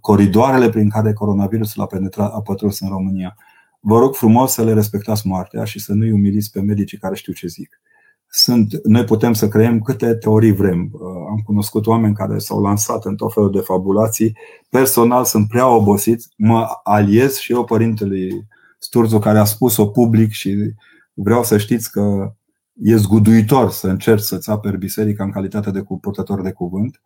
coridoarele 0.00 0.68
prin 0.68 0.88
care 0.88 1.12
coronavirusul 1.12 1.82
a, 1.82 1.86
penetrat, 1.86 2.32
a 2.32 2.40
pătruns 2.40 2.80
în 2.80 2.88
România. 2.88 3.36
Vă 3.80 3.98
rog 3.98 4.14
frumos 4.14 4.52
să 4.52 4.64
le 4.64 4.72
respectați 4.72 5.26
moartea 5.26 5.64
și 5.64 5.80
să 5.80 5.92
nu-i 5.92 6.12
umiliți 6.12 6.50
pe 6.50 6.60
medicii 6.60 6.98
care 6.98 7.14
știu 7.14 7.32
ce 7.32 7.46
zic. 7.46 7.80
Sunt, 8.30 8.84
noi 8.84 9.04
putem 9.04 9.32
să 9.32 9.48
creăm 9.48 9.80
câte 9.80 10.14
teorii 10.14 10.52
vrem. 10.52 10.90
Uh, 10.92 11.00
am 11.30 11.42
cunoscut 11.44 11.86
oameni 11.86 12.14
care 12.14 12.38
s-au 12.38 12.60
lansat 12.60 13.04
în 13.04 13.16
tot 13.16 13.32
felul 13.32 13.50
de 13.50 13.60
fabulații. 13.60 14.36
Personal 14.70 15.24
sunt 15.24 15.48
prea 15.48 15.68
obosit. 15.68 16.22
Mă 16.36 16.66
aliez 16.82 17.36
și 17.36 17.52
eu 17.52 17.64
părintele 17.64 18.48
Sturzu 18.78 19.18
care 19.18 19.38
a 19.38 19.44
spus-o 19.44 19.86
public 19.86 20.30
și 20.30 20.74
vreau 21.14 21.44
să 21.44 21.58
știți 21.58 21.90
că 21.90 22.34
e 22.74 22.96
zguduitor 22.96 23.70
să 23.70 23.88
încerci 23.88 24.22
să-ți 24.22 24.50
aperi 24.50 24.78
biserica 24.78 25.24
în 25.24 25.30
calitate 25.30 25.70
de 25.70 25.82
purtător 26.00 26.42
de 26.42 26.52
cuvânt 26.52 27.00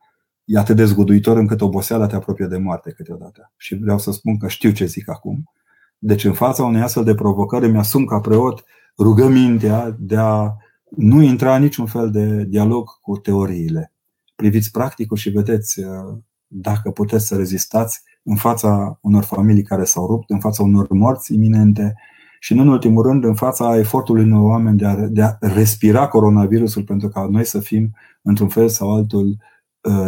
e 0.52 0.58
atât 0.58 0.76
de 0.76 0.84
zguduitor 0.84 1.36
încât 1.36 1.60
oboseala 1.60 2.06
te 2.06 2.14
apropie 2.14 2.46
de 2.46 2.56
moarte 2.56 2.90
câteodată. 2.90 3.52
Și 3.56 3.74
vreau 3.74 3.98
să 3.98 4.12
spun 4.12 4.38
că 4.38 4.48
știu 4.48 4.70
ce 4.70 4.84
zic 4.84 5.08
acum. 5.08 5.52
Deci 5.98 6.24
în 6.24 6.32
fața 6.32 6.64
unei 6.64 6.80
astfel 6.80 7.04
de 7.04 7.14
provocări 7.14 7.66
îmi 7.66 7.78
asum 7.78 8.04
ca 8.04 8.20
preot 8.20 8.64
rugămintea 8.98 9.96
de 9.98 10.16
a 10.16 10.50
nu 10.96 11.22
intra 11.22 11.56
în 11.56 11.62
niciun 11.62 11.86
fel 11.86 12.10
de 12.10 12.44
dialog 12.44 13.00
cu 13.00 13.16
teoriile. 13.16 13.92
Priviți 14.34 14.70
practicul 14.70 15.16
și 15.16 15.30
vedeți 15.30 15.80
uh, 15.80 16.18
dacă 16.46 16.90
puteți 16.90 17.26
să 17.26 17.36
rezistați 17.36 18.02
în 18.22 18.36
fața 18.36 18.98
unor 19.02 19.22
familii 19.22 19.62
care 19.62 19.84
s-au 19.84 20.06
rupt, 20.06 20.30
în 20.30 20.40
fața 20.40 20.62
unor 20.62 20.86
morți 20.90 21.34
iminente 21.34 21.94
și, 22.40 22.54
nu 22.54 22.62
în 22.62 22.68
ultimul 22.68 23.02
rând, 23.02 23.24
în 23.24 23.34
fața 23.34 23.78
efortului 23.78 24.24
unor 24.24 24.50
oameni 24.50 24.78
de 24.78 24.86
a, 24.86 24.94
de 24.94 25.22
a 25.22 25.36
respira 25.40 26.08
coronavirusul 26.08 26.82
pentru 26.82 27.08
ca 27.08 27.26
noi 27.30 27.44
să 27.44 27.60
fim, 27.60 27.96
într-un 28.22 28.48
fel 28.48 28.68
sau 28.68 28.94
altul, 28.94 29.26
Uh, 29.26 29.51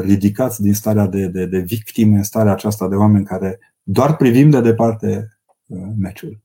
ridicați 0.01 0.63
din 0.63 0.75
starea 0.75 1.07
de, 1.07 1.27
de, 1.27 1.47
de 1.47 1.59
victime 1.59 2.17
în 2.17 2.23
starea 2.23 2.53
aceasta 2.53 2.89
de 2.89 2.95
oameni 2.95 3.25
care 3.25 3.59
doar 3.83 4.17
privim 4.17 4.51
de 4.51 4.61
departe 4.61 5.39
uh, 5.67 5.93
meciul. 5.99 6.41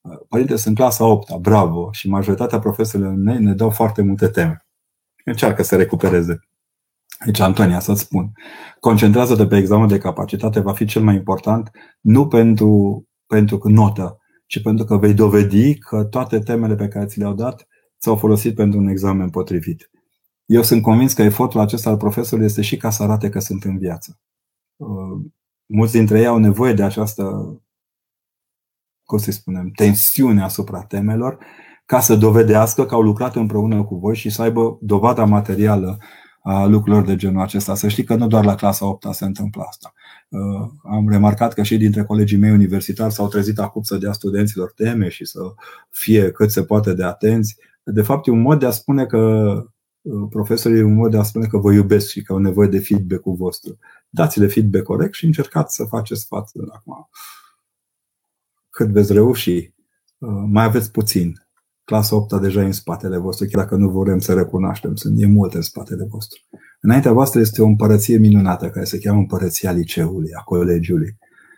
Uh, 0.00 0.18
părinte, 0.28 0.56
sunt 0.56 0.74
clasa 0.74 1.04
8 1.04 1.36
bravo, 1.36 1.92
și 1.92 2.08
majoritatea 2.08 2.58
profesorilor 2.58 3.14
mei 3.14 3.38
ne 3.38 3.52
dau 3.52 3.70
foarte 3.70 4.02
multe 4.02 4.28
teme. 4.28 4.66
Încearcă 5.24 5.62
să 5.62 5.76
recupereze. 5.76 6.40
Deci, 7.24 7.40
Antonia, 7.40 7.80
să-ți 7.80 8.00
spun, 8.00 8.32
concentrează-te 8.80 9.46
pe 9.46 9.56
examen 9.56 9.88
de 9.88 9.98
capacitate, 9.98 10.60
va 10.60 10.72
fi 10.72 10.84
cel 10.84 11.02
mai 11.02 11.14
important, 11.14 11.70
nu 12.00 12.28
pentru, 12.28 13.04
pentru 13.26 13.58
că 13.58 13.68
notă, 13.68 14.18
ci 14.46 14.62
pentru 14.62 14.84
că 14.84 14.96
vei 14.96 15.14
dovedi 15.14 15.78
că 15.78 16.04
toate 16.04 16.38
temele 16.38 16.74
pe 16.74 16.88
care 16.88 17.06
ți 17.06 17.18
le-au 17.18 17.34
dat 17.34 17.66
ți-au 18.00 18.16
folosit 18.16 18.54
pentru 18.54 18.78
un 18.78 18.88
examen 18.88 19.30
potrivit. 19.30 19.90
Eu 20.44 20.62
sunt 20.62 20.82
convins 20.82 21.12
că 21.12 21.22
efortul 21.22 21.60
acesta 21.60 21.90
al 21.90 21.96
profesorului 21.96 22.46
este 22.46 22.62
și 22.62 22.76
ca 22.76 22.90
să 22.90 23.02
arate 23.02 23.28
că 23.28 23.38
sunt 23.38 23.64
în 23.64 23.78
viață. 23.78 24.18
Uh, 24.76 25.20
mulți 25.66 25.92
dintre 25.92 26.18
ei 26.18 26.26
au 26.26 26.38
nevoie 26.38 26.72
de 26.72 26.82
această, 26.82 27.24
cum 29.04 29.18
să 29.18 29.30
spunem, 29.30 29.70
tensiune 29.70 30.42
asupra 30.42 30.82
temelor 30.82 31.38
ca 31.86 32.00
să 32.00 32.16
dovedească 32.16 32.86
că 32.86 32.94
au 32.94 33.02
lucrat 33.02 33.36
împreună 33.36 33.84
cu 33.84 33.96
voi 33.96 34.16
și 34.16 34.30
să 34.30 34.42
aibă 34.42 34.78
dovada 34.80 35.24
materială 35.24 35.98
a 36.42 36.64
lucrurilor 36.64 37.04
de 37.06 37.16
genul 37.16 37.42
acesta. 37.42 37.74
Să 37.74 37.88
știi 37.88 38.04
că 38.04 38.14
nu 38.14 38.26
doar 38.26 38.44
la 38.44 38.54
clasa 38.54 38.86
8 38.86 39.06
se 39.10 39.24
întâmplă 39.24 39.64
asta. 39.68 39.92
Uh, 40.28 40.70
am 40.82 41.08
remarcat 41.08 41.52
că 41.52 41.62
și 41.62 41.76
dintre 41.76 42.04
colegii 42.04 42.38
mei 42.38 42.50
universitari 42.50 43.12
s-au 43.12 43.28
trezit 43.28 43.58
acum 43.58 43.82
să 43.82 43.96
dea 43.96 44.12
studenților 44.12 44.72
teme 44.72 45.08
și 45.08 45.24
să 45.24 45.40
fie 45.90 46.30
cât 46.30 46.50
se 46.50 46.64
poate 46.64 46.94
de 46.94 47.04
atenți. 47.04 47.56
De 47.82 48.02
fapt, 48.02 48.26
e 48.26 48.30
un 48.30 48.40
mod 48.40 48.58
de 48.58 48.66
a 48.66 48.70
spune 48.70 49.06
că 49.06 49.18
Uh, 49.18 49.64
profesorii 50.30 50.82
un 50.82 50.94
mod 50.94 51.10
de 51.10 51.16
a 51.16 51.22
spune 51.22 51.46
că 51.46 51.58
vă 51.58 51.72
iubesc 51.72 52.08
și 52.08 52.22
că 52.22 52.32
au 52.32 52.38
nevoie 52.38 52.68
de 52.68 52.78
feedback-ul 52.78 53.34
vostru. 53.34 53.78
Dați-le 54.08 54.46
feedback 54.46 54.84
corect 54.84 55.14
și 55.14 55.24
încercați 55.24 55.74
să 55.74 55.84
faceți 55.84 56.26
față 56.26 56.64
acum. 56.72 57.08
Cât 58.70 58.88
veți 58.88 59.12
reuși, 59.12 59.74
uh, 60.18 60.28
mai 60.46 60.64
aveți 60.64 60.90
puțin. 60.90 61.42
Clasa 61.84 62.16
8 62.16 62.40
deja 62.40 62.62
e 62.62 62.64
în 62.64 62.72
spatele 62.72 63.16
vostru, 63.16 63.46
chiar 63.46 63.62
dacă 63.62 63.76
nu 63.76 63.88
vrem 63.88 64.18
să 64.18 64.34
recunoaștem, 64.34 64.94
sunt 64.94 65.22
e 65.22 65.26
multe 65.26 65.56
în 65.56 65.62
spatele 65.62 66.04
vostru. 66.04 66.40
Înaintea 66.80 67.12
voastră 67.12 67.40
este 67.40 67.62
o 67.62 67.66
împărăție 67.66 68.18
minunată 68.18 68.70
care 68.70 68.84
se 68.84 68.98
cheamă 68.98 69.18
Împărăția 69.18 69.72
Liceului, 69.72 70.32
a 70.38 70.42
Colegiului. 70.42 71.16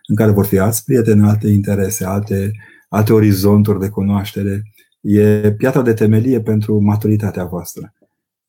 în 0.09 0.15
care 0.15 0.31
vor 0.31 0.47
fi 0.47 0.59
alți 0.59 0.85
prieteni, 0.85 1.23
alte 1.23 1.49
interese, 1.49 2.05
alte, 2.05 2.51
alte 2.89 3.13
orizonturi 3.13 3.81
de 3.81 3.89
cunoaștere. 3.89 4.63
E 5.01 5.53
piatra 5.53 5.83
de 5.83 5.93
temelie 5.93 6.41
pentru 6.41 6.81
maturitatea 6.81 7.45
voastră. 7.45 7.96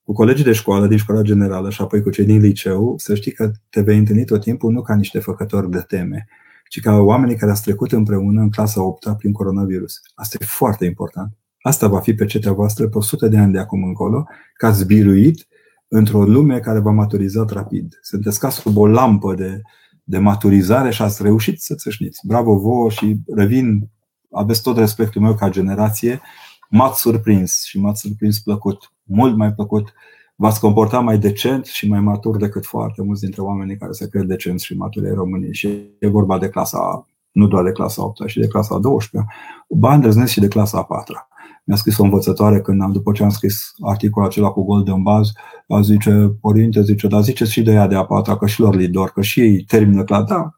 Cu 0.07 0.13
colegii 0.13 0.43
de 0.43 0.53
școală, 0.53 0.87
din 0.87 0.97
școala 0.97 1.21
generală 1.21 1.69
și 1.69 1.81
apoi 1.81 2.01
cu 2.01 2.09
cei 2.09 2.25
din 2.25 2.39
liceu, 2.39 2.93
să 2.97 3.15
știi 3.15 3.31
că 3.31 3.51
te 3.69 3.81
vei 3.81 3.97
întâlni 3.97 4.25
tot 4.25 4.41
timpul 4.41 4.71
nu 4.71 4.81
ca 4.81 4.95
niște 4.95 5.19
făcători 5.19 5.69
de 5.69 5.79
teme, 5.87 6.27
ci 6.69 6.79
ca 6.79 6.97
oamenii 6.97 7.35
care 7.35 7.51
ați 7.51 7.61
trecut 7.61 7.91
împreună 7.91 8.41
în 8.41 8.49
clasa 8.49 8.83
8 8.83 9.17
prin 9.17 9.31
coronavirus. 9.31 10.01
Asta 10.15 10.37
e 10.41 10.45
foarte 10.45 10.85
important. 10.85 11.37
Asta 11.61 11.87
va 11.87 11.99
fi 11.99 12.13
pe 12.13 12.25
cetea 12.25 12.51
voastră 12.51 12.87
pe 12.87 12.97
100 12.97 13.27
de 13.27 13.37
ani 13.37 13.51
de 13.51 13.59
acum 13.59 13.83
încolo, 13.83 14.25
că 14.53 14.65
ați 14.65 14.85
biruit 14.85 15.47
într-o 15.87 16.23
lume 16.23 16.59
care 16.59 16.79
v-a 16.79 16.91
maturizat 16.91 17.49
rapid. 17.49 17.99
Sunteți 18.01 18.39
ca 18.39 18.49
sub 18.49 18.77
o 18.77 18.87
lampă 18.87 19.33
de, 19.33 19.61
de 20.03 20.17
maturizare 20.17 20.91
și 20.91 21.01
ați 21.01 21.23
reușit 21.23 21.61
să 21.61 21.75
țâșniți. 21.75 22.19
Bravo 22.27 22.57
vouă 22.57 22.89
și 22.89 23.17
revin, 23.35 23.89
aveți 24.31 24.61
tot 24.61 24.77
respectul 24.77 25.21
meu 25.21 25.35
ca 25.35 25.49
generație, 25.49 26.21
m-ați 26.69 26.99
surprins 26.99 27.63
și 27.63 27.79
m-ați 27.79 28.01
surprins 28.01 28.39
plăcut, 28.39 28.91
mult 29.03 29.37
mai 29.37 29.53
plăcut. 29.53 29.93
V-ați 30.35 30.59
comportat 30.59 31.03
mai 31.03 31.17
decent 31.17 31.65
și 31.65 31.87
mai 31.87 31.99
matur 31.99 32.37
decât 32.37 32.65
foarte 32.65 33.01
mulți 33.01 33.21
dintre 33.21 33.41
oamenii 33.41 33.77
care 33.77 33.91
se 33.91 34.09
cred 34.09 34.25
decenți 34.25 34.65
și 34.65 34.77
maturi 34.77 35.09
în 35.09 35.15
România. 35.15 35.51
Și 35.51 35.67
e 35.99 36.07
vorba 36.07 36.39
de 36.39 36.49
clasa, 36.49 37.07
nu 37.31 37.47
doar 37.47 37.63
de 37.63 37.71
clasa 37.71 38.03
8 38.03 38.27
și 38.27 38.39
de 38.39 38.47
clasa 38.47 38.77
12, 38.77 39.31
ba 39.69 39.93
îndrăznesc 39.93 40.31
și 40.31 40.39
de 40.39 40.47
clasa 40.47 40.83
4 40.83 41.27
mi-a 41.67 41.75
scris 41.75 41.97
o 41.97 42.03
învățătoare 42.03 42.61
când 42.61 42.81
am, 42.81 42.91
după 42.91 43.11
ce 43.11 43.23
am 43.23 43.29
scris 43.29 43.73
articolul 43.81 44.27
acela 44.27 44.49
cu 44.49 44.63
Golden 44.63 45.01
Buzz, 45.01 45.29
a 45.67 45.81
zice, 45.81 46.37
părinte, 46.41 46.81
zice, 46.83 47.07
dar 47.07 47.21
ziceți 47.21 47.51
și 47.51 47.61
de 47.61 47.71
ea 47.71 47.87
de 47.87 47.95
a 47.95 48.05
patra, 48.05 48.37
că 48.37 48.45
și 48.45 48.59
lor 48.59 48.75
li 48.75 48.87
dor, 48.87 49.09
că 49.09 49.21
și 49.21 49.39
ei 49.39 49.63
termină 49.63 50.03
clar. 50.03 50.23
Da, 50.23 50.51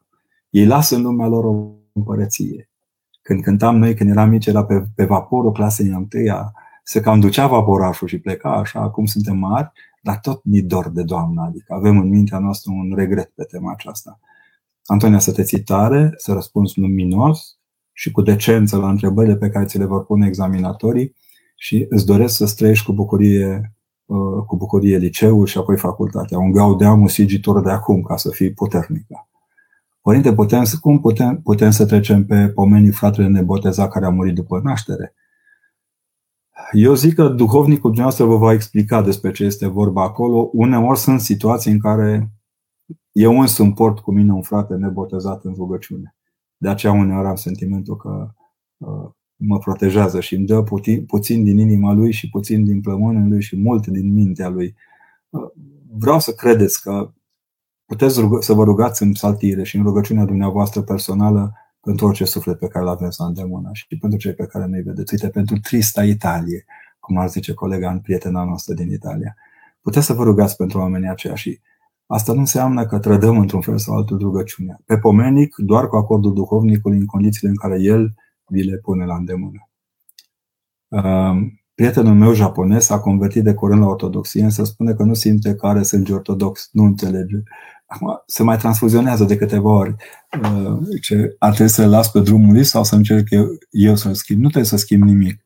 ei 0.50 0.66
lasă 0.66 0.96
în 0.96 1.02
lumea 1.02 1.26
lor 1.26 1.44
o 1.44 1.72
împărăție. 1.92 2.69
Când 3.22 3.42
cântam 3.42 3.76
noi, 3.76 3.94
când 3.94 4.10
eram 4.10 4.28
mici, 4.28 4.46
era 4.46 4.64
pe, 4.64 4.84
pe 4.94 5.04
vaporul 5.04 5.52
clasei 5.52 5.88
întâia, 5.88 6.52
se 6.82 7.00
cam 7.00 7.20
ducea 7.20 7.46
vaporașul 7.46 8.08
și 8.08 8.18
pleca 8.18 8.56
așa, 8.56 8.80
acum 8.80 9.04
suntem 9.04 9.36
mari, 9.36 9.70
dar 10.02 10.18
tot 10.18 10.40
ni 10.44 10.62
dor 10.62 10.88
de 10.88 11.02
Doamna, 11.02 11.44
adică 11.44 11.74
avem 11.74 11.98
în 11.98 12.08
mintea 12.08 12.38
noastră 12.38 12.72
un 12.72 12.92
regret 12.94 13.32
pe 13.34 13.44
tema 13.44 13.72
aceasta. 13.72 14.20
Antonia, 14.84 15.18
să 15.18 15.32
te 15.32 15.42
ții 15.42 15.62
tare, 15.62 16.12
să 16.16 16.32
răspunzi 16.32 16.78
luminos, 16.78 17.60
și 18.00 18.10
cu 18.10 18.22
decență 18.22 18.76
la 18.76 18.88
întrebările 18.88 19.36
pe 19.36 19.48
care 19.48 19.64
ți 19.64 19.78
le 19.78 19.84
vor 19.84 20.04
pune 20.04 20.26
examinatorii 20.26 21.14
și 21.56 21.86
îți 21.88 22.06
doresc 22.06 22.36
să 22.36 22.52
trăiești 22.56 22.84
cu 22.84 22.92
bucurie, 22.92 23.74
uh, 24.04 24.44
cu 24.46 24.56
bucurie 24.56 24.96
liceul 24.96 25.46
și 25.46 25.58
apoi 25.58 25.76
facultatea. 25.76 26.38
Un 26.38 26.52
gaudeam 26.52 27.02
usigitor 27.02 27.62
de 27.62 27.70
acum 27.70 28.02
ca 28.02 28.16
să 28.16 28.30
fii 28.30 28.52
puternică. 28.52 29.28
Părinte, 30.00 30.34
putem, 30.34 30.62
cum 30.80 31.00
putem, 31.00 31.40
putem 31.42 31.70
să 31.70 31.86
trecem 31.86 32.26
pe 32.26 32.48
pomenii 32.48 32.92
fratele 32.92 33.28
nebotezat 33.28 33.90
care 33.90 34.04
a 34.04 34.10
murit 34.10 34.34
după 34.34 34.60
naștere? 34.64 35.14
Eu 36.72 36.94
zic 36.94 37.14
că 37.14 37.28
duhovnicul 37.28 37.90
dumneavoastră 37.90 38.24
vă 38.24 38.36
va 38.36 38.52
explica 38.52 39.02
despre 39.02 39.30
ce 39.30 39.44
este 39.44 39.66
vorba 39.66 40.02
acolo. 40.02 40.50
Uneori 40.52 40.98
sunt 40.98 41.20
situații 41.20 41.72
în 41.72 41.78
care 41.78 42.30
eu 43.12 43.40
însumi 43.40 43.72
port 43.72 43.98
cu 43.98 44.12
mine 44.12 44.32
un 44.32 44.42
frate 44.42 44.74
nebotezat 44.74 45.44
în 45.44 45.52
rugăciune. 45.54 46.16
De 46.56 46.68
aceea 46.68 46.92
uneori 46.92 47.28
am 47.28 47.34
sentimentul 47.34 47.96
că 47.96 48.34
uh, 48.76 49.10
mă 49.36 49.58
protejează 49.58 50.20
și 50.20 50.34
îmi 50.34 50.46
dă 50.46 50.62
puțin, 50.62 51.04
puțin 51.04 51.44
din 51.44 51.58
inima 51.58 51.92
lui 51.92 52.12
și 52.12 52.30
puțin 52.30 52.64
din 52.64 52.80
plămânul 52.80 53.28
lui 53.28 53.42
și 53.42 53.56
mult 53.56 53.86
din 53.86 54.12
mintea 54.12 54.48
lui. 54.48 54.74
Uh, 55.28 55.50
vreau 55.92 56.18
să 56.18 56.32
credeți 56.32 56.82
că 56.82 57.12
puteți 57.90 58.20
să 58.40 58.52
vă 58.52 58.64
rugați 58.64 59.02
în 59.02 59.14
saltire 59.14 59.62
și 59.62 59.76
în 59.76 59.82
rugăciunea 59.82 60.24
dumneavoastră 60.24 60.80
personală 60.82 61.52
pentru 61.80 62.06
orice 62.06 62.24
suflet 62.24 62.58
pe 62.58 62.66
care 62.66 62.84
îl 62.84 62.90
avem 62.90 63.10
să 63.10 63.22
îndemână 63.22 63.70
și 63.72 63.98
pentru 64.00 64.18
cei 64.18 64.34
pe 64.34 64.46
care 64.46 64.66
nu-i 64.66 64.82
vedeți. 64.82 65.12
Uite, 65.12 65.28
pentru 65.28 65.58
trista 65.58 66.04
Italie, 66.04 66.64
cum 67.00 67.18
ar 67.18 67.28
zice 67.28 67.52
colega 67.54 67.90
în 67.90 67.98
prietena 67.98 68.44
noastră 68.44 68.74
din 68.74 68.90
Italia. 68.90 69.36
Puteți 69.80 70.06
să 70.06 70.12
vă 70.12 70.22
rugați 70.22 70.56
pentru 70.56 70.78
oamenii 70.78 71.08
aceia 71.08 71.34
și 71.34 71.60
Asta 72.06 72.32
nu 72.32 72.38
înseamnă 72.38 72.86
că 72.86 72.98
trădăm 72.98 73.38
într-un 73.38 73.60
fel 73.60 73.78
sau 73.78 73.96
altul 73.96 74.18
rugăciunea. 74.18 74.80
Pe 74.84 74.98
pomenic, 74.98 75.54
doar 75.56 75.88
cu 75.88 75.96
acordul 75.96 76.34
duhovnicului 76.34 76.98
în 76.98 77.06
condițiile 77.06 77.48
în 77.48 77.56
care 77.56 77.80
el 77.80 78.14
vi 78.46 78.62
le 78.62 78.76
pune 78.76 79.04
la 79.04 79.14
îndemână. 79.14 79.68
Prietenul 81.74 82.14
meu 82.14 82.32
japonez 82.32 82.90
a 82.90 83.00
convertit 83.00 83.44
de 83.44 83.54
curând 83.54 83.80
la 83.80 83.86
ortodoxie, 83.86 84.42
însă 84.42 84.64
spune 84.64 84.92
că 84.92 85.02
nu 85.02 85.14
simte 85.14 85.54
că 85.54 85.66
are 85.66 85.82
sânge 85.82 86.12
ortodox, 86.12 86.68
nu 86.72 86.84
înțelege. 86.84 87.42
Acum 87.92 88.22
se 88.26 88.42
mai 88.42 88.56
transfuzionează 88.56 89.24
de 89.24 89.36
câteva 89.36 89.70
ori. 89.70 89.94
Ce 91.00 91.36
ar 91.38 91.52
trebui 91.52 91.72
să-l 91.72 91.90
las 91.90 92.10
pe 92.10 92.20
drumul 92.20 92.52
lui 92.52 92.64
sau 92.64 92.84
să 92.84 92.94
încerc 92.94 93.30
eu, 93.30 93.46
eu 93.70 93.96
să-l 93.96 94.14
schimb? 94.14 94.38
Nu 94.38 94.48
trebuie 94.48 94.70
să 94.70 94.76
schimb 94.76 95.02
nimic. 95.02 95.42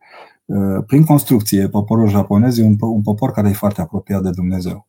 Prin 0.86 1.05
construcție, 1.05 1.68
poporul 1.68 2.09
japonez 2.09 2.59
e 2.59 2.62
un, 2.62 2.76
un 2.80 3.03
popor 3.03 3.30
care 3.30 3.49
e 3.49 3.53
foarte 3.53 3.80
apropiat 3.80 4.22
de 4.22 4.30
Dumnezeu. 4.30 4.88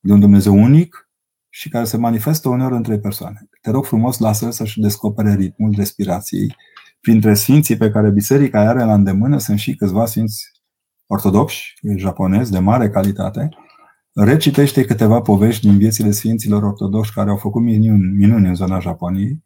E 0.00 0.12
un 0.12 0.20
Dumnezeu 0.20 0.62
unic, 0.62 1.10
și 1.52 1.68
care 1.68 1.84
se 1.84 1.96
manifestă 1.96 2.48
uneori 2.48 2.74
între 2.74 2.98
persoane. 2.98 3.48
Te 3.60 3.70
rog 3.70 3.84
frumos, 3.84 4.18
lasă 4.18 4.50
să-și 4.50 4.80
descopere 4.80 5.34
ritmul 5.34 5.72
respirației. 5.76 6.56
Printre 7.00 7.34
sfinții 7.34 7.76
pe 7.76 7.90
care 7.90 8.10
biserica 8.10 8.60
are 8.60 8.84
la 8.84 8.94
îndemână 8.94 9.38
sunt 9.38 9.58
și 9.58 9.74
câțiva 9.74 10.06
sfinți 10.06 10.50
ortodoxi, 11.06 11.74
japonezi, 11.96 12.50
de 12.50 12.58
mare 12.58 12.90
calitate. 12.90 13.48
Recitește 14.22 14.84
câteva 14.84 15.20
povești 15.20 15.66
din 15.66 15.78
viețile 15.78 16.10
sfinților 16.10 16.62
ortodoxi 16.62 17.12
care 17.12 17.30
au 17.30 17.36
făcut 17.36 17.62
minuni, 17.62 18.16
minuni 18.16 18.46
în 18.46 18.54
zona 18.54 18.78
Japoniei 18.78 19.44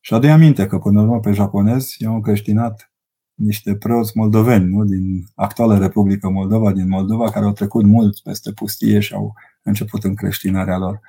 și 0.00 0.14
adu 0.14 0.26
aminte 0.26 0.66
că 0.66 0.78
până 0.78 1.00
la 1.00 1.06
urmă 1.06 1.20
pe 1.20 1.32
japonezi 1.32 2.02
i-au 2.02 2.14
încreștinat 2.14 2.92
niște 3.34 3.76
preoți 3.76 4.16
moldoveni 4.16 4.68
nu? 4.68 4.84
din 4.84 5.24
actuala 5.34 5.78
Republică 5.78 6.28
Moldova, 6.28 6.72
din 6.72 6.88
Moldova, 6.88 7.30
care 7.30 7.44
au 7.44 7.52
trecut 7.52 7.84
mult 7.84 8.20
peste 8.20 8.52
pustie 8.52 9.00
și 9.00 9.14
au 9.14 9.34
început 9.62 10.04
încreștinarea 10.04 10.78
lor. 10.78 11.00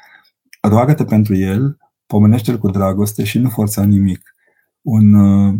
Roagă-te 0.61 1.05
pentru 1.05 1.35
el, 1.35 1.77
pomenește-l 2.05 2.57
cu 2.57 2.69
dragoste 2.69 3.23
și 3.23 3.39
nu 3.39 3.49
forța 3.49 3.83
nimic. 3.83 4.35
Un, 4.81 5.13
uh, 5.13 5.53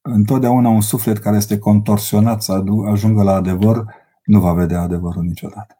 întotdeauna 0.00 0.68
un 0.68 0.80
suflet 0.80 1.18
care 1.18 1.36
este 1.36 1.58
contorsionat 1.58 2.42
să 2.42 2.64
ajungă 2.90 3.22
la 3.22 3.34
adevăr 3.34 3.84
nu 4.24 4.40
va 4.40 4.52
vedea 4.52 4.80
adevărul 4.80 5.22
niciodată. 5.22 5.78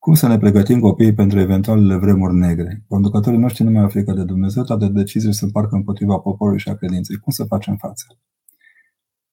Cum 0.00 0.14
să 0.14 0.26
ne 0.26 0.38
pregătim 0.38 0.80
copiii 0.80 1.14
pentru 1.14 1.38
eventualele 1.38 1.96
vremuri 1.96 2.34
negre? 2.34 2.84
Conducătorii 2.88 3.38
noștri 3.38 3.64
nu 3.64 3.70
mai 3.70 3.82
au 3.82 3.88
frică 3.88 4.12
de 4.12 4.24
Dumnezeu, 4.24 4.62
toate 4.62 4.88
deciziile 4.88 5.32
se 5.32 5.44
împarcă 5.44 5.74
împotriva 5.74 6.18
poporului 6.18 6.60
și 6.60 6.68
a 6.68 6.74
credinței. 6.74 7.16
Cum 7.16 7.32
să 7.32 7.44
facem 7.44 7.76
față? 7.76 8.18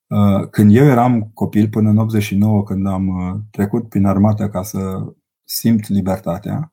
Uh, 0.08 0.50
când 0.50 0.76
eu 0.76 0.86
eram 0.86 1.32
copil, 1.34 1.70
până 1.70 1.90
în 1.90 1.98
89, 1.98 2.64
când 2.64 2.88
am 2.88 3.08
uh, 3.08 3.40
trecut 3.52 3.90
prin 3.90 4.06
armată 4.06 4.50
ca 4.50 4.64
să 4.64 4.80
simt 5.44 5.88
libertatea, 5.88 6.72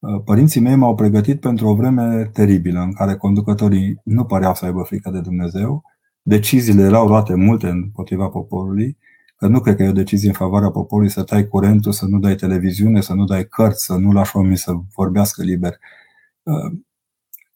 Uh, 0.00 0.22
părinții 0.24 0.60
mei 0.60 0.76
m-au 0.76 0.94
pregătit 0.94 1.40
pentru 1.40 1.66
o 1.66 1.74
vreme 1.74 2.30
teribilă 2.32 2.80
în 2.80 2.92
care 2.92 3.16
conducătorii 3.16 4.00
nu 4.04 4.24
păreau 4.24 4.54
să 4.54 4.64
aibă 4.64 4.82
frică 4.82 5.10
de 5.10 5.20
Dumnezeu, 5.20 5.82
deciziile 6.22 6.82
erau 6.82 7.06
luate 7.06 7.34
multe 7.34 7.68
împotriva 7.68 8.28
poporului, 8.28 8.92
că 8.92 8.98
nu 9.46 9.60
cred 9.60 9.76
că 9.76 9.82
e 9.82 9.88
o 9.88 9.92
decizie 9.92 10.28
în 10.28 10.34
favoarea 10.34 10.70
poporului 10.70 11.10
să 11.10 11.22
tai 11.22 11.48
curentul, 11.48 11.92
să 11.92 12.06
nu 12.06 12.18
dai 12.18 12.34
televiziune, 12.34 13.00
să 13.00 13.14
nu 13.14 13.24
dai 13.24 13.46
cărți, 13.48 13.84
să 13.84 13.94
nu 13.94 14.12
lași 14.12 14.36
oamenii 14.36 14.56
să 14.56 14.72
vorbească 14.94 15.42
liber. 15.42 15.78
Uh, 16.42 16.78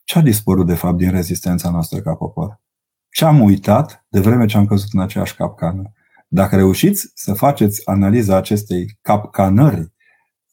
ce 0.05 0.19
a 0.19 0.23
dispărut 0.23 0.67
de 0.67 0.75
fapt 0.75 0.97
din 0.97 1.11
rezistența 1.11 1.71
noastră 1.71 2.01
ca 2.01 2.15
popor? 2.15 2.61
Ce 3.11 3.25
am 3.25 3.41
uitat 3.41 4.07
de 4.09 4.21
vreme 4.21 4.47
ce 4.47 4.57
am 4.57 4.67
căzut 4.67 4.89
în 4.93 5.01
aceeași 5.01 5.37
capcană? 5.37 5.93
Dacă 6.29 6.57
reușiți 6.57 7.11
să 7.15 7.33
faceți 7.33 7.89
analiza 7.89 8.37
acestei 8.37 8.99
capcanări 9.03 9.95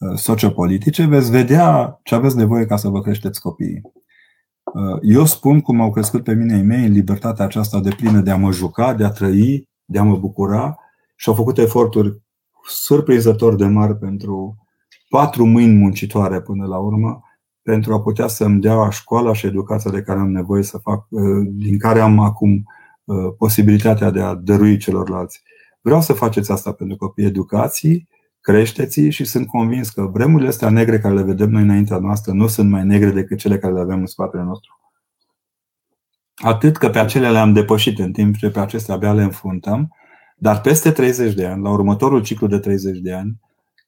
Uh, 0.02 0.18
sociopolitice, 0.18 1.06
veți 1.06 1.32
vedea 1.32 2.00
ce 2.04 2.16
aveți 2.16 2.38
nevoie 2.38 2.66
ca 2.66 2.76
să 2.76 2.88
vă 2.88 3.02
creșteți 3.02 3.42
copiii. 3.42 3.82
Uh, 4.64 4.98
eu 5.02 5.26
spun 5.26 5.62
cum 5.62 5.82
au 5.82 5.92
crescut 5.92 6.24
pe 6.24 6.34
mine 6.34 6.56
ei 6.56 6.64
mei 6.64 6.86
în 6.86 6.92
libertatea 6.92 7.46
aceasta 7.46 7.80
de 7.80 7.90
plină 7.90 8.20
de 8.20 8.32
a 8.32 8.36
mă 8.36 8.52
juca, 8.52 8.94
de 8.94 9.04
a 9.04 9.10
trăi, 9.10 9.70
de 9.86 10.00
a 10.00 10.04
mă 10.04 10.18
bucura 10.18 10.78
și 11.22 11.30
au 11.30 11.36
făcut 11.36 11.58
eforturi 11.58 12.22
surprinzător 12.68 13.56
de 13.56 13.66
mari 13.66 13.98
pentru 13.98 14.58
patru 15.10 15.46
mâini 15.46 15.76
muncitoare 15.76 16.42
până 16.42 16.66
la 16.66 16.78
urmă, 16.78 17.22
pentru 17.62 17.94
a 17.94 18.02
putea 18.02 18.28
să-mi 18.28 18.62
dea 18.62 18.90
școala 18.90 19.34
și 19.34 19.46
educația 19.46 19.92
de 19.92 20.02
care 20.02 20.20
am 20.20 20.32
nevoie 20.32 20.64
să 20.64 20.78
fac, 20.78 21.06
uh, 21.10 21.48
din 21.52 21.78
care 21.78 22.00
am 22.00 22.20
acum 22.20 22.66
posibilitatea 23.38 24.10
de 24.10 24.22
a 24.22 24.34
dărui 24.34 24.78
celorlalți. 24.78 25.42
Vreau 25.82 26.02
să 26.02 26.14
faceți 26.14 26.52
asta 26.52 26.72
pentru 26.72 26.98
copii 26.98 27.26
educații, 27.26 28.08
creșteți 28.40 29.02
și 29.02 29.26
sunt 29.26 29.48
convins 29.48 29.90
că 29.90 30.02
vremurile 30.02 30.50
astea 30.50 30.70
negre 30.70 31.00
care 31.00 31.14
le 31.14 31.24
vedem 31.24 31.50
noi 31.50 31.62
înaintea 31.62 31.98
noastră 31.98 32.32
nu 32.32 32.48
sunt 32.48 32.70
mai 32.70 32.86
negre 32.86 33.10
decât 33.10 33.38
cele 33.38 33.58
care 33.58 33.74
le 33.74 33.80
avem 33.80 34.00
în 34.00 34.06
spatele 34.06 34.44
nostru. 34.44 34.80
Atât 36.36 36.78
că 36.78 36.90
pe 36.90 37.00
acele 37.00 37.32
le-am 37.32 37.54
depășit 37.54 38.00
în 38.00 38.12
timp 38.12 38.36
ce 38.36 38.50
pe 38.50 38.60
acestea 38.60 38.96
abia 38.96 39.14
le 39.14 39.24
înfruntăm, 39.24 39.96
dar 40.42 40.62
peste 40.62 40.92
30 40.92 41.34
de 41.34 41.46
ani, 41.46 41.62
la 41.62 41.70
următorul 41.70 42.22
ciclu 42.22 42.48
de 42.48 42.60
30 42.60 43.00
de 43.00 43.14
ani, 43.14 43.40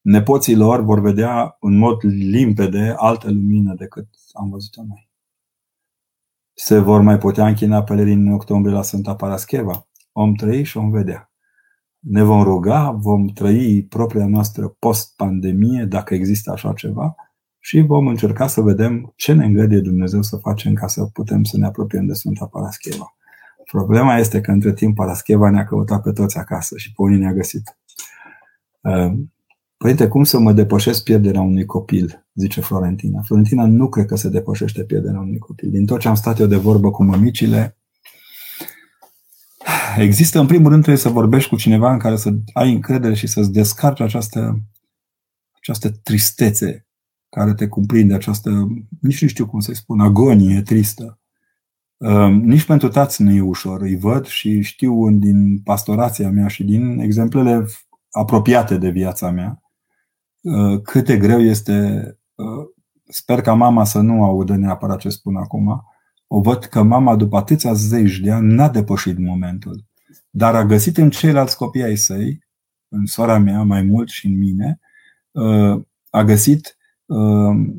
nepoții 0.02 0.56
lor 0.56 0.82
vor 0.82 1.00
vedea 1.00 1.58
în 1.60 1.78
mod 1.78 1.98
limpede 2.04 2.94
altă 2.98 3.28
lumină 3.32 3.74
decât 3.74 4.08
am 4.34 4.50
văzut-o 4.50 4.84
noi. 4.88 5.10
Se 6.54 6.80
vor 6.80 7.02
mai 7.02 7.18
putea 7.18 7.48
închina 7.48 7.84
pelerini 7.84 8.28
în 8.28 8.34
octombrie 8.34 8.74
la 8.74 8.82
Sfânta 8.82 9.16
Parascheva? 9.16 9.88
Om 10.12 10.34
trăi 10.34 10.64
și 10.64 10.78
om 10.78 10.92
vedea. 10.92 11.32
Ne 12.00 12.24
vom 12.24 12.44
ruga, 12.44 12.92
vom 12.92 13.28
trăi 13.28 13.84
propria 13.84 14.28
noastră 14.28 14.68
post-pandemie, 14.68 15.86
dacă 15.86 16.14
există 16.14 16.52
așa 16.52 16.74
ceva, 16.74 17.16
și 17.60 17.82
vom 17.82 18.08
încerca 18.08 18.48
să 18.48 18.62
vedem 18.62 19.14
ce 19.16 19.34
ne 19.34 19.46
îngăduie 19.46 19.80
Dumnezeu 19.80 20.22
să 20.22 20.38
facem 20.38 20.74
ca 20.74 20.88
să 20.88 21.06
putem 21.06 21.44
să 21.44 21.58
ne 21.58 21.66
apropiem 21.66 22.06
de 22.06 22.14
Sfânta 22.14 22.46
Parascheva. 22.46 23.16
Problema 23.74 24.18
este 24.18 24.42
că 24.42 24.52
între 24.52 24.74
timp 24.74 24.96
Parascheva 24.96 25.50
ne-a 25.50 25.66
căutat 25.66 26.02
pe 26.02 26.12
toți 26.12 26.38
acasă 26.38 26.78
și 26.78 26.92
pe 26.92 27.02
unii 27.02 27.20
ne-a 27.20 27.34
găsit. 27.34 27.78
Ehm, 28.82 29.34
Părinte, 29.78 30.08
cum 30.08 30.24
să 30.24 30.40
mă 30.40 30.54
depășesc 30.54 31.04
pierderea 31.04 31.42
unui 31.42 31.66
copil? 31.66 32.26
Zice 32.34 32.62
Florentina. 32.62 33.22
Florentina 33.22 33.66
nu 33.66 33.90
cred 33.90 34.06
că 34.06 34.16
se 34.16 34.30
depășește 34.30 34.84
pierderea 34.84 35.20
unui 35.20 35.38
copil. 35.38 35.70
Din 35.70 35.86
tot 35.86 36.00
ce 36.00 36.08
am 36.08 36.16
stat 36.16 36.40
eu 36.40 36.46
de 36.46 36.56
vorbă 36.56 36.92
cu 36.92 37.04
mămicile, 37.04 37.78
există, 39.98 40.40
în 40.40 40.48
primul 40.48 40.70
rând, 40.70 40.84
trebuie 40.84 41.04
să 41.04 41.10
vorbești 41.10 41.50
cu 41.50 41.56
cineva 41.56 41.92
în 41.94 42.00
care 42.00 42.16
să 42.16 42.34
ai 42.54 42.74
încredere 42.74 43.14
și 43.14 43.28
să-ți 43.28 43.52
descarci 43.52 44.00
această, 44.00 44.62
această 45.52 45.90
tristețe 45.90 46.88
care 47.30 47.54
te 47.54 47.68
cuprinde, 47.68 48.14
această, 48.14 48.68
nici 49.02 49.22
nu 49.22 49.28
știu 49.28 49.46
cum 49.46 49.60
să-i 49.60 49.76
spun, 49.76 50.00
agonie 50.00 50.62
tristă. 50.62 51.18
Ehm, 51.98 52.32
nici 52.32 52.66
pentru 52.66 52.88
tați 52.88 53.22
nu 53.22 53.32
e 53.32 53.42
ușor. 53.42 53.82
Îi 53.82 53.96
văd 53.96 54.26
și 54.26 54.62
știu 54.62 55.10
din 55.12 55.60
pastorația 55.60 56.30
mea 56.30 56.48
și 56.48 56.64
din 56.64 57.00
exemplele 57.00 57.66
apropiate 58.12 58.78
de 58.78 58.90
viața 58.90 59.32
mea 59.32 59.64
Uh, 60.44 60.82
cât 60.82 61.06
de 61.06 61.18
greu 61.18 61.42
este, 61.42 62.04
uh, 62.36 62.66
sper 63.04 63.42
ca 63.42 63.54
mama 63.54 63.84
să 63.84 64.00
nu 64.00 64.24
audă 64.24 64.56
neapărat 64.56 65.00
ce 65.00 65.10
spun 65.10 65.36
acum, 65.36 65.84
o 66.28 66.42
văd 66.42 66.66
că 66.66 66.82
mama 66.82 67.16
după 67.16 67.38
atâția 67.38 67.74
zeci 67.74 68.20
de 68.20 68.32
ani 68.32 68.54
n-a 68.54 68.70
depășit 68.70 69.18
momentul, 69.18 69.86
dar 70.30 70.56
a 70.56 70.66
găsit 70.66 70.98
în 70.98 71.10
ceilalți 71.10 71.58
copii 71.58 71.84
ai 71.84 71.96
săi, 71.96 72.40
în 72.88 73.06
sora 73.06 73.38
mea 73.38 73.62
mai 73.62 73.82
mult 73.82 74.10
și 74.10 74.26
în 74.26 74.38
mine, 74.38 74.80
uh, 75.32 75.82
a 76.10 76.24
găsit, 76.24 76.78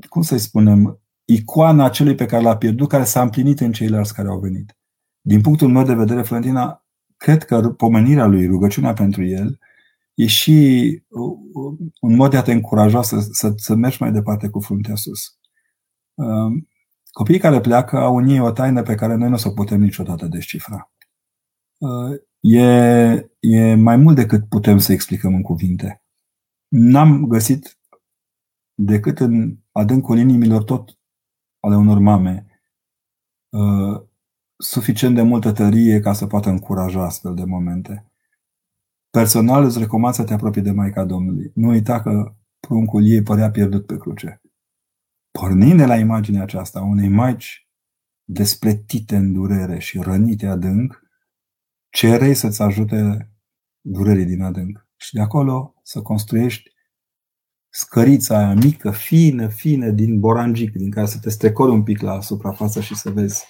cum 0.08 0.22
să-i 0.22 0.38
spunem, 0.38 1.00
icoana 1.24 1.88
celui 1.88 2.14
pe 2.14 2.26
care 2.26 2.42
l-a 2.42 2.56
pierdut, 2.56 2.88
care 2.88 3.04
s-a 3.04 3.22
împlinit 3.22 3.60
în 3.60 3.72
ceilalți 3.72 4.14
care 4.14 4.28
au 4.28 4.38
venit. 4.38 4.76
Din 5.20 5.40
punctul 5.40 5.68
meu 5.68 5.84
de 5.84 5.94
vedere, 5.94 6.22
Florentina, 6.22 6.84
cred 7.16 7.44
că 7.44 7.70
pomenirea 7.70 8.26
lui, 8.26 8.46
rugăciunea 8.46 8.92
pentru 8.92 9.24
el, 9.24 9.58
e 10.14 10.26
și 10.26 11.02
un 12.00 12.14
mod 12.14 12.30
de 12.30 12.36
a 12.36 12.42
te 12.42 12.52
încuraja 12.52 13.02
să, 13.02 13.18
să, 13.30 13.52
să 13.56 13.74
mergi 13.74 13.96
mai 14.00 14.12
departe 14.12 14.48
cu 14.48 14.60
fruntea 14.60 14.94
sus. 14.94 15.38
Um, 16.14 16.68
copiii 17.10 17.38
care 17.38 17.60
pleacă 17.60 17.98
au 17.98 18.16
în 18.16 18.28
ei 18.28 18.40
o 18.40 18.50
taină 18.50 18.82
pe 18.82 18.94
care 18.94 19.14
noi 19.14 19.28
nu 19.28 19.34
o 19.34 19.38
să 19.38 19.50
putem 19.50 19.80
niciodată 19.80 20.26
descifra. 20.26 20.92
Uh, 21.78 22.20
e, 22.40 22.62
e 23.40 23.74
mai 23.74 23.96
mult 23.96 24.16
decât 24.16 24.48
putem 24.48 24.78
să 24.78 24.92
explicăm 24.92 25.34
în 25.34 25.42
cuvinte. 25.42 26.02
N-am 26.68 27.26
găsit 27.26 27.78
decât 28.74 29.18
în 29.18 29.56
adâncul 29.72 30.18
inimilor 30.18 30.62
tot 30.62 30.98
ale 31.64 31.76
unor 31.76 31.98
mame 31.98 32.46
uh, 33.48 34.02
suficient 34.56 35.14
de 35.14 35.22
multă 35.22 35.52
tărie 35.52 36.00
ca 36.00 36.12
să 36.12 36.26
poată 36.26 36.48
încuraja 36.48 37.04
astfel 37.04 37.34
de 37.34 37.44
momente. 37.44 38.12
Personal 39.10 39.64
îți 39.64 39.78
recomand 39.78 40.14
să 40.14 40.24
te 40.24 40.32
apropii 40.32 40.62
de 40.62 40.70
Maica 40.70 41.04
Domnului. 41.04 41.50
Nu 41.54 41.68
uita 41.68 42.02
că 42.02 42.34
pruncul 42.60 43.06
ei 43.06 43.22
părea 43.22 43.50
pierdut 43.50 43.86
pe 43.86 43.96
cruce. 43.96 44.42
Pornind 45.30 45.78
de 45.78 45.84
la 45.84 45.96
imaginea 45.96 46.42
aceasta, 46.42 46.80
unei 46.80 47.08
maici 47.08 47.68
despletite 48.24 49.16
în 49.16 49.32
durere 49.32 49.78
și 49.78 49.98
rănite 49.98 50.46
adânc, 50.46 51.02
cerei 51.90 52.34
să-ți 52.34 52.62
ajute 52.62 53.30
durerii 53.80 54.24
din 54.24 54.42
adânc. 54.42 54.88
Și 54.96 55.14
de 55.14 55.20
acolo 55.20 55.74
să 55.82 56.02
construiești 56.02 56.73
scărița 57.76 58.36
aia 58.36 58.54
mică, 58.54 58.90
fină, 58.90 59.48
fină, 59.48 59.90
din 59.90 60.20
borangic, 60.20 60.72
din 60.72 60.90
care 60.90 61.06
să 61.06 61.18
te 61.18 61.30
strecori 61.30 61.70
un 61.70 61.82
pic 61.82 62.00
la 62.00 62.20
suprafață 62.20 62.80
și 62.80 62.94
să 62.94 63.10
vezi 63.10 63.44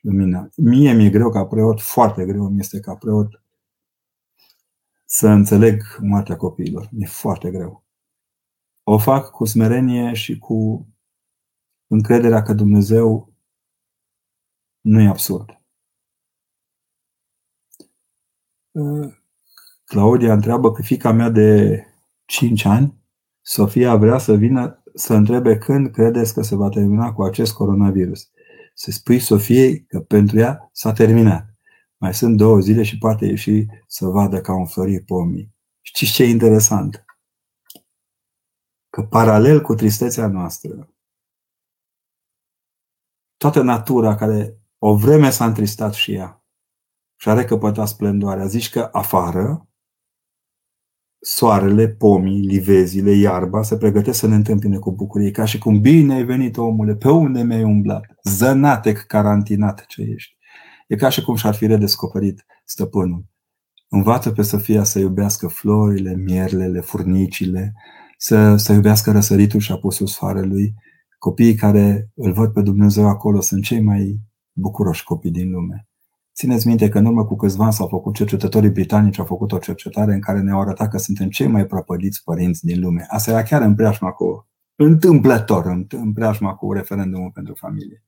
lumina. 0.00 0.48
Mie 0.56 0.92
mi-e 0.92 1.10
greu 1.10 1.30
ca 1.30 1.46
preot, 1.46 1.80
foarte 1.80 2.24
greu 2.24 2.48
mi 2.48 2.58
este 2.58 2.80
ca 2.80 2.94
preot 2.94 3.42
să 5.04 5.28
înțeleg 5.28 5.82
moartea 6.00 6.36
copiilor. 6.36 6.88
E 6.98 7.06
foarte 7.06 7.50
greu. 7.50 7.84
O 8.82 8.98
fac 8.98 9.30
cu 9.30 9.44
smerenie 9.44 10.14
și 10.14 10.38
cu 10.38 10.88
încrederea 11.86 12.42
că 12.42 12.52
Dumnezeu 12.52 13.34
nu 14.80 15.00
e 15.00 15.08
absurd. 15.08 15.60
Claudia 19.84 20.32
întreabă 20.32 20.72
că 20.72 20.82
fica 20.82 21.12
mea 21.12 21.30
de 21.30 21.78
5 22.24 22.64
ani, 22.64 23.01
Sofia 23.42 23.96
vrea 23.96 24.18
să 24.18 24.34
vină 24.34 24.82
să 24.94 25.14
întrebe 25.14 25.58
când 25.58 25.90
credeți 25.90 26.34
că 26.34 26.42
se 26.42 26.54
va 26.54 26.68
termina 26.68 27.12
cu 27.12 27.22
acest 27.22 27.52
coronavirus. 27.52 28.30
Să 28.74 28.90
spui 28.90 29.18
Sofiei 29.18 29.84
că 29.84 30.00
pentru 30.00 30.38
ea 30.38 30.70
s-a 30.72 30.92
terminat. 30.92 31.46
Mai 31.96 32.14
sunt 32.14 32.36
două 32.36 32.60
zile 32.60 32.82
și 32.82 32.98
poate 32.98 33.26
ieși 33.26 33.66
să 33.86 34.06
vadă 34.06 34.40
ca 34.40 34.54
un 34.54 34.66
florit 34.66 35.06
pomii. 35.06 35.54
Știți 35.80 36.12
ce 36.12 36.22
e 36.22 36.28
interesant? 36.28 37.04
Că 38.90 39.02
paralel 39.02 39.60
cu 39.60 39.74
tristețea 39.74 40.26
noastră, 40.26 40.94
toată 43.36 43.62
natura 43.62 44.14
care 44.14 44.60
o 44.78 44.96
vreme 44.96 45.30
s-a 45.30 45.44
întristat 45.44 45.92
și 45.92 46.12
ea 46.12 46.44
și 47.16 47.28
a 47.28 47.32
recăpătat 47.32 47.88
splendoarea, 47.88 48.46
zici 48.46 48.70
că 48.70 48.88
afară 48.92 49.68
soarele, 51.24 51.88
pomii, 51.88 52.40
livezile, 52.40 53.10
iarba 53.10 53.62
se 53.62 53.76
pregătesc 53.76 54.18
să 54.18 54.26
ne 54.26 54.34
întâmpine 54.34 54.78
cu 54.78 54.92
bucurie, 54.92 55.30
ca 55.30 55.44
și 55.44 55.58
cum 55.58 55.80
bine 55.80 56.14
ai 56.14 56.24
venit 56.24 56.56
omule, 56.56 56.94
pe 56.94 57.08
unde 57.10 57.42
mi-ai 57.42 57.62
umblat, 57.62 58.04
zănatec 58.24 58.98
carantinat 59.06 59.86
ce 59.86 60.02
ești. 60.02 60.36
E 60.88 60.96
ca 60.96 61.08
și 61.08 61.22
cum 61.22 61.34
și-ar 61.34 61.54
fi 61.54 61.66
redescoperit 61.66 62.44
stăpânul. 62.64 63.24
Învață 63.88 64.30
pe 64.30 64.42
Sofia 64.42 64.84
să 64.84 64.98
iubească 64.98 65.46
florile, 65.46 66.16
mierlele, 66.16 66.80
furnicile, 66.80 67.74
să, 68.16 68.56
să 68.56 68.72
iubească 68.72 69.10
răsăritul 69.10 69.60
și 69.60 69.72
apusul 69.72 70.06
soarelui. 70.06 70.74
Copiii 71.18 71.54
care 71.54 72.10
îl 72.14 72.32
văd 72.32 72.52
pe 72.52 72.62
Dumnezeu 72.62 73.08
acolo 73.08 73.40
sunt 73.40 73.62
cei 73.64 73.80
mai 73.80 74.20
bucuroși 74.52 75.04
copii 75.04 75.30
din 75.30 75.50
lume. 75.50 75.86
Țineți 76.34 76.66
minte 76.66 76.88
că 76.88 76.98
în 76.98 77.04
urmă 77.04 77.24
cu 77.24 77.36
câțiva 77.36 77.64
ani 77.64 77.72
s-au 77.72 77.86
făcut 77.86 78.14
cercetătorii 78.14 78.70
britanici, 78.70 79.18
au 79.18 79.24
făcut 79.24 79.52
o 79.52 79.58
cercetare 79.58 80.14
în 80.14 80.20
care 80.20 80.40
ne-au 80.40 80.60
arătat 80.60 80.90
că 80.90 80.98
suntem 80.98 81.28
cei 81.28 81.46
mai 81.46 81.66
prăpădiți 81.66 82.22
părinți 82.24 82.64
din 82.64 82.80
lume. 82.80 83.06
Asta 83.08 83.30
era 83.30 83.42
chiar 83.42 83.62
în 83.62 83.74
preajma 83.74 84.10
cu, 84.10 84.48
întâmplător, 84.76 85.66
în 85.90 86.12
preajma 86.12 86.54
cu 86.54 86.72
referendumul 86.72 87.30
pentru 87.34 87.54
familie. 87.54 88.04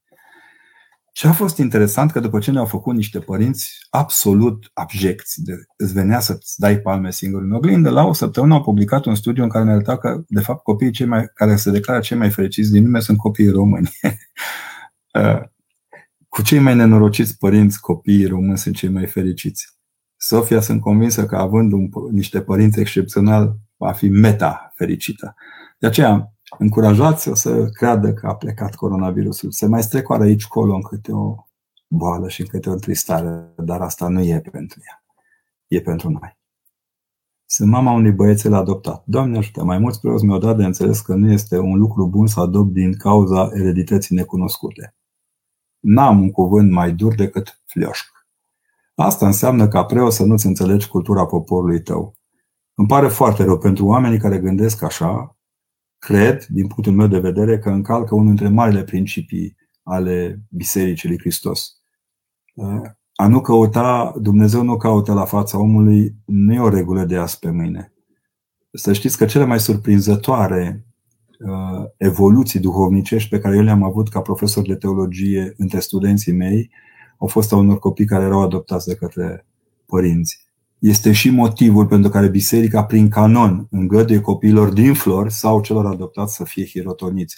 Ce 1.13 1.29
a 1.29 1.33
fost 1.33 1.59
interesant 1.59 2.11
că 2.11 2.21
după 2.21 2.39
ce 2.39 2.51
ne-au 2.51 2.65
făcut 2.65 2.95
niște 2.95 3.19
părinți 3.19 3.77
absolut 3.91 4.71
abjecți, 4.73 5.43
de, 5.43 5.53
îți 5.77 5.93
venea 5.93 6.21
să-ți 6.21 6.61
dai 6.61 6.79
palme 6.79 7.11
singur 7.11 7.43
în 7.43 7.53
oglindă, 7.53 7.91
la 7.91 8.05
o 8.05 8.13
săptămână 8.13 8.55
au 8.55 8.63
publicat 8.63 9.05
un 9.05 9.15
studiu 9.15 9.43
în 9.43 9.49
care 9.49 9.65
ne 9.65 9.71
arăta 9.73 9.99
că, 9.99 10.23
de 10.29 10.41
fapt, 10.41 10.63
copiii 10.63 10.91
cei 10.91 11.07
mai, 11.07 11.31
care 11.35 11.57
se 11.57 11.71
declară 11.71 12.01
cei 12.01 12.17
mai 12.17 12.31
fericiți 12.31 12.71
din 12.71 12.85
lume 12.85 13.01
sunt 13.01 13.19
copiii 13.19 13.51
români. 13.51 13.91
Uh, 16.35 16.41
cu 16.41 16.43
cei 16.43 16.59
mai 16.59 16.75
nenorociți 16.75 17.39
părinți, 17.39 17.81
copiii 17.81 18.27
români 18.27 18.59
sunt 18.59 18.75
cei 18.75 18.89
mai 18.89 19.07
fericiți. 19.07 19.79
Sofia 20.17 20.61
sunt 20.61 20.81
convinsă 20.81 21.27
că 21.27 21.37
având 21.37 21.73
un, 21.73 21.89
niște 22.11 22.41
părinți 22.41 22.81
excepțional, 22.81 23.57
va 23.77 23.93
fi 23.93 24.09
meta 24.09 24.73
fericită. 24.75 25.35
De 25.79 25.87
aceea, 25.87 26.35
încurajați 26.59 27.29
o 27.29 27.35
să 27.35 27.69
creadă 27.71 28.13
că 28.13 28.27
a 28.27 28.35
plecat 28.35 28.75
coronavirusul. 28.75 29.51
Se 29.51 29.67
mai 29.67 29.83
strecoară 29.83 30.23
aici 30.23 30.47
colo 30.47 30.75
în 30.75 30.83
câte 30.83 31.13
o 31.13 31.35
boală 31.87 32.29
și 32.29 32.41
în 32.41 32.47
câte 32.47 32.69
o 32.69 32.73
întristare, 32.73 33.53
dar 33.57 33.81
asta 33.81 34.09
nu 34.09 34.21
e 34.21 34.41
pentru 34.51 34.81
ea. 34.89 35.05
E 35.67 35.81
pentru 35.81 36.11
noi. 36.11 36.39
Sunt 37.47 37.71
mama 37.71 37.93
unui 37.93 38.13
băiețel 38.13 38.55
adoptat. 38.55 39.03
Doamne 39.07 39.39
ajută, 39.39 39.65
mai 39.65 39.79
mulți 39.79 40.01
preoți 40.01 40.25
mi-au 40.25 40.39
dat 40.39 40.57
de 40.57 40.65
înțeles 40.65 41.01
că 41.01 41.15
nu 41.15 41.33
este 41.33 41.59
un 41.59 41.79
lucru 41.79 42.09
bun 42.09 42.27
să 42.27 42.41
adopt 42.41 42.73
din 42.73 42.97
cauza 42.97 43.51
eredității 43.53 44.17
necunoscute. 44.17 44.95
N-am 45.85 46.21
un 46.21 46.31
cuvânt 46.31 46.71
mai 46.71 46.93
dur 46.93 47.15
decât 47.15 47.61
flioșc. 47.67 48.07
Asta 48.95 49.27
înseamnă 49.27 49.69
ca 49.69 49.85
preot 49.85 50.13
să 50.13 50.25
nu-ți 50.25 50.47
înțelegi 50.47 50.89
cultura 50.89 51.27
poporului 51.27 51.83
tău. 51.83 52.15
Îmi 52.75 52.87
pare 52.87 53.09
foarte 53.09 53.45
rău 53.45 53.59
pentru 53.59 53.87
oamenii 53.87 54.19
care 54.19 54.39
gândesc 54.39 54.83
așa, 54.83 55.37
cred, 55.99 56.45
din 56.45 56.67
punctul 56.67 56.93
meu 56.93 57.07
de 57.07 57.19
vedere, 57.19 57.59
că 57.59 57.71
încalcă 57.71 58.15
unul 58.15 58.27
dintre 58.27 58.49
marile 58.49 58.83
principii 58.83 59.57
ale 59.83 60.41
Bisericii 60.51 61.09
lui 61.09 61.19
Hristos. 61.19 61.77
A 63.15 63.27
nu 63.29 63.41
căuta, 63.41 64.15
Dumnezeu 64.21 64.63
nu 64.63 64.77
caută 64.77 65.13
la 65.13 65.25
fața 65.25 65.59
omului, 65.59 66.15
nu 66.25 66.53
e 66.53 66.61
o 66.61 66.69
regulă 66.69 67.05
de 67.05 67.17
azi 67.17 67.39
pe 67.39 67.51
mâine. 67.51 67.93
Să 68.73 68.93
știți 68.93 69.17
că 69.17 69.25
cele 69.25 69.45
mai 69.45 69.61
surprinzătoare 69.61 70.85
uh, 70.87 70.94
evoluții 71.97 72.61
duhovnicești 72.61 73.29
pe 73.29 73.39
care 73.39 73.57
eu 73.57 73.63
le-am 73.63 73.83
avut 73.83 74.09
ca 74.09 74.21
profesor 74.21 74.67
de 74.67 74.75
teologie 74.75 75.55
între 75.57 75.81
studenții 75.81 76.33
mei 76.33 76.71
au 77.19 77.27
fost 77.27 77.53
a 77.53 77.57
unor 77.57 77.79
copii 77.79 78.05
care 78.05 78.25
erau 78.25 78.43
adoptați 78.43 78.87
de 78.87 78.95
către 78.95 79.47
părinți. 79.87 80.43
Este 80.79 81.13
și 81.13 81.31
motivul 81.31 81.87
pentru 81.87 82.11
care 82.11 82.29
biserica, 82.29 82.85
prin 82.85 83.09
canon, 83.09 83.67
îngăduie 83.71 84.21
copiilor 84.21 84.69
din 84.69 84.95
flori 84.95 85.33
sau 85.33 85.61
celor 85.61 85.87
adoptați 85.87 86.35
să 86.35 86.45
fie 86.45 86.65
hirotoniți. 86.65 87.37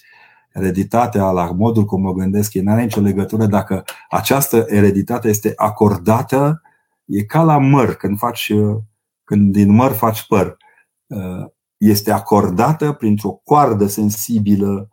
Ereditatea, 0.53 1.31
la 1.31 1.51
modul 1.51 1.85
cum 1.85 2.05
o 2.05 2.13
gândesc, 2.13 2.55
nu 2.55 2.73
are 2.73 2.83
nicio 2.83 3.01
legătură 3.01 3.47
dacă 3.47 3.85
această 4.11 4.65
ereditate 4.69 5.29
este 5.29 5.53
acordată, 5.57 6.63
e 7.05 7.23
ca 7.23 7.43
la 7.43 7.59
măr, 7.59 7.95
când, 7.95 8.19
faci, 8.19 8.53
când 9.25 9.53
din 9.53 9.71
măr 9.71 9.93
faci 9.93 10.27
păr. 10.27 10.57
Este 11.77 12.13
acordată 12.13 12.93
printr-o 12.93 13.31
coardă 13.31 13.87
sensibilă 13.87 14.89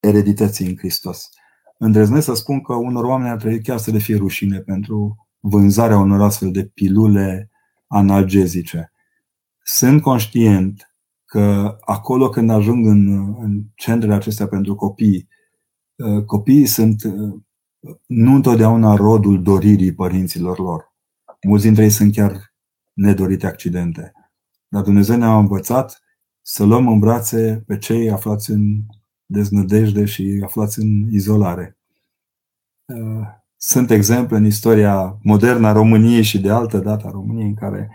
eredității 0.00 0.66
în 0.66 0.76
Hristos 0.76 1.30
îndrăznesc 1.78 2.24
să 2.24 2.34
spun 2.34 2.60
că 2.60 2.74
unor 2.74 3.04
oameni 3.04 3.30
ar 3.30 3.36
trebui 3.36 3.62
chiar 3.62 3.78
să 3.78 3.90
le 3.90 3.98
fie 3.98 4.16
rușine 4.16 4.58
pentru 4.58 5.28
vânzarea 5.40 5.98
unor 5.98 6.20
astfel 6.20 6.50
de 6.50 6.64
pilule 6.64 7.50
analgezice. 7.86 8.92
Sunt 9.62 10.02
conștient 10.02 10.94
că 11.24 11.76
acolo 11.80 12.28
când 12.28 12.50
ajung 12.50 12.86
în, 12.86 13.34
în 13.38 13.62
centrele 13.74 14.14
acestea 14.14 14.46
pentru 14.46 14.74
copii, 14.74 15.28
uh, 15.94 16.24
copiii 16.24 16.66
sunt 16.66 17.02
uh, 17.04 17.34
nu 18.06 18.34
întotdeauna 18.34 18.94
rodul 18.94 19.42
doririi 19.42 19.94
părinților 19.94 20.58
lor. 20.58 20.92
Mulți 21.46 21.64
dintre 21.64 21.82
ei 21.82 21.90
sunt 21.90 22.12
chiar 22.12 22.54
nedorite 22.92 23.46
accidente. 23.46 24.12
Dar 24.74 24.82
Dumnezeu 24.82 25.16
ne-a 25.16 25.38
învățat 25.38 26.02
să 26.42 26.64
luăm 26.64 26.88
în 26.88 26.98
brațe 26.98 27.62
pe 27.66 27.78
cei 27.78 28.10
aflați 28.10 28.50
în 28.50 28.80
deznădejde 29.26 30.04
și 30.04 30.40
aflați 30.44 30.78
în 30.78 31.12
izolare. 31.12 31.78
Uh, 32.84 33.26
sunt 33.56 33.90
exemple 33.90 34.36
în 34.36 34.44
istoria 34.44 35.18
modernă 35.22 35.66
a 35.66 35.72
României 35.72 36.22
și 36.22 36.40
de 36.40 36.50
altă 36.50 36.78
dată 36.78 37.06
a 37.06 37.10
României 37.10 37.46
în 37.46 37.54
care 37.54 37.90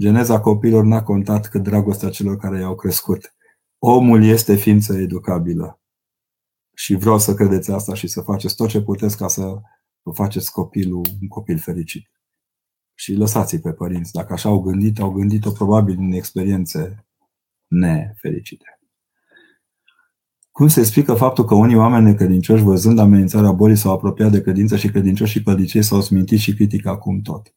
geneza 0.00 0.40
copiilor 0.40 0.84
n-a 0.84 1.02
contat 1.02 1.48
cât 1.48 1.62
dragostea 1.62 2.10
celor 2.10 2.36
care 2.36 2.58
i-au 2.58 2.74
crescut. 2.74 3.34
Omul 3.78 4.24
este 4.24 4.54
ființă 4.54 4.96
educabilă. 4.96 5.80
Și 6.76 6.94
vreau 6.94 7.18
să 7.18 7.34
credeți 7.34 7.70
asta 7.70 7.94
și 7.94 8.06
să 8.06 8.20
faceți 8.20 8.56
tot 8.56 8.68
ce 8.68 8.82
puteți 8.82 9.16
ca 9.16 9.28
să 9.28 9.42
vă 10.02 10.12
faceți 10.12 10.52
copilul 10.52 11.02
un 11.20 11.28
copil 11.28 11.58
fericit. 11.58 12.13
Și 12.94 13.14
lăsați-i 13.14 13.60
pe 13.60 13.72
părinți. 13.72 14.12
Dacă 14.12 14.32
așa 14.32 14.48
au 14.48 14.60
gândit, 14.60 14.98
au 14.98 15.10
gândit-o 15.10 15.50
probabil 15.50 15.96
în 15.98 16.12
experiențe 16.12 17.06
nefericite. 17.66 18.78
Cum 20.50 20.68
se 20.68 20.80
explică 20.80 21.14
faptul 21.14 21.44
că 21.44 21.54
unii 21.54 21.76
oameni 21.76 22.04
necredincioși, 22.04 22.62
văzând 22.62 22.98
amenințarea 22.98 23.52
bolii, 23.52 23.76
s-au 23.76 23.92
apropiat 23.92 24.30
de 24.30 24.40
credință 24.40 24.76
și 24.76 24.90
credincioși 24.90 25.32
și 25.32 25.42
pădicei 25.42 25.82
s-au 25.82 26.00
smintit 26.00 26.38
și 26.38 26.54
critică 26.54 26.88
acum 26.88 27.20
tot? 27.20 27.54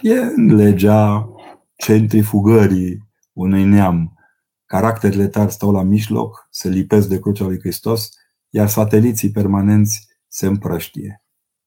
E 0.00 0.18
în 0.18 0.54
legea 0.54 1.28
centrifugării 1.76 3.08
unui 3.32 3.64
neam. 3.64 4.18
Caracterele 4.64 5.26
tari 5.26 5.52
stau 5.52 5.72
la 5.72 5.82
mijloc, 5.82 6.48
se 6.50 6.68
lipesc 6.68 7.08
de 7.08 7.18
crucea 7.18 7.44
lui 7.44 7.58
Hristos, 7.58 8.08
iar 8.50 8.68
sateliții 8.68 9.30
permanenți 9.30 10.08
se 10.28 10.46
împrăștie. 10.46 11.23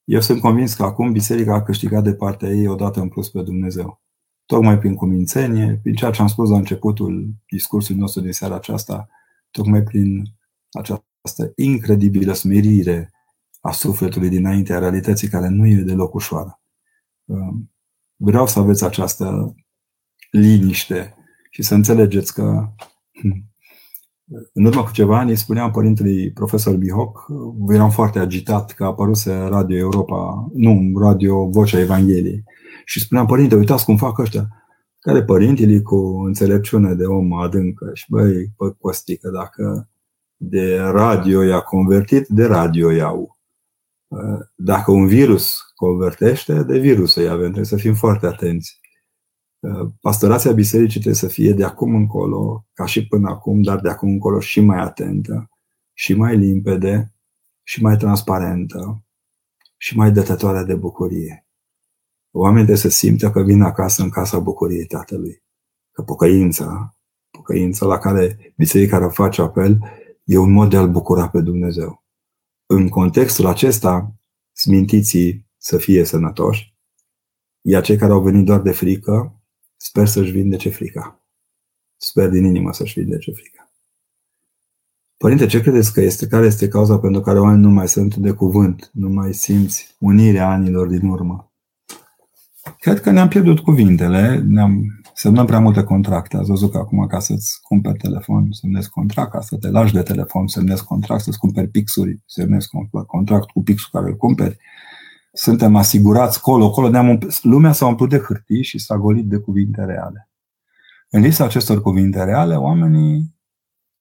Eu 0.08 0.20
sunt 0.22 0.42
convins 0.42 0.74
că 0.74 0.84
acum 0.84 1.12
biserica 1.12 1.54
a 1.54 1.64
câștigat 1.64 2.04
de 2.04 2.14
partea 2.14 2.50
ei 2.50 2.68
odată 2.68 3.00
în 3.00 3.10
plus 3.10 3.30
pe 3.30 3.42
Dumnezeu. 3.42 4.02
Tocmai 4.46 4.80
prin 4.80 4.96
cumințenie, 4.96 5.80
prin 5.82 5.96
ceea 5.96 6.12
ce 6.12 6.22
am 6.22 6.28
spus 6.28 6.50
la 6.50 6.58
începutul 6.58 7.34
discursului 7.50 8.02
nostru 8.02 8.22
din 8.22 8.32
seara 8.32 8.56
aceasta, 8.56 9.10
tocmai 9.52 9.84
prin 9.84 10.24
această 10.72 11.52
incredibilă 11.56 12.34
smerire 12.34 13.12
a 13.62 13.72
sufletului 13.72 14.30
dinaintea 14.30 14.80
realității 14.80 15.28
care 15.28 15.48
nu 15.48 15.68
e 15.68 15.76
deloc 15.76 16.14
ușoară. 16.14 16.62
Um, 17.26 17.72
vreau 18.16 18.48
să 18.48 18.60
aveți 18.60 18.84
această 18.84 19.56
liniște 20.32 21.16
și 21.50 21.64
să 21.64 21.74
înțelegeți 21.74 22.34
că 22.34 22.74
hmm, 23.12 23.47
în 24.54 24.66
urmă 24.66 24.84
cu 24.84 24.92
ceva 24.92 25.20
ani 25.20 25.38
spuneam 25.38 25.72
părintelui 25.72 26.32
profesor 26.32 26.76
Bihoc, 26.76 27.26
eram 27.70 27.90
foarte 27.90 28.20
agitat 28.20 28.72
că 28.72 28.84
a 28.84 28.88
apărut 28.88 29.18
Radio 29.26 29.78
Europa, 29.78 30.50
nu, 30.54 31.00
Radio 31.00 31.50
Vocea 31.50 31.80
Evangheliei. 31.80 32.44
Și 32.86 33.00
spuneam, 33.00 33.26
părinte, 33.26 33.56
uitați 33.56 33.86
cum 33.86 33.98
fac 33.98 34.18
ăștia. 34.18 34.48
Care 35.00 35.24
părintele 35.24 35.80
cu 35.80 35.96
înțelepciune 36.26 36.94
de 36.94 37.06
om 37.06 37.34
adâncă. 37.34 37.92
Și 37.94 38.06
băi, 38.10 38.52
bă, 38.58 38.70
Costică, 38.70 39.30
dacă 39.30 39.90
de 40.36 40.78
radio 40.78 41.44
i-a 41.44 41.60
convertit, 41.60 42.28
de 42.28 42.46
radio 42.46 42.92
iau. 42.92 43.38
Dacă 44.56 44.92
un 44.92 45.08
virus 45.08 45.56
convertește, 45.76 46.64
de 46.64 46.78
virus 46.78 47.16
îi 47.16 47.28
avem. 47.28 47.42
Trebuie 47.44 47.66
să 47.66 47.76
fim 47.76 47.94
foarte 47.94 48.26
atenți. 48.26 48.80
Pastorația 50.02 50.52
bisericii 50.52 51.00
trebuie 51.00 51.22
să 51.22 51.28
fie 51.28 51.52
de 51.52 51.64
acum 51.64 51.96
încolo, 51.96 52.66
ca 52.74 52.86
și 52.86 53.08
până 53.08 53.30
acum, 53.30 53.62
dar 53.62 53.80
de 53.80 53.90
acum 53.90 54.10
încolo 54.10 54.40
și 54.40 54.60
mai 54.60 54.78
atentă, 54.78 55.50
și 55.94 56.14
mai 56.14 56.38
limpede, 56.38 57.14
și 57.64 57.82
mai 57.82 57.98
transparentă, 57.98 59.06
și 59.78 59.98
mai 59.98 60.12
dătătoare 60.12 60.64
de 60.64 60.76
bucurie. 60.76 61.48
Oamenii 62.32 62.66
trebuie 62.66 62.92
să 62.92 62.98
simtă 62.98 63.32
că 63.32 63.42
vin 63.42 63.62
acasă 63.62 64.02
în 64.02 64.10
casa 64.10 64.40
bucuriei 64.40 64.86
Tatălui. 64.86 65.44
Că 65.92 66.02
pocăința, 66.02 66.98
pocăința 67.32 67.86
la 67.86 67.98
care 67.98 68.54
biserica 68.58 68.98
care 68.98 69.12
face 69.12 69.42
apel, 69.42 69.80
e 70.24 70.38
un 70.38 70.52
mod 70.52 70.70
de 70.70 70.78
a-L 70.78 70.90
bucura 70.90 71.30
pe 71.30 71.42
Dumnezeu. 71.42 72.04
În 72.66 72.90
contextul 72.90 73.46
acesta, 73.46 74.16
smintiții 74.52 75.48
să 75.58 75.78
fie 75.78 76.04
sănătoși, 76.04 76.76
iar 77.62 77.84
cei 77.84 77.98
care 77.98 78.12
au 78.12 78.22
venit 78.22 78.46
doar 78.46 78.62
de 78.62 78.72
frică, 78.72 79.37
sper 79.78 80.08
să-și 80.08 80.32
vindece 80.32 80.70
frica. 80.70 81.22
Sper 81.98 82.30
din 82.30 82.46
inimă 82.46 82.74
să-și 82.74 83.00
vindece 83.00 83.32
frica. 83.32 83.72
Părinte, 85.18 85.46
ce 85.46 85.62
credeți 85.62 85.94
că 85.94 86.02
este? 86.02 86.28
Care 86.28 86.46
este 86.46 86.68
cauza 86.68 87.00
pentru 87.00 87.22
care 87.22 87.40
oamenii 87.40 87.66
nu 87.66 87.72
mai 87.72 87.88
sunt 87.88 88.16
de 88.16 88.32
cuvânt, 88.32 88.90
nu 88.94 89.10
mai 89.10 89.34
simți 89.34 89.96
unirea 90.00 90.50
anilor 90.50 90.88
din 90.88 91.08
urmă? 91.08 91.52
Cred 92.80 93.02
că 93.02 93.12
ne-am 93.12 93.28
pierdut 93.28 93.60
cuvintele, 93.60 94.44
ne-am 94.48 95.02
semnăm 95.18 95.46
prea 95.46 95.60
multe 95.60 95.84
contracte. 95.84 96.38
Ați 96.38 96.50
văzut 96.50 96.72
că 96.72 96.78
acum 96.78 97.08
ca 97.08 97.20
să-ți 97.20 97.62
cumperi 97.62 97.98
telefon, 97.98 98.52
semnezi 98.52 98.90
contract, 98.90 99.32
ca 99.32 99.42
să 99.42 99.56
te 99.56 99.70
lași 99.70 99.94
de 99.94 100.02
telefon, 100.02 100.48
semnezi 100.48 100.84
contract, 100.84 101.24
să-ți 101.24 101.38
cumperi 101.38 101.68
pixuri, 101.68 102.22
semnezi 102.26 102.68
contract 103.08 103.50
cu 103.52 103.64
pixul 103.64 103.90
care 103.92 104.08
îl 104.08 104.16
cumperi. 104.16 104.58
Suntem 105.38 105.76
asigurați 105.76 106.42
colo, 106.42 106.70
colo. 106.70 106.90
Ne-am 106.90 107.20
lumea 107.42 107.72
s-a 107.72 107.86
umplut 107.88 108.10
de 108.10 108.20
hârtii 108.20 108.64
și 108.64 108.80
s-a 108.80 108.98
golit 108.98 109.28
de 109.28 109.38
cuvinte 109.38 109.86
reale. 109.86 110.30
În 111.10 111.22
lista 111.22 111.44
acestor 111.44 111.82
cuvinte 111.82 112.24
reale, 112.24 112.56
oamenii 112.56 113.36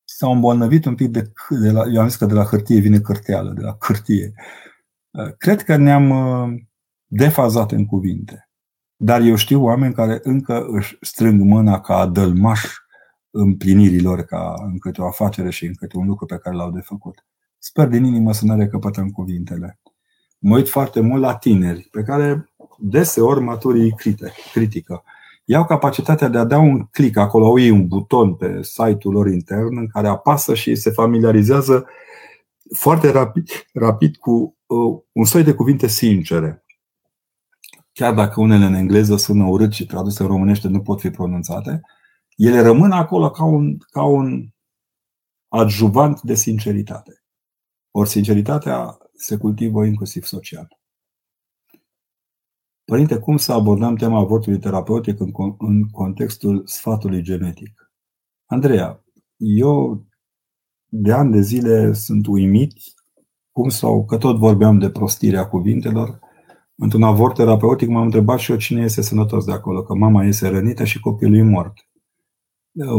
s-au 0.04 0.32
îmbolnăvit 0.32 0.84
un 0.84 0.94
pic 0.94 1.08
de, 1.08 1.32
de 1.48 1.70
la, 1.70 1.82
eu 1.92 2.00
am 2.00 2.08
zis 2.08 2.16
că 2.16 2.26
de 2.26 2.34
la 2.34 2.44
hârtie 2.44 2.80
vine 2.80 3.00
cârteală, 3.00 3.52
de 3.52 3.60
la 3.60 3.76
hârtie. 3.80 4.32
Cred 5.38 5.62
că 5.62 5.76
ne-am 5.76 6.10
uh, 6.10 6.62
defazat 7.06 7.72
în 7.72 7.86
cuvinte. 7.86 8.50
Dar 8.96 9.20
eu 9.20 9.34
știu 9.34 9.62
oameni 9.62 9.94
care 9.94 10.20
încă 10.22 10.66
își 10.66 10.96
strâng 11.00 11.40
mâna 11.40 11.80
ca 11.80 12.06
dălmaș 12.06 12.64
împlinirilor, 13.30 14.22
ca 14.22 14.54
în 14.58 14.78
câte 14.78 15.00
o 15.00 15.06
afacere 15.06 15.50
și 15.50 15.66
în 15.66 15.74
câte 15.74 15.96
un 15.96 16.06
lucru 16.06 16.26
pe 16.26 16.38
care 16.38 16.56
l-au 16.56 16.70
de 16.70 16.80
făcut. 16.80 17.26
Sper 17.58 17.88
din 17.88 18.04
inimă 18.04 18.32
să 18.32 18.44
ne 18.44 18.56
recăpătăm 18.56 19.10
cuvintele. 19.10 19.80
Mă 20.38 20.56
uit 20.56 20.68
foarte 20.68 21.00
mult 21.00 21.22
la 21.22 21.36
tineri, 21.36 21.88
pe 21.90 22.02
care 22.02 22.52
deseori 22.78 23.40
maturii 23.40 23.94
critică. 24.52 25.02
Iau 25.44 25.64
capacitatea 25.64 26.28
de 26.28 26.38
a 26.38 26.44
da 26.44 26.58
un 26.58 26.84
click 26.84 27.16
acolo, 27.16 27.46
au 27.46 27.58
ei 27.58 27.70
un 27.70 27.86
buton 27.86 28.34
pe 28.34 28.62
site-ul 28.62 29.12
lor 29.12 29.28
intern 29.28 29.76
în 29.76 29.86
care 29.86 30.08
apasă 30.08 30.54
și 30.54 30.74
se 30.74 30.90
familiarizează 30.90 31.86
foarte 32.74 33.10
rapid, 33.10 33.48
rapid 33.72 34.16
cu 34.16 34.56
uh, 34.66 35.00
un 35.12 35.24
soi 35.24 35.42
de 35.42 35.54
cuvinte 35.54 35.86
sincere 35.86 36.66
chiar 37.96 38.14
dacă 38.14 38.40
unele 38.40 38.64
în 38.64 38.74
engleză 38.74 39.16
sună 39.16 39.44
urât 39.44 39.72
și 39.72 39.86
traduse 39.86 40.22
în 40.22 40.28
românește 40.28 40.68
nu 40.68 40.82
pot 40.82 41.00
fi 41.00 41.10
pronunțate, 41.10 41.80
ele 42.36 42.60
rămân 42.60 42.90
acolo 42.90 43.30
ca 43.30 43.44
un, 43.44 43.76
ca 43.90 44.02
un 44.02 44.48
adjuvant 45.48 46.20
de 46.22 46.34
sinceritate. 46.34 47.24
Ori 47.90 48.08
sinceritatea 48.08 48.98
se 49.16 49.36
cultivă 49.36 49.84
inclusiv 49.84 50.24
social. 50.24 50.68
Părinte, 52.84 53.18
cum 53.18 53.36
să 53.36 53.52
abordăm 53.52 53.96
tema 53.96 54.18
avortului 54.18 54.58
terapeutic 54.58 55.20
în, 55.20 55.32
în 55.58 55.88
contextul 55.88 56.62
sfatului 56.66 57.22
genetic? 57.22 57.92
Andreea, 58.46 59.04
eu 59.36 60.06
de 60.88 61.12
ani 61.12 61.32
de 61.32 61.40
zile 61.40 61.92
sunt 61.92 62.26
uimit 62.26 62.72
cum 63.50 63.68
sau 63.68 64.04
că 64.04 64.18
tot 64.18 64.36
vorbeam 64.36 64.78
de 64.78 64.90
prostirea 64.90 65.48
cuvintelor 65.48 66.20
Într-un 66.78 67.02
avort 67.02 67.34
terapeutic 67.34 67.88
m-am 67.88 68.04
întrebat 68.04 68.38
și 68.38 68.50
eu 68.50 68.56
cine 68.56 68.82
este 68.82 69.02
sănătos 69.02 69.44
de 69.44 69.52
acolo, 69.52 69.82
că 69.82 69.94
mama 69.94 70.24
este 70.24 70.48
rănită 70.48 70.84
și 70.84 71.00
copilul 71.00 71.36
e 71.36 71.42
mort. 71.42 71.74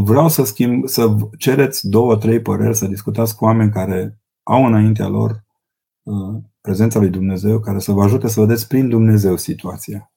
Vreau 0.03 0.28
să 0.28 0.43
schimb, 0.43 0.88
să 0.88 1.15
cereți 1.38 1.89
două, 1.89 2.15
trei 2.15 2.41
păreri, 2.41 2.76
să 2.76 2.88
discutați 2.88 3.36
cu 3.36 3.45
oameni 3.45 3.72
care 3.72 4.20
au 4.43 4.65
înaintea 4.65 5.07
lor 5.07 5.32
uh, 5.32 5.38
prezența 6.61 6.99
lui 6.99 7.09
Dumnezeu, 7.09 7.59
care 7.59 7.79
să 7.79 7.91
vă 7.91 8.03
ajute 8.03 8.27
să 8.27 8.39
vedeți 8.39 8.67
prin 8.67 8.89
Dumnezeu 8.89 9.35
situația. 9.35 10.11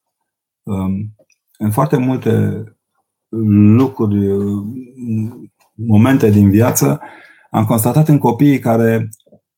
Um, 0.62 1.14
în 1.59 1.70
foarte 1.70 1.97
multe 1.97 2.64
lucruri, 3.76 4.28
uh, 4.28 4.64
momente 5.74 6.30
din 6.30 6.51
viață, 6.51 7.01
am 7.51 7.64
constatat 7.64 8.09
în 8.09 8.18
copiii 8.18 8.59
care, 8.59 9.09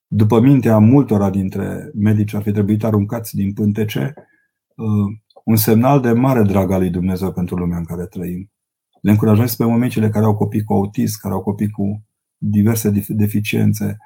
după 0.06 0.40
mintea 0.40 0.78
multora 0.78 1.30
dintre 1.30 1.90
medici, 1.94 2.34
ar 2.34 2.42
fi 2.42 2.52
trebuit 2.52 2.84
aruncați 2.84 3.36
din 3.36 3.52
pântece, 3.52 4.14
uh, 4.76 5.18
un 5.44 5.56
semnal 5.56 6.00
de 6.00 6.12
mare 6.12 6.42
drag 6.42 6.70
al 6.70 6.80
lui 6.80 6.90
Dumnezeu 6.90 7.32
pentru 7.32 7.56
lumea 7.56 7.78
în 7.78 7.84
care 7.84 8.06
trăim. 8.06 8.50
Le 9.00 9.10
încurajez 9.10 9.54
pe 9.54 9.64
mămicile 9.64 10.08
care 10.08 10.24
au 10.24 10.36
copii 10.36 10.64
cu 10.64 10.72
autism, 10.72 11.18
care 11.20 11.34
au 11.34 11.42
copii 11.42 11.70
cu 11.70 12.02
diverse 12.36 12.92
deficiențe, 13.08 13.96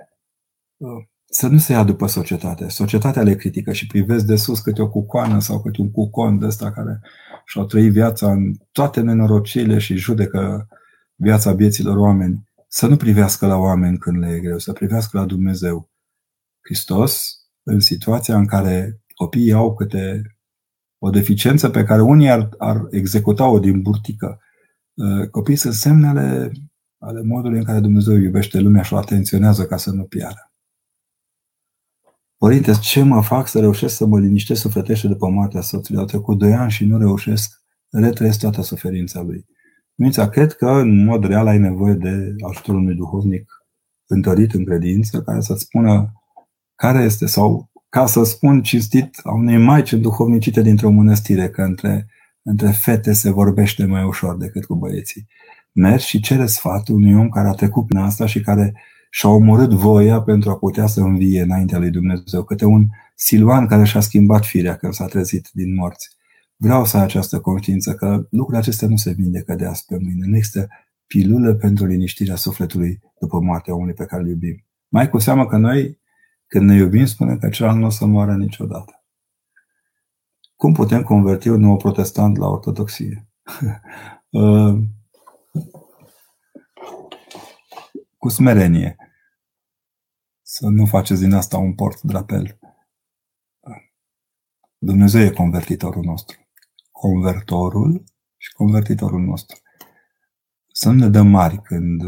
uh, 0.77 1.05
să 1.37 1.47
nu 1.49 1.59
se 1.59 1.73
ia 1.73 1.85
după 1.85 2.07
societate. 2.07 2.69
Societatea 2.69 3.23
le 3.23 3.35
critică 3.35 3.73
și 3.73 3.87
privesc 3.87 4.25
de 4.25 4.37
sus 4.37 4.61
câte 4.61 4.83
o 4.83 4.89
cucoană 4.89 5.41
sau 5.41 5.61
câte 5.61 5.81
un 5.81 5.91
cucon 5.91 6.39
de 6.39 6.47
ăsta 6.47 6.73
care 6.73 7.01
și-au 7.45 7.65
trăit 7.65 7.93
viața 7.93 8.33
în 8.33 8.55
toate 8.73 9.01
nenorociile 9.01 9.79
și 9.79 9.97
judecă 9.97 10.69
viața 11.15 11.53
vieților 11.53 11.97
oameni. 11.97 12.45
Să 12.69 12.87
nu 12.87 12.97
privească 12.97 13.47
la 13.47 13.57
oameni 13.57 13.99
când 13.99 14.19
le 14.19 14.29
e 14.29 14.41
greu, 14.41 14.59
să 14.59 14.73
privească 14.73 15.19
la 15.19 15.25
Dumnezeu. 15.25 15.91
Hristos, 16.61 17.37
în 17.63 17.81
situația 17.81 18.37
în 18.37 18.47
care 18.47 19.01
copiii 19.15 19.53
au 19.53 19.75
câte 19.75 20.23
o 20.99 21.11
deficiență 21.11 21.69
pe 21.69 21.85
care 21.85 22.03
unii 22.03 22.31
ar, 22.31 22.49
ar 22.59 22.87
executa-o 22.91 23.59
din 23.59 23.83
burtică, 23.83 24.41
uh, 24.95 25.29
copiii 25.29 25.57
sunt 25.57 25.75
semne 25.75 26.07
ale, 26.07 26.53
ale 26.99 27.23
modului 27.23 27.59
în 27.59 27.65
care 27.65 27.81
Dumnezeu 27.81 28.17
iubește 28.17 28.61
lumea 28.61 28.83
și 28.83 28.93
o 28.93 28.97
atenționează 28.97 29.67
ca 29.67 29.77
să 29.77 29.91
nu 29.91 30.05
piară. 30.05 30.51
Părinte, 32.39 32.73
ce 32.81 33.03
mă 33.03 33.23
fac 33.23 33.47
să 33.47 33.61
reușesc 33.61 33.97
să 33.97 34.07
mă 34.07 34.21
liniștesc 34.21 34.61
sufletește 34.61 35.09
după 35.09 35.29
moartea 35.29 35.61
soțului? 35.61 36.01
Au 36.01 36.07
trecut 36.07 36.39
doi 36.39 36.53
ani 36.53 36.71
și 36.71 36.85
nu 36.85 36.99
reușesc, 36.99 37.63
retrăiesc 37.91 38.39
toată 38.39 38.63
suferința 38.63 39.23
lui. 39.23 39.47
Mința, 39.95 40.29
cred 40.29 40.53
că 40.53 40.71
în 40.71 41.05
mod 41.05 41.25
real 41.25 41.47
ai 41.47 41.59
nevoie 41.59 41.95
de 41.95 42.35
ajutorul 42.51 42.81
unui 42.81 42.95
duhovnic 42.95 43.51
întărit 44.07 44.53
în 44.55 44.65
credință, 44.65 45.23
care 45.23 45.41
să-ți 45.41 45.63
spună 45.63 46.13
care 46.75 47.03
este, 47.03 47.27
sau 47.27 47.71
ca 47.89 48.07
să 48.07 48.25
spun 48.25 48.63
cinstit, 48.63 49.21
a 49.23 49.33
unei 49.33 49.59
maici 49.59 49.93
duhovnicite 49.93 50.63
dintr-o 50.63 50.91
mănăstire, 50.91 51.49
că 51.49 51.63
între, 51.63 52.07
între 52.43 52.71
fete 52.71 53.13
se 53.13 53.31
vorbește 53.31 53.85
mai 53.85 54.05
ușor 54.05 54.37
decât 54.37 54.65
cu 54.65 54.75
băieții. 54.75 55.27
Mergi 55.73 56.07
și 56.07 56.21
cere 56.21 56.47
sfatul 56.47 56.95
unui 56.95 57.15
om 57.15 57.29
care 57.29 57.49
a 57.49 57.53
trecut 57.53 57.87
prin 57.87 57.99
asta 57.99 58.27
și 58.27 58.41
care 58.41 58.75
și-a 59.17 59.29
omorât 59.29 59.71
voia 59.71 60.23
pentru 60.23 60.51
a 60.51 60.57
putea 60.57 60.87
să 60.87 61.01
învie 61.01 61.43
înaintea 61.43 61.79
lui 61.79 61.91
Dumnezeu, 61.91 62.45
câte 62.45 62.65
un 62.65 62.87
Silvan 63.15 63.67
care 63.67 63.85
și-a 63.85 64.01
schimbat 64.01 64.45
firea 64.45 64.77
când 64.77 64.93
s-a 64.93 65.07
trezit 65.07 65.49
din 65.53 65.75
morți. 65.75 66.09
Vreau 66.57 66.85
să 66.85 66.97
ai 66.97 67.03
această 67.03 67.41
conștiință 67.41 67.95
că 67.95 68.27
lucrurile 68.31 68.59
acestea 68.59 68.89
nu 68.89 68.97
se 68.97 69.13
vindecă 69.13 69.55
de 69.55 69.67
azi 69.67 69.85
pe 69.85 69.99
mâine. 70.01 70.27
Nu 70.27 70.37
există 70.37 70.69
pilulă 71.07 71.55
pentru 71.55 71.87
liniștirea 71.87 72.37
sufletului 72.37 73.01
după 73.21 73.41
moartea 73.41 73.75
omului 73.75 73.95
pe 73.95 74.05
care 74.05 74.23
îl 74.23 74.29
iubim. 74.29 74.65
Mai 74.89 75.11
cu 75.11 75.19
seamă 75.19 75.47
că 75.47 75.57
noi, 75.57 76.01
când 76.47 76.69
ne 76.69 76.77
iubim, 76.77 77.07
spunem 77.07 77.39
că 77.39 77.49
celălalt 77.49 77.81
nu 77.81 77.87
o 77.87 77.91
să 77.91 78.07
moară 78.07 78.35
niciodată. 78.35 79.05
Cum 80.57 80.73
putem 80.73 81.03
converti 81.03 81.49
un 81.49 81.61
nou 81.61 81.77
protestant 81.77 82.37
la 82.37 82.49
ortodoxie? 82.49 83.29
Uh, 84.31 84.79
cu 88.19 88.29
smerenie. 88.29 89.06
Să 90.59 90.69
nu 90.69 90.87
faceți 90.87 91.21
din 91.21 91.33
asta 91.33 91.57
un 91.57 91.75
port 91.75 92.03
drapel. 92.03 92.59
Dumnezeu 94.79 95.23
e 95.23 95.31
convertitorul 95.31 96.05
nostru. 96.05 96.49
Convertorul 96.91 98.05
și 98.37 98.53
convertitorul 98.53 99.21
nostru. 99.21 99.61
Să 100.73 100.91
nu 100.91 100.99
ne 100.99 101.09
dăm 101.09 101.27
mari 101.27 101.63
când 101.63 102.03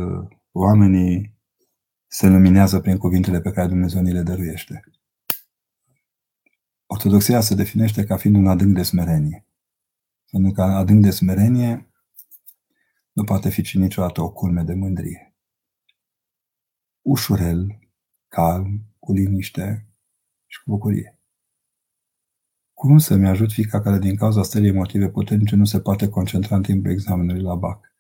oamenii 0.53 1.39
se 2.07 2.29
luminează 2.29 2.81
prin 2.81 2.97
cuvintele 2.97 3.41
pe 3.41 3.51
care 3.51 3.69
Dumnezeu 3.69 4.03
ni 4.03 4.13
le 4.13 4.23
dăruiește. 4.23 4.81
Ortodoxia 6.87 7.41
se 7.41 7.55
definește 7.55 8.05
ca 8.05 8.17
fiind 8.17 8.37
un 8.37 8.47
adânc 8.47 8.75
de 8.75 8.83
smerenie. 8.83 9.47
Pentru 10.31 10.53
că 10.53 10.63
adânc 10.63 11.03
de 11.03 11.11
smerenie 11.11 11.91
nu 13.13 13.25
poate 13.25 13.49
fi 13.49 13.79
niciodată 13.79 14.23
o 14.23 14.33
culme 14.33 14.63
de 14.63 14.75
mândrie 14.75 15.29
ușurel, 17.03 17.88
calm, 18.29 18.81
cu 18.99 19.13
liniște 19.13 19.89
și 20.47 20.63
cu 20.63 20.71
bucurie. 20.71 21.19
Cum 22.73 22.99
să-mi 22.99 23.29
ajut 23.29 23.53
fica 23.53 23.81
care 23.81 23.99
din 23.99 24.17
cauza 24.17 24.43
stării 24.43 24.69
emotive 24.69 25.09
puternice 25.09 25.57
nu 25.57 25.65
se 25.65 25.81
poate 25.81 26.09
concentra 26.09 26.57
în 26.57 26.63
timpul 26.63 26.91
examenului 26.91 27.43
la 27.43 27.55
BAC? 27.55 27.93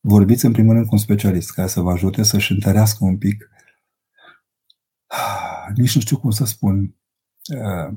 Vorbiți 0.00 0.44
în 0.44 0.52
primul 0.52 0.72
rând 0.72 0.86
cu 0.86 0.94
un 0.94 1.00
specialist 1.00 1.52
care 1.52 1.68
să 1.68 1.80
vă 1.80 1.90
ajute 1.90 2.22
să-și 2.22 2.52
întărească 2.52 3.04
un 3.04 3.18
pic 3.18 3.48
nici 5.76 5.94
nu 5.94 6.00
știu 6.00 6.18
cum 6.18 6.30
să 6.30 6.44
spun 6.44 6.96
uh, 7.56 7.96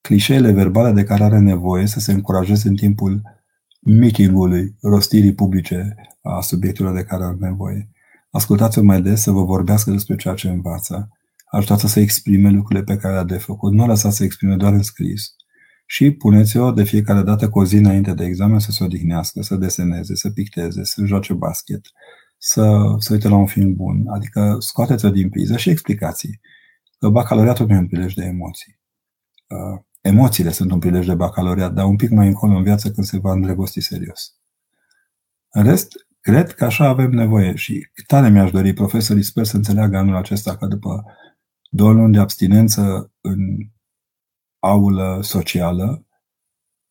clișeele 0.00 0.52
verbale 0.52 0.92
de 0.92 1.04
care 1.04 1.24
are 1.24 1.38
nevoie 1.38 1.86
să 1.86 2.00
se 2.00 2.12
încurajeze 2.12 2.68
în 2.68 2.76
timpul 2.76 3.22
meetingului, 3.80 4.76
rostirii 4.80 5.34
publice 5.34 5.94
a 6.22 6.40
subiectelor 6.40 6.94
de 6.94 7.04
care 7.04 7.24
are 7.24 7.36
nevoie. 7.38 7.90
Ascultați-o 8.30 8.82
mai 8.82 9.02
des 9.02 9.22
să 9.22 9.30
vă 9.30 9.44
vorbească 9.44 9.90
despre 9.90 10.16
ceea 10.16 10.34
ce 10.34 10.48
învață. 10.48 11.08
Ajutați-o 11.50 11.88
să 11.88 12.00
exprime 12.00 12.50
lucrurile 12.50 12.84
pe 12.84 12.96
care 12.96 13.14
le-a 13.14 13.24
de 13.24 13.38
făcut. 13.38 13.72
Nu 13.72 13.86
lăsați 13.86 14.16
să 14.16 14.24
exprime 14.24 14.56
doar 14.56 14.72
în 14.72 14.82
scris. 14.82 15.34
Și 15.86 16.10
puneți-o 16.10 16.72
de 16.72 16.84
fiecare 16.84 17.22
dată 17.22 17.48
cu 17.48 17.58
o 17.58 17.64
zi 17.64 17.76
înainte 17.76 18.14
de 18.14 18.24
examen 18.24 18.58
să 18.58 18.70
se 18.70 18.84
odihnească, 18.84 19.42
să 19.42 19.56
deseneze, 19.56 20.14
să 20.14 20.30
picteze, 20.30 20.84
să 20.84 21.04
joace 21.04 21.34
basket, 21.34 21.80
să 22.38 22.94
să 22.98 23.12
uite 23.12 23.28
la 23.28 23.36
un 23.36 23.46
film 23.46 23.74
bun. 23.74 24.04
Adică 24.08 24.56
scoateți-o 24.58 25.10
din 25.10 25.28
priză 25.28 25.56
și 25.56 25.70
explicații. 25.70 26.40
Că 26.98 27.08
bacalaureatul 27.08 27.66
nu 27.66 27.74
e 27.74 27.78
un 27.78 27.86
prilej 27.86 28.14
de 28.14 28.24
emoții. 28.24 28.80
Uh, 29.46 29.80
emoțiile 30.00 30.50
sunt 30.50 30.70
un 30.70 30.78
prilej 30.78 31.06
de 31.06 31.14
bacalaureat, 31.14 31.72
dar 31.72 31.84
un 31.84 31.96
pic 31.96 32.10
mai 32.10 32.26
încolo 32.26 32.56
în 32.56 32.62
viață 32.62 32.90
când 32.90 33.06
se 33.06 33.18
va 33.18 33.32
îndrăgosti 33.32 33.80
serios. 33.80 34.32
În 35.50 35.64
rest, 35.64 36.07
Cred 36.20 36.52
că 36.52 36.64
așa 36.64 36.88
avem 36.88 37.10
nevoie 37.10 37.54
și 37.54 37.88
tare 38.06 38.30
mi-aș 38.30 38.50
dori 38.50 38.72
profesorii, 38.72 39.22
sper 39.22 39.44
să 39.44 39.56
înțeleagă 39.56 39.96
anul 39.96 40.16
acesta 40.16 40.56
că 40.56 40.66
după 40.66 41.04
două 41.70 41.92
luni 41.92 42.12
de 42.12 42.18
abstinență 42.18 43.12
în 43.20 43.38
aulă 44.58 45.20
socială, 45.22 46.06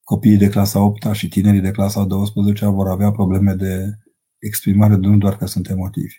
copiii 0.03 0.37
de 0.37 0.49
clasa 0.49 0.79
8 0.79 1.13
și 1.13 1.27
tinerii 1.27 1.61
de 1.61 1.71
clasa 1.71 2.03
12 2.03 2.65
vor 2.65 2.87
avea 2.87 3.11
probleme 3.11 3.53
de 3.53 3.97
exprimare 4.37 4.95
nu 4.95 5.17
doar 5.17 5.37
că 5.37 5.45
sunt 5.45 5.69
emotivi. 5.69 6.15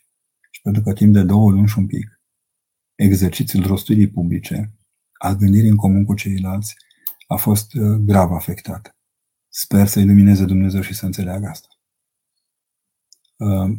Și 0.50 0.60
pentru 0.62 0.82
că 0.82 0.92
timp 0.92 1.12
de 1.12 1.22
două 1.22 1.50
luni 1.50 1.68
și 1.68 1.78
un 1.78 1.86
pic, 1.86 2.20
exercițiul 2.94 3.66
rostirii 3.66 4.10
publice, 4.10 4.74
al 5.12 5.36
gândirii 5.36 5.68
în 5.68 5.76
comun 5.76 6.04
cu 6.04 6.14
ceilalți, 6.14 6.74
a 7.26 7.36
fost 7.36 7.74
uh, 7.74 7.96
grav 8.00 8.32
afectat. 8.32 8.96
Sper 9.48 9.86
să 9.86 10.00
ilumineze 10.00 10.44
Dumnezeu 10.44 10.80
și 10.80 10.94
să 10.94 11.06
înțeleagă 11.06 11.46
asta. 11.46 11.68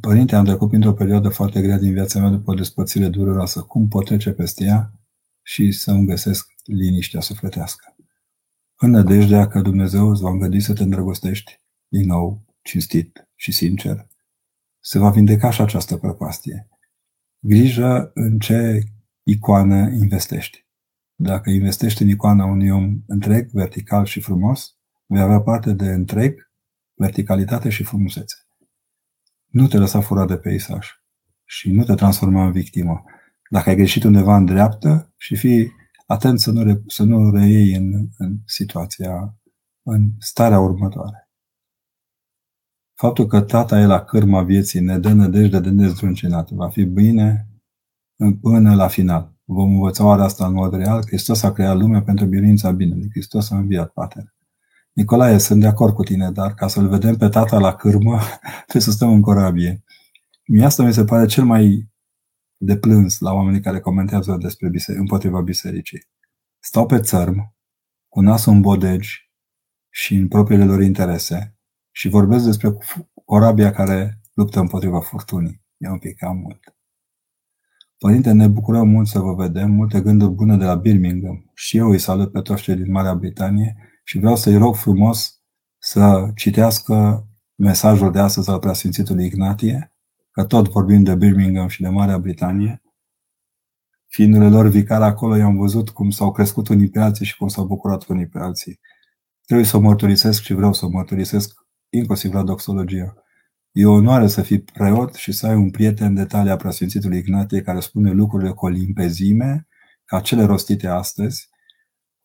Părinte, 0.02 0.36
am 0.36 0.46
trecut 0.46 0.70
printr-o 0.70 0.94
perioadă 0.94 1.30
foarte 1.30 1.62
grea 1.62 1.78
din 1.78 1.94
viața 1.94 2.20
mea 2.20 2.30
după 2.30 2.52
o 2.52 2.54
despărțire 2.54 3.08
dureroasă. 3.08 3.62
Cum 3.62 3.88
pot 3.88 4.06
trece 4.06 4.32
peste 4.32 4.64
ea 4.64 4.92
și 5.42 5.72
să 5.72 5.92
îmi 5.92 6.06
găsesc 6.06 6.48
liniștea 6.64 7.20
sufletească? 7.20 7.96
În 8.76 8.90
nădejdea 8.90 9.48
că 9.48 9.62
Dumnezeu 9.62 10.10
îți 10.10 10.22
va 10.22 10.30
îngădui 10.30 10.62
să 10.62 10.74
te 10.74 10.84
îndrăgostești 10.84 11.62
din 11.88 12.06
nou, 12.06 12.46
cinstit 12.62 13.30
și 13.36 13.52
sincer, 13.52 14.08
se 14.80 15.00
va 15.00 15.10
vindeca 15.10 15.50
și 15.50 15.62
această 15.62 15.98
prăpastie. 15.98 16.70
Grijă 17.40 18.12
în 18.14 18.40
ce 18.40 18.84
icoană 19.24 19.90
investești. 19.90 20.68
Dacă 21.16 21.50
investești 21.50 22.02
în 22.02 22.08
icoana 22.08 22.46
unui 22.46 22.70
om 22.70 23.02
întreg, 23.08 23.50
vertical 23.52 24.06
și 24.06 24.22
frumos, 24.22 24.78
vei 25.06 25.22
avea 25.22 25.42
parte 25.42 25.74
de 25.74 25.86
întreg, 25.86 26.52
verticalitate 26.94 27.70
și 27.70 27.84
frumusețe. 27.84 28.36
Nu 29.50 29.68
te 29.68 29.78
lăsa 29.78 30.02
furat 30.02 30.28
de 30.28 30.38
peisaj 30.38 30.88
și 31.46 31.72
nu 31.72 31.84
te 31.84 31.94
transforma 31.94 32.46
în 32.46 32.52
victimă. 32.52 33.04
Dacă 33.50 33.70
ai 33.70 33.76
greșit 33.76 34.04
undeva 34.04 34.36
în 34.36 34.46
dreaptă 34.46 35.14
și 35.18 35.36
fii 35.36 35.72
atent 36.06 36.40
să 36.40 36.52
nu, 36.52 36.64
re, 36.64 36.82
să 36.88 37.04
nu 37.04 37.32
reiei 37.32 37.74
în, 37.74 38.08
în 38.18 38.38
situația, 38.46 39.36
în 39.84 40.12
starea 40.20 40.60
următoare. 40.60 41.30
Faptul 42.96 43.26
că 43.26 43.42
tata 43.42 43.80
e 43.80 43.86
la 43.86 44.04
cârma 44.04 44.44
vieții 44.44 44.80
ne 44.80 45.00
dă 45.00 45.14
nădejde 45.14 45.60
de 45.60 45.70
nezdruncinat. 45.70 46.50
Va 46.50 46.70
fi 46.70 46.84
bine 46.84 47.48
până 48.42 48.76
la 48.76 48.88
final. 48.88 49.34
Vom 49.44 49.74
învăța 49.74 50.06
oare 50.06 50.22
asta 50.22 50.46
în 50.46 50.54
mod 50.54 50.74
real. 50.74 51.04
Hristos 51.06 51.44
a 51.44 51.52
creat 51.52 51.78
lumea 51.78 52.02
pentru 52.02 52.26
biruința 52.26 52.72
binelui. 52.72 53.10
Hristos 53.10 53.52
a 53.52 53.58
înviat 53.58 53.92
Pater. 53.92 54.34
Nicolae, 54.94 55.38
sunt 55.38 55.60
de 55.60 55.68
acord 55.68 55.94
cu 55.94 56.04
tine, 56.04 56.32
dar 56.32 56.54
ca 56.54 56.68
să-l 56.68 56.88
vedem 56.90 57.16
pe 57.16 57.30
tata 57.30 57.60
la 57.60 57.76
cârmă, 57.76 58.20
trebuie 58.68 58.82
să 58.82 58.92
stăm 58.92 59.12
în 59.12 59.22
corabie. 59.22 59.84
Mie 60.46 60.66
asta 60.66 60.84
mi 60.84 60.94
se 60.94 61.04
pare 61.04 61.26
cel 61.26 61.44
mai 61.44 61.90
de 62.58 62.78
plâns 62.78 63.20
la 63.20 63.34
oamenii 63.34 63.62
care 63.62 63.80
comentează 63.80 64.38
despre 64.42 64.70
biserică, 64.70 65.02
împotriva 65.02 65.42
bisericii. 65.42 66.08
Stau 66.60 66.86
pe 66.86 67.00
țărm, 67.00 67.56
cu 68.08 68.22
nasul 68.22 68.54
în 68.54 68.62
bodegi 68.62 69.32
și 69.90 70.16
în 70.16 70.28
propriile 70.28 70.66
lor 70.66 70.82
interese 70.82 71.58
și 71.92 72.10
vorbesc 72.10 72.46
despre 72.46 72.78
corabia 73.26 73.72
care 73.72 74.22
luptă 74.34 74.60
împotriva 74.60 75.00
furtunii. 75.00 75.62
E 75.78 75.90
un 75.90 76.00
pic 76.00 76.18
cam 76.18 76.38
mult. 76.38 76.76
Părinte, 77.98 78.32
ne 78.32 78.48
bucurăm 78.48 78.88
mult 78.88 79.08
să 79.08 79.20
vă 79.20 79.34
vedem, 79.34 79.72
multe 79.72 80.02
gânduri 80.02 80.32
bune 80.32 80.58
de 80.58 80.64
la 80.64 80.76
Birmingham. 80.76 81.52
Și 81.54 81.78
eu 81.78 81.90
îi 81.90 82.00
salut 82.00 82.32
pe 82.32 82.42
toți 82.42 82.62
cei 82.62 82.76
din 82.76 82.92
Marea 82.92 83.14
Britanie 83.14 83.89
și 84.10 84.18
vreau 84.18 84.36
să-i 84.36 84.58
rog 84.58 84.76
frumos 84.76 85.42
să 85.78 86.32
citească 86.36 87.28
mesajul 87.56 88.12
de 88.12 88.20
astăzi 88.20 88.50
al 88.50 88.60
preasfințitului 88.60 89.26
Ignatie, 89.26 89.94
că 90.32 90.44
tot 90.44 90.68
vorbim 90.68 91.04
de 91.04 91.16
Birmingham 91.16 91.68
și 91.68 91.82
de 91.82 91.88
Marea 91.88 92.18
Britanie. 92.18 92.82
Fiindu-le 94.08 94.50
lor 94.50 94.68
vicar 94.68 95.02
acolo, 95.02 95.36
i-am 95.36 95.58
văzut 95.58 95.90
cum 95.90 96.10
s-au 96.10 96.32
crescut 96.32 96.68
unii 96.68 96.90
pe 96.90 97.00
alții 97.00 97.26
și 97.26 97.38
cum 97.38 97.48
s-au 97.48 97.66
bucurat 97.66 98.08
unii 98.08 98.28
pe 98.28 98.40
alții. 98.40 98.80
Trebuie 99.46 99.66
să 99.66 99.80
mărturisesc 99.80 100.42
și 100.42 100.54
vreau 100.54 100.74
să 100.74 100.88
mărturisesc 100.88 101.54
inclusiv 101.90 102.34
la 102.34 102.44
doxologia. 102.44 103.14
E 103.72 103.86
o 103.86 103.92
onoare 103.92 104.28
să 104.28 104.42
fii 104.42 104.62
preot 104.62 105.14
și 105.14 105.32
să 105.32 105.48
ai 105.48 105.56
un 105.56 105.70
prieten 105.70 106.14
de 106.14 106.26
talia 106.26 106.56
preasfințitului 106.56 107.18
Ignatie 107.18 107.62
care 107.62 107.80
spune 107.80 108.12
lucrurile 108.12 108.52
cu 108.52 108.66
o 108.66 108.70
limpezime, 108.70 109.68
ca 110.06 110.20
cele 110.20 110.44
rostite 110.44 110.88
astăzi, 110.88 111.50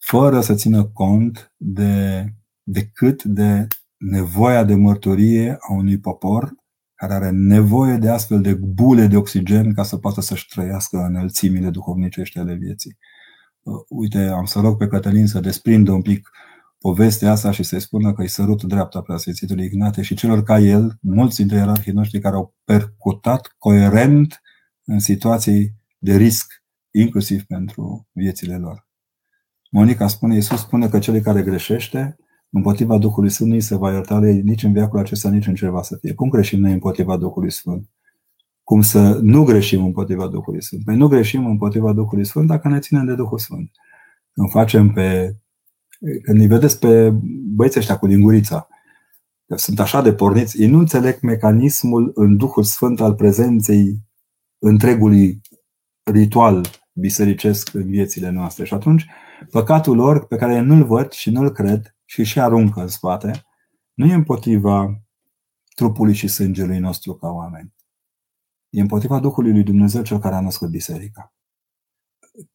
fără 0.07 0.41
să 0.41 0.55
țină 0.55 0.85
cont 0.85 1.53
de, 1.57 2.25
de 2.63 2.91
cât 2.93 3.23
de 3.23 3.67
nevoia 3.97 4.65
de 4.65 4.75
mărturie 4.75 5.57
a 5.61 5.73
unui 5.73 5.99
popor 5.99 6.53
care 6.95 7.13
are 7.13 7.31
nevoie 7.31 7.97
de 7.97 8.09
astfel 8.09 8.41
de 8.41 8.55
bule 8.55 9.07
de 9.07 9.17
oxigen 9.17 9.75
ca 9.75 9.83
să 9.83 9.97
poată 9.97 10.21
să-și 10.21 10.49
trăiască 10.49 10.97
înălțimile 10.97 11.71
duhovnicești 11.71 12.39
ale 12.39 12.55
vieții. 12.55 12.97
Uh, 13.63 13.75
uite, 13.89 14.19
am 14.19 14.45
să 14.45 14.61
rog 14.61 14.77
pe 14.77 14.87
Cătălin 14.87 15.27
să 15.27 15.41
desprindă 15.41 15.93
un 15.93 16.03
pic 16.03 16.31
povestea 16.79 17.31
asta 17.31 17.51
și 17.51 17.63
să-i 17.63 17.81
spună 17.81 18.13
că 18.13 18.21
îi 18.21 18.29
sărut 18.29 18.63
dreapta 18.63 19.01
preasfințitului 19.01 19.65
Ignate 19.65 20.03
și 20.03 20.15
celor 20.15 20.43
ca 20.43 20.59
el, 20.59 20.99
mulți 21.01 21.37
dintre 21.37 21.57
ierarhii 21.57 21.93
noștri 21.93 22.21
care 22.21 22.35
au 22.35 22.55
percutat 22.65 23.55
coerent 23.59 24.41
în 24.85 24.99
situații 24.99 25.75
de 25.99 26.17
risc, 26.17 26.63
inclusiv 26.91 27.43
pentru 27.43 28.09
viețile 28.13 28.57
lor. 28.57 28.87
Monica 29.75 30.07
spune, 30.07 30.35
Iisus 30.35 30.61
spune 30.61 30.89
că 30.89 30.99
cel 30.99 31.21
care 31.21 31.43
greșește 31.43 32.17
împotriva 32.51 32.99
Duhului 32.99 33.31
Sfânt 33.31 33.51
nu 33.51 33.59
se 33.59 33.77
va 33.77 33.93
ierta 33.93 34.19
lui 34.19 34.43
nici 34.43 34.63
în 34.63 34.73
viacul 34.73 34.99
acesta, 34.99 35.31
nici 35.31 35.47
în 35.47 35.55
ceva 35.55 35.83
să 35.83 35.97
fie. 36.01 36.15
Cum 36.15 36.29
greșim 36.29 36.61
noi 36.61 36.73
împotriva 36.73 37.17
Duhului 37.17 37.51
Sfânt? 37.51 37.89
Cum 38.63 38.81
să 38.81 39.19
nu 39.23 39.45
greșim 39.45 39.85
împotriva 39.85 40.27
Duhului 40.27 40.63
Sfânt? 40.63 40.85
Păi 40.85 40.97
nu 40.97 41.09
greșim 41.09 41.47
împotriva 41.47 41.93
Duhului 41.93 42.25
Sfânt 42.25 42.47
dacă 42.47 42.69
ne 42.69 42.79
ținem 42.79 43.07
de 43.07 43.15
Duhul 43.15 43.39
Sfânt. 43.39 43.71
Când 44.33 44.51
facem 44.51 44.93
pe 44.93 45.37
când 46.23 46.41
îi 46.41 46.47
vedeți 46.47 46.79
pe 46.79 47.11
băieții 47.55 47.81
ăștia 47.81 47.99
cu 47.99 48.07
lingurița, 48.07 48.69
că 49.47 49.57
sunt 49.57 49.81
așa 49.81 50.03
de 50.03 50.13
porniți, 50.13 50.63
ei 50.63 50.69
nu 50.69 50.79
înțeleg 50.79 51.19
mecanismul 51.21 52.13
în 52.15 52.37
Duhul 52.37 52.63
Sfânt 52.63 53.01
al 53.01 53.15
prezenței 53.15 53.97
întregului 54.59 55.41
ritual 56.03 56.67
bisericesc 56.93 57.75
în 57.75 57.87
viețile 57.87 58.31
noastre. 58.31 58.65
Și 58.65 58.75
atunci, 58.75 59.07
păcatul 59.51 59.97
lor, 59.97 60.27
pe 60.27 60.37
care 60.37 60.61
nu-l 60.61 60.85
văd 60.85 61.11
și 61.11 61.31
nu-l 61.31 61.51
cred 61.51 61.97
și 62.05 62.25
și 62.25 62.41
aruncă 62.41 62.81
în 62.81 62.89
spate, 62.89 63.45
nu 63.95 64.07
e 64.07 64.15
împotriva 64.15 65.03
trupului 65.75 66.15
și 66.15 66.29
sângelui 66.29 66.79
nostru 66.79 67.15
ca 67.15 67.29
oameni. 67.29 67.75
E 68.71 68.81
împotriva 68.81 69.21
Duhului 69.21 69.53
lui 69.53 69.63
Dumnezeu 69.63 70.03
cel 70.03 70.19
care 70.19 70.35
a 70.35 70.41
născut 70.41 70.71
biserica. 70.71 71.35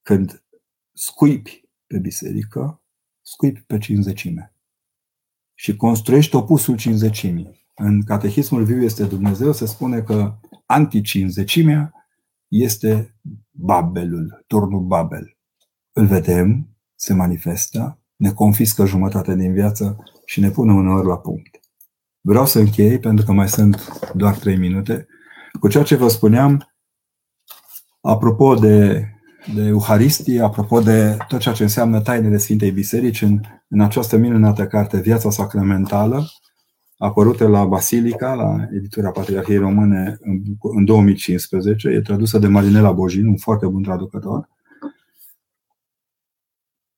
Când 0.01 0.43
scuipi 0.93 1.69
pe 1.87 1.99
biserică, 1.99 2.81
scuipi 3.21 3.61
pe 3.61 3.77
cinzecime. 3.77 4.53
Și 5.53 5.75
construiești 5.75 6.35
opusul 6.35 6.77
cinzecimii. 6.77 7.67
În 7.75 8.03
Catehismul 8.03 8.63
Viu 8.63 8.83
este 8.83 9.05
Dumnezeu, 9.05 9.51
se 9.51 9.65
spune 9.65 10.01
că 10.01 10.39
anticinzecimea 10.65 11.93
este 12.47 13.19
Babelul, 13.51 14.43
turnul 14.47 14.81
Babel. 14.81 15.37
Îl 15.91 16.05
vedem, 16.05 16.77
se 16.99 17.13
manifestă, 17.13 17.99
ne 18.15 18.31
confiscă 18.31 18.85
jumătate 18.85 19.35
din 19.35 19.53
viață 19.53 20.03
și 20.25 20.39
ne 20.39 20.49
pune 20.49 20.73
uneori 20.73 21.07
la 21.07 21.17
punct. 21.17 21.59
Vreau 22.21 22.45
să 22.45 22.59
închei, 22.59 22.99
pentru 22.99 23.25
că 23.25 23.31
mai 23.31 23.49
sunt 23.49 23.87
doar 24.13 24.35
trei 24.35 24.57
minute, 24.57 25.07
cu 25.59 25.67
ceea 25.67 25.83
ce 25.83 25.95
vă 25.95 26.07
spuneam 26.07 26.73
apropo 28.01 28.55
de 28.55 29.03
de 29.53 29.61
Euharistie, 29.61 30.41
apropo 30.41 30.79
de 30.79 31.17
tot 31.27 31.39
ceea 31.39 31.53
ce 31.53 31.63
înseamnă 31.63 32.01
tainele 32.01 32.37
Sfintei 32.37 32.71
Biserici 32.71 33.21
în, 33.21 33.39
în 33.67 33.81
această 33.81 34.17
minunată 34.17 34.67
carte, 34.67 34.99
Viața 34.99 35.29
Sacramentală, 35.29 36.25
apărută 36.97 37.47
la 37.47 37.65
Basilica, 37.65 38.33
la 38.33 38.67
editura 38.75 39.11
Patriarhiei 39.11 39.57
Române 39.57 40.17
în, 40.21 40.41
în 40.59 40.85
2015, 40.85 41.87
e 41.89 42.01
tradusă 42.01 42.39
de 42.39 42.47
Marinela 42.47 42.91
Bojin, 42.91 43.27
un 43.27 43.37
foarte 43.37 43.67
bun 43.67 43.83
traducător. 43.83 44.49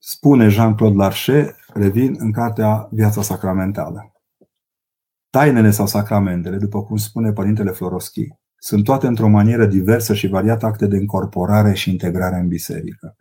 Spune 0.03 0.47
Jean-Claude 0.49 0.95
Larcher, 0.95 1.55
revin 1.73 2.15
în 2.17 2.31
cartea 2.31 2.87
Viața 2.91 3.21
Sacramentală. 3.21 4.11
Tainele 5.29 5.71
sau 5.71 5.87
sacramentele, 5.87 6.57
după 6.57 6.83
cum 6.83 6.97
spune 6.97 7.31
Părintele 7.31 7.71
Floroschi, 7.71 8.27
sunt 8.57 8.83
toate 8.83 9.07
într-o 9.07 9.27
manieră 9.27 9.65
diversă 9.65 10.13
și 10.13 10.27
variată 10.27 10.65
acte 10.65 10.87
de 10.87 10.97
încorporare 10.97 11.73
și 11.73 11.89
integrare 11.89 12.35
în 12.35 12.47
biserică. 12.47 13.15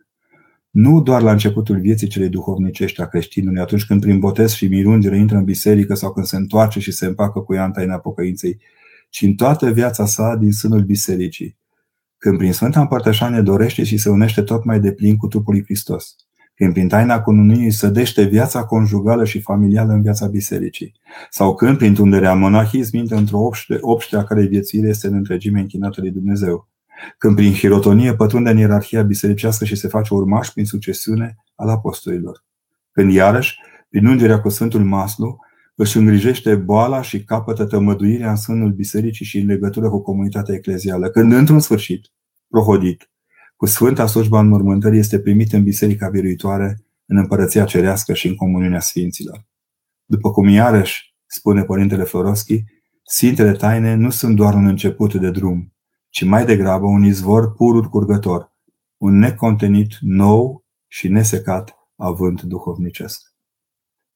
Nu 0.69 1.01
doar 1.01 1.21
la 1.21 1.31
începutul 1.31 1.79
vieții 1.79 2.07
celei 2.07 2.29
duhovnicești 2.29 3.01
a 3.01 3.07
creștinului, 3.07 3.61
atunci 3.61 3.85
când 3.85 4.01
prin 4.01 4.19
botez 4.19 4.51
și 4.51 4.67
mirungere 4.67 5.17
intră 5.17 5.37
în 5.37 5.43
biserică 5.43 5.93
sau 5.93 6.13
când 6.13 6.25
se 6.25 6.35
întoarce 6.35 6.79
și 6.79 6.91
se 6.91 7.05
împacă 7.05 7.39
cu 7.39 7.53
ea 7.53 7.65
în 7.65 7.71
taina 7.71 7.97
pocăinței, 7.97 8.59
ci 9.09 9.21
în 9.21 9.33
toată 9.33 9.71
viața 9.71 10.05
sa 10.05 10.35
din 10.35 10.51
sânul 10.51 10.81
bisericii, 10.81 11.57
când 12.17 12.37
prin 12.37 12.53
Sfânta 12.53 12.79
Împărtășanie 12.79 13.41
dorește 13.41 13.83
și 13.83 13.97
se 13.97 14.09
unește 14.09 14.41
tot 14.41 14.63
mai 14.63 14.79
deplin 14.79 15.17
cu 15.17 15.27
trupul 15.27 15.53
lui 15.53 15.63
Hristos 15.63 16.15
când 16.61 16.73
prin 16.73 16.87
taina 16.87 17.21
cununiei 17.21 17.71
sădește 17.71 18.23
viața 18.23 18.65
conjugală 18.65 19.25
și 19.25 19.41
familială 19.41 19.93
în 19.93 20.01
viața 20.01 20.27
bisericii, 20.27 20.93
sau 21.29 21.55
când 21.55 21.77
prin 21.77 21.93
tunderea 21.93 22.33
monahism 22.33 22.95
intră 22.95 23.15
într-o 23.15 23.39
obște, 23.39 23.77
obște 23.79 24.17
a 24.17 24.23
care 24.23 24.45
viețuire 24.45 24.87
este 24.87 25.07
în 25.07 25.13
întregime 25.13 25.59
închinată 25.59 26.01
lui 26.01 26.11
Dumnezeu, 26.11 26.67
când 27.17 27.35
prin 27.35 27.53
hirotonie 27.53 28.15
pătrunde 28.15 28.49
în 28.49 28.57
ierarhia 28.57 29.01
bisericească 29.01 29.65
și 29.65 29.75
se 29.75 29.87
face 29.87 30.13
urmaș 30.13 30.49
prin 30.49 30.65
succesiune 30.65 31.35
al 31.55 31.69
apostolilor, 31.69 32.45
când 32.91 33.11
iarăși, 33.11 33.59
prin 33.89 34.05
ungerea 34.05 34.41
cu 34.41 34.49
Sfântul 34.49 34.83
Maslu, 34.83 35.37
își 35.75 35.97
îngrijește 35.97 36.55
boala 36.55 37.01
și 37.01 37.23
capătă 37.23 37.65
tămăduirea 37.65 38.29
în 38.29 38.35
sânul 38.35 38.71
bisericii 38.71 39.25
și 39.25 39.39
în 39.39 39.47
legătură 39.47 39.89
cu 39.89 40.01
comunitatea 40.01 40.55
eclezială, 40.55 41.09
când 41.09 41.33
într-un 41.33 41.59
sfârșit, 41.59 42.07
prohodit, 42.49 43.10
cu 43.61 43.67
Sfânta 43.67 44.05
slujba 44.05 44.39
înmormântării 44.39 44.99
este 44.99 45.19
primit 45.19 45.53
în 45.53 45.63
Biserica 45.63 46.09
Biruitoare, 46.09 46.85
în 47.05 47.17
Împărăția 47.17 47.65
Cerească 47.65 48.13
și 48.13 48.27
în 48.27 48.35
Comuniunea 48.35 48.79
Sfinților. 48.79 49.45
După 50.05 50.31
cum 50.31 50.47
iarăși 50.47 51.15
spune 51.25 51.63
Părintele 51.63 52.03
Floroschi, 52.03 52.63
Sfintele 53.03 53.51
Taine 53.51 53.95
nu 53.95 54.09
sunt 54.09 54.35
doar 54.35 54.53
un 54.53 54.65
început 54.65 55.13
de 55.13 55.31
drum, 55.31 55.73
ci 56.09 56.23
mai 56.23 56.45
degrabă 56.45 56.85
un 56.85 57.03
izvor 57.03 57.53
purul 57.53 57.83
curgător, 57.89 58.55
un 58.97 59.17
necontenit 59.17 59.97
nou 59.99 60.65
și 60.87 61.07
nesecat 61.07 61.75
avânt 61.95 62.41
duhovnicesc. 62.41 63.21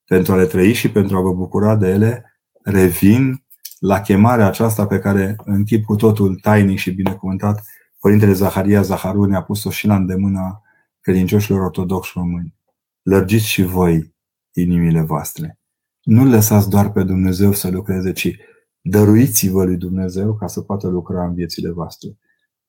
Pentru 0.05 0.33
a 0.33 0.35
le 0.35 0.45
trăi 0.45 0.73
și 0.73 0.91
pentru 0.91 1.17
a 1.17 1.21
vă 1.21 1.33
bucura 1.33 1.75
de 1.75 1.87
ele, 1.87 2.39
revin 2.63 3.45
la 3.79 4.01
chemarea 4.01 4.47
aceasta 4.47 4.87
pe 4.87 4.99
care, 4.99 5.35
în 5.43 5.63
chip 5.63 5.83
cu 5.83 5.95
totul 5.95 6.35
tainic 6.35 6.77
și 6.77 6.91
binecuvântat, 6.91 7.63
Părintele 8.05 8.33
Zaharia 8.33 8.81
Zaharu 8.81 9.25
ne-a 9.25 9.43
pus-o 9.43 9.69
și 9.69 9.87
la 9.87 9.95
îndemâna 9.95 10.61
credincioșilor 11.01 11.61
ortodoxi 11.61 12.11
români. 12.15 12.55
Lărgiți 13.01 13.45
și 13.45 13.63
voi 13.63 14.15
inimile 14.51 15.01
voastre. 15.01 15.59
Nu 16.01 16.25
lăsați 16.25 16.69
doar 16.69 16.91
pe 16.91 17.03
Dumnezeu 17.03 17.51
să 17.51 17.69
lucreze, 17.69 18.11
ci 18.11 18.37
dăruiți-vă 18.81 19.63
lui 19.63 19.77
Dumnezeu 19.77 20.35
ca 20.35 20.47
să 20.47 20.61
poată 20.61 20.87
lucra 20.87 21.25
în 21.25 21.33
viețile 21.33 21.69
voastre. 21.69 22.17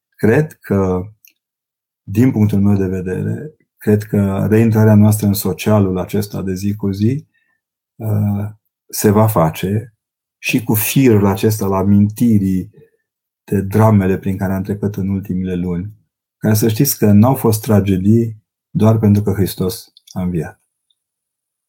Cred 0.08 0.52
că, 0.52 1.02
din 2.02 2.30
punctul 2.30 2.60
meu 2.60 2.76
de 2.76 2.86
vedere, 2.86 3.54
cred 3.76 4.02
că 4.02 4.46
reintrarea 4.50 4.94
noastră 4.94 5.26
în 5.26 5.34
socialul 5.34 5.98
acesta 5.98 6.42
de 6.42 6.54
zi 6.54 6.74
cu 6.74 6.90
zi 6.90 7.26
uh, 7.94 8.48
se 8.88 9.10
va 9.10 9.26
face 9.26 9.94
și 10.38 10.62
cu 10.62 10.74
firul 10.74 11.26
acesta 11.26 11.66
la 11.66 11.82
mintirii 11.82 12.70
de 13.50 13.60
dramele 13.60 14.18
prin 14.18 14.36
care 14.36 14.52
am 14.52 14.62
trecut 14.62 14.96
în 14.96 15.08
ultimile 15.08 15.54
luni, 15.54 15.92
ca 16.36 16.54
să 16.54 16.68
știți 16.68 16.98
că 16.98 17.12
n-au 17.12 17.34
fost 17.34 17.62
tragedii 17.62 18.44
doar 18.70 18.98
pentru 18.98 19.22
că 19.22 19.32
Hristos 19.32 19.92
a 20.12 20.22
înviat. 20.22 20.60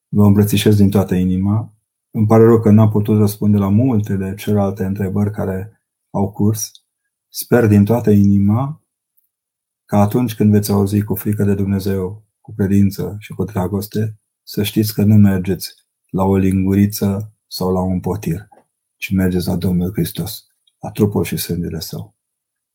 Vă 0.07 0.25
îmbrățișez 0.25 0.75
din 0.75 0.89
toată 0.89 1.15
inima. 1.15 1.73
Îmi 2.11 2.27
pare 2.27 2.43
rău 2.43 2.59
că 2.59 2.69
n-am 2.69 2.89
putut 2.89 3.17
răspunde 3.17 3.57
la 3.57 3.69
multele 3.69 4.35
celelalte 4.35 4.83
întrebări 4.85 5.31
care 5.31 5.81
au 6.09 6.31
curs. 6.31 6.71
Sper 7.27 7.67
din 7.67 7.85
toată 7.85 8.09
inima 8.11 8.83
că 9.85 9.95
atunci 9.95 10.35
când 10.35 10.51
veți 10.51 10.71
auzi 10.71 11.01
cu 11.01 11.15
frică 11.15 11.43
de 11.43 11.55
Dumnezeu, 11.55 12.25
cu 12.41 12.53
credință 12.53 13.15
și 13.19 13.33
cu 13.33 13.43
dragoste, 13.43 14.19
să 14.43 14.63
știți 14.63 14.93
că 14.93 15.03
nu 15.03 15.15
mergeți 15.15 15.73
la 16.09 16.23
o 16.23 16.35
linguriță 16.35 17.33
sau 17.47 17.71
la 17.71 17.81
un 17.81 17.99
potir, 17.99 18.47
ci 18.95 19.11
mergeți 19.11 19.47
la 19.47 19.55
Domnul 19.55 19.91
Hristos, 19.91 20.47
la 20.79 20.91
trupul 20.91 21.23
și 21.23 21.37
sângele 21.37 21.79
Său. 21.79 22.15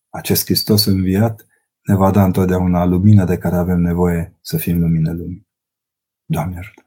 Acest 0.08 0.44
Hristos 0.44 0.84
înviat 0.84 1.46
ne 1.82 1.94
va 1.94 2.10
da 2.10 2.24
întotdeauna 2.24 2.84
lumina 2.84 3.24
de 3.24 3.38
care 3.38 3.56
avem 3.56 3.80
nevoie 3.80 4.38
să 4.40 4.56
fim 4.56 4.80
lumină 4.80 5.12
lumii. 5.12 5.48
Doamne 6.24 6.58
ajută! 6.58 6.81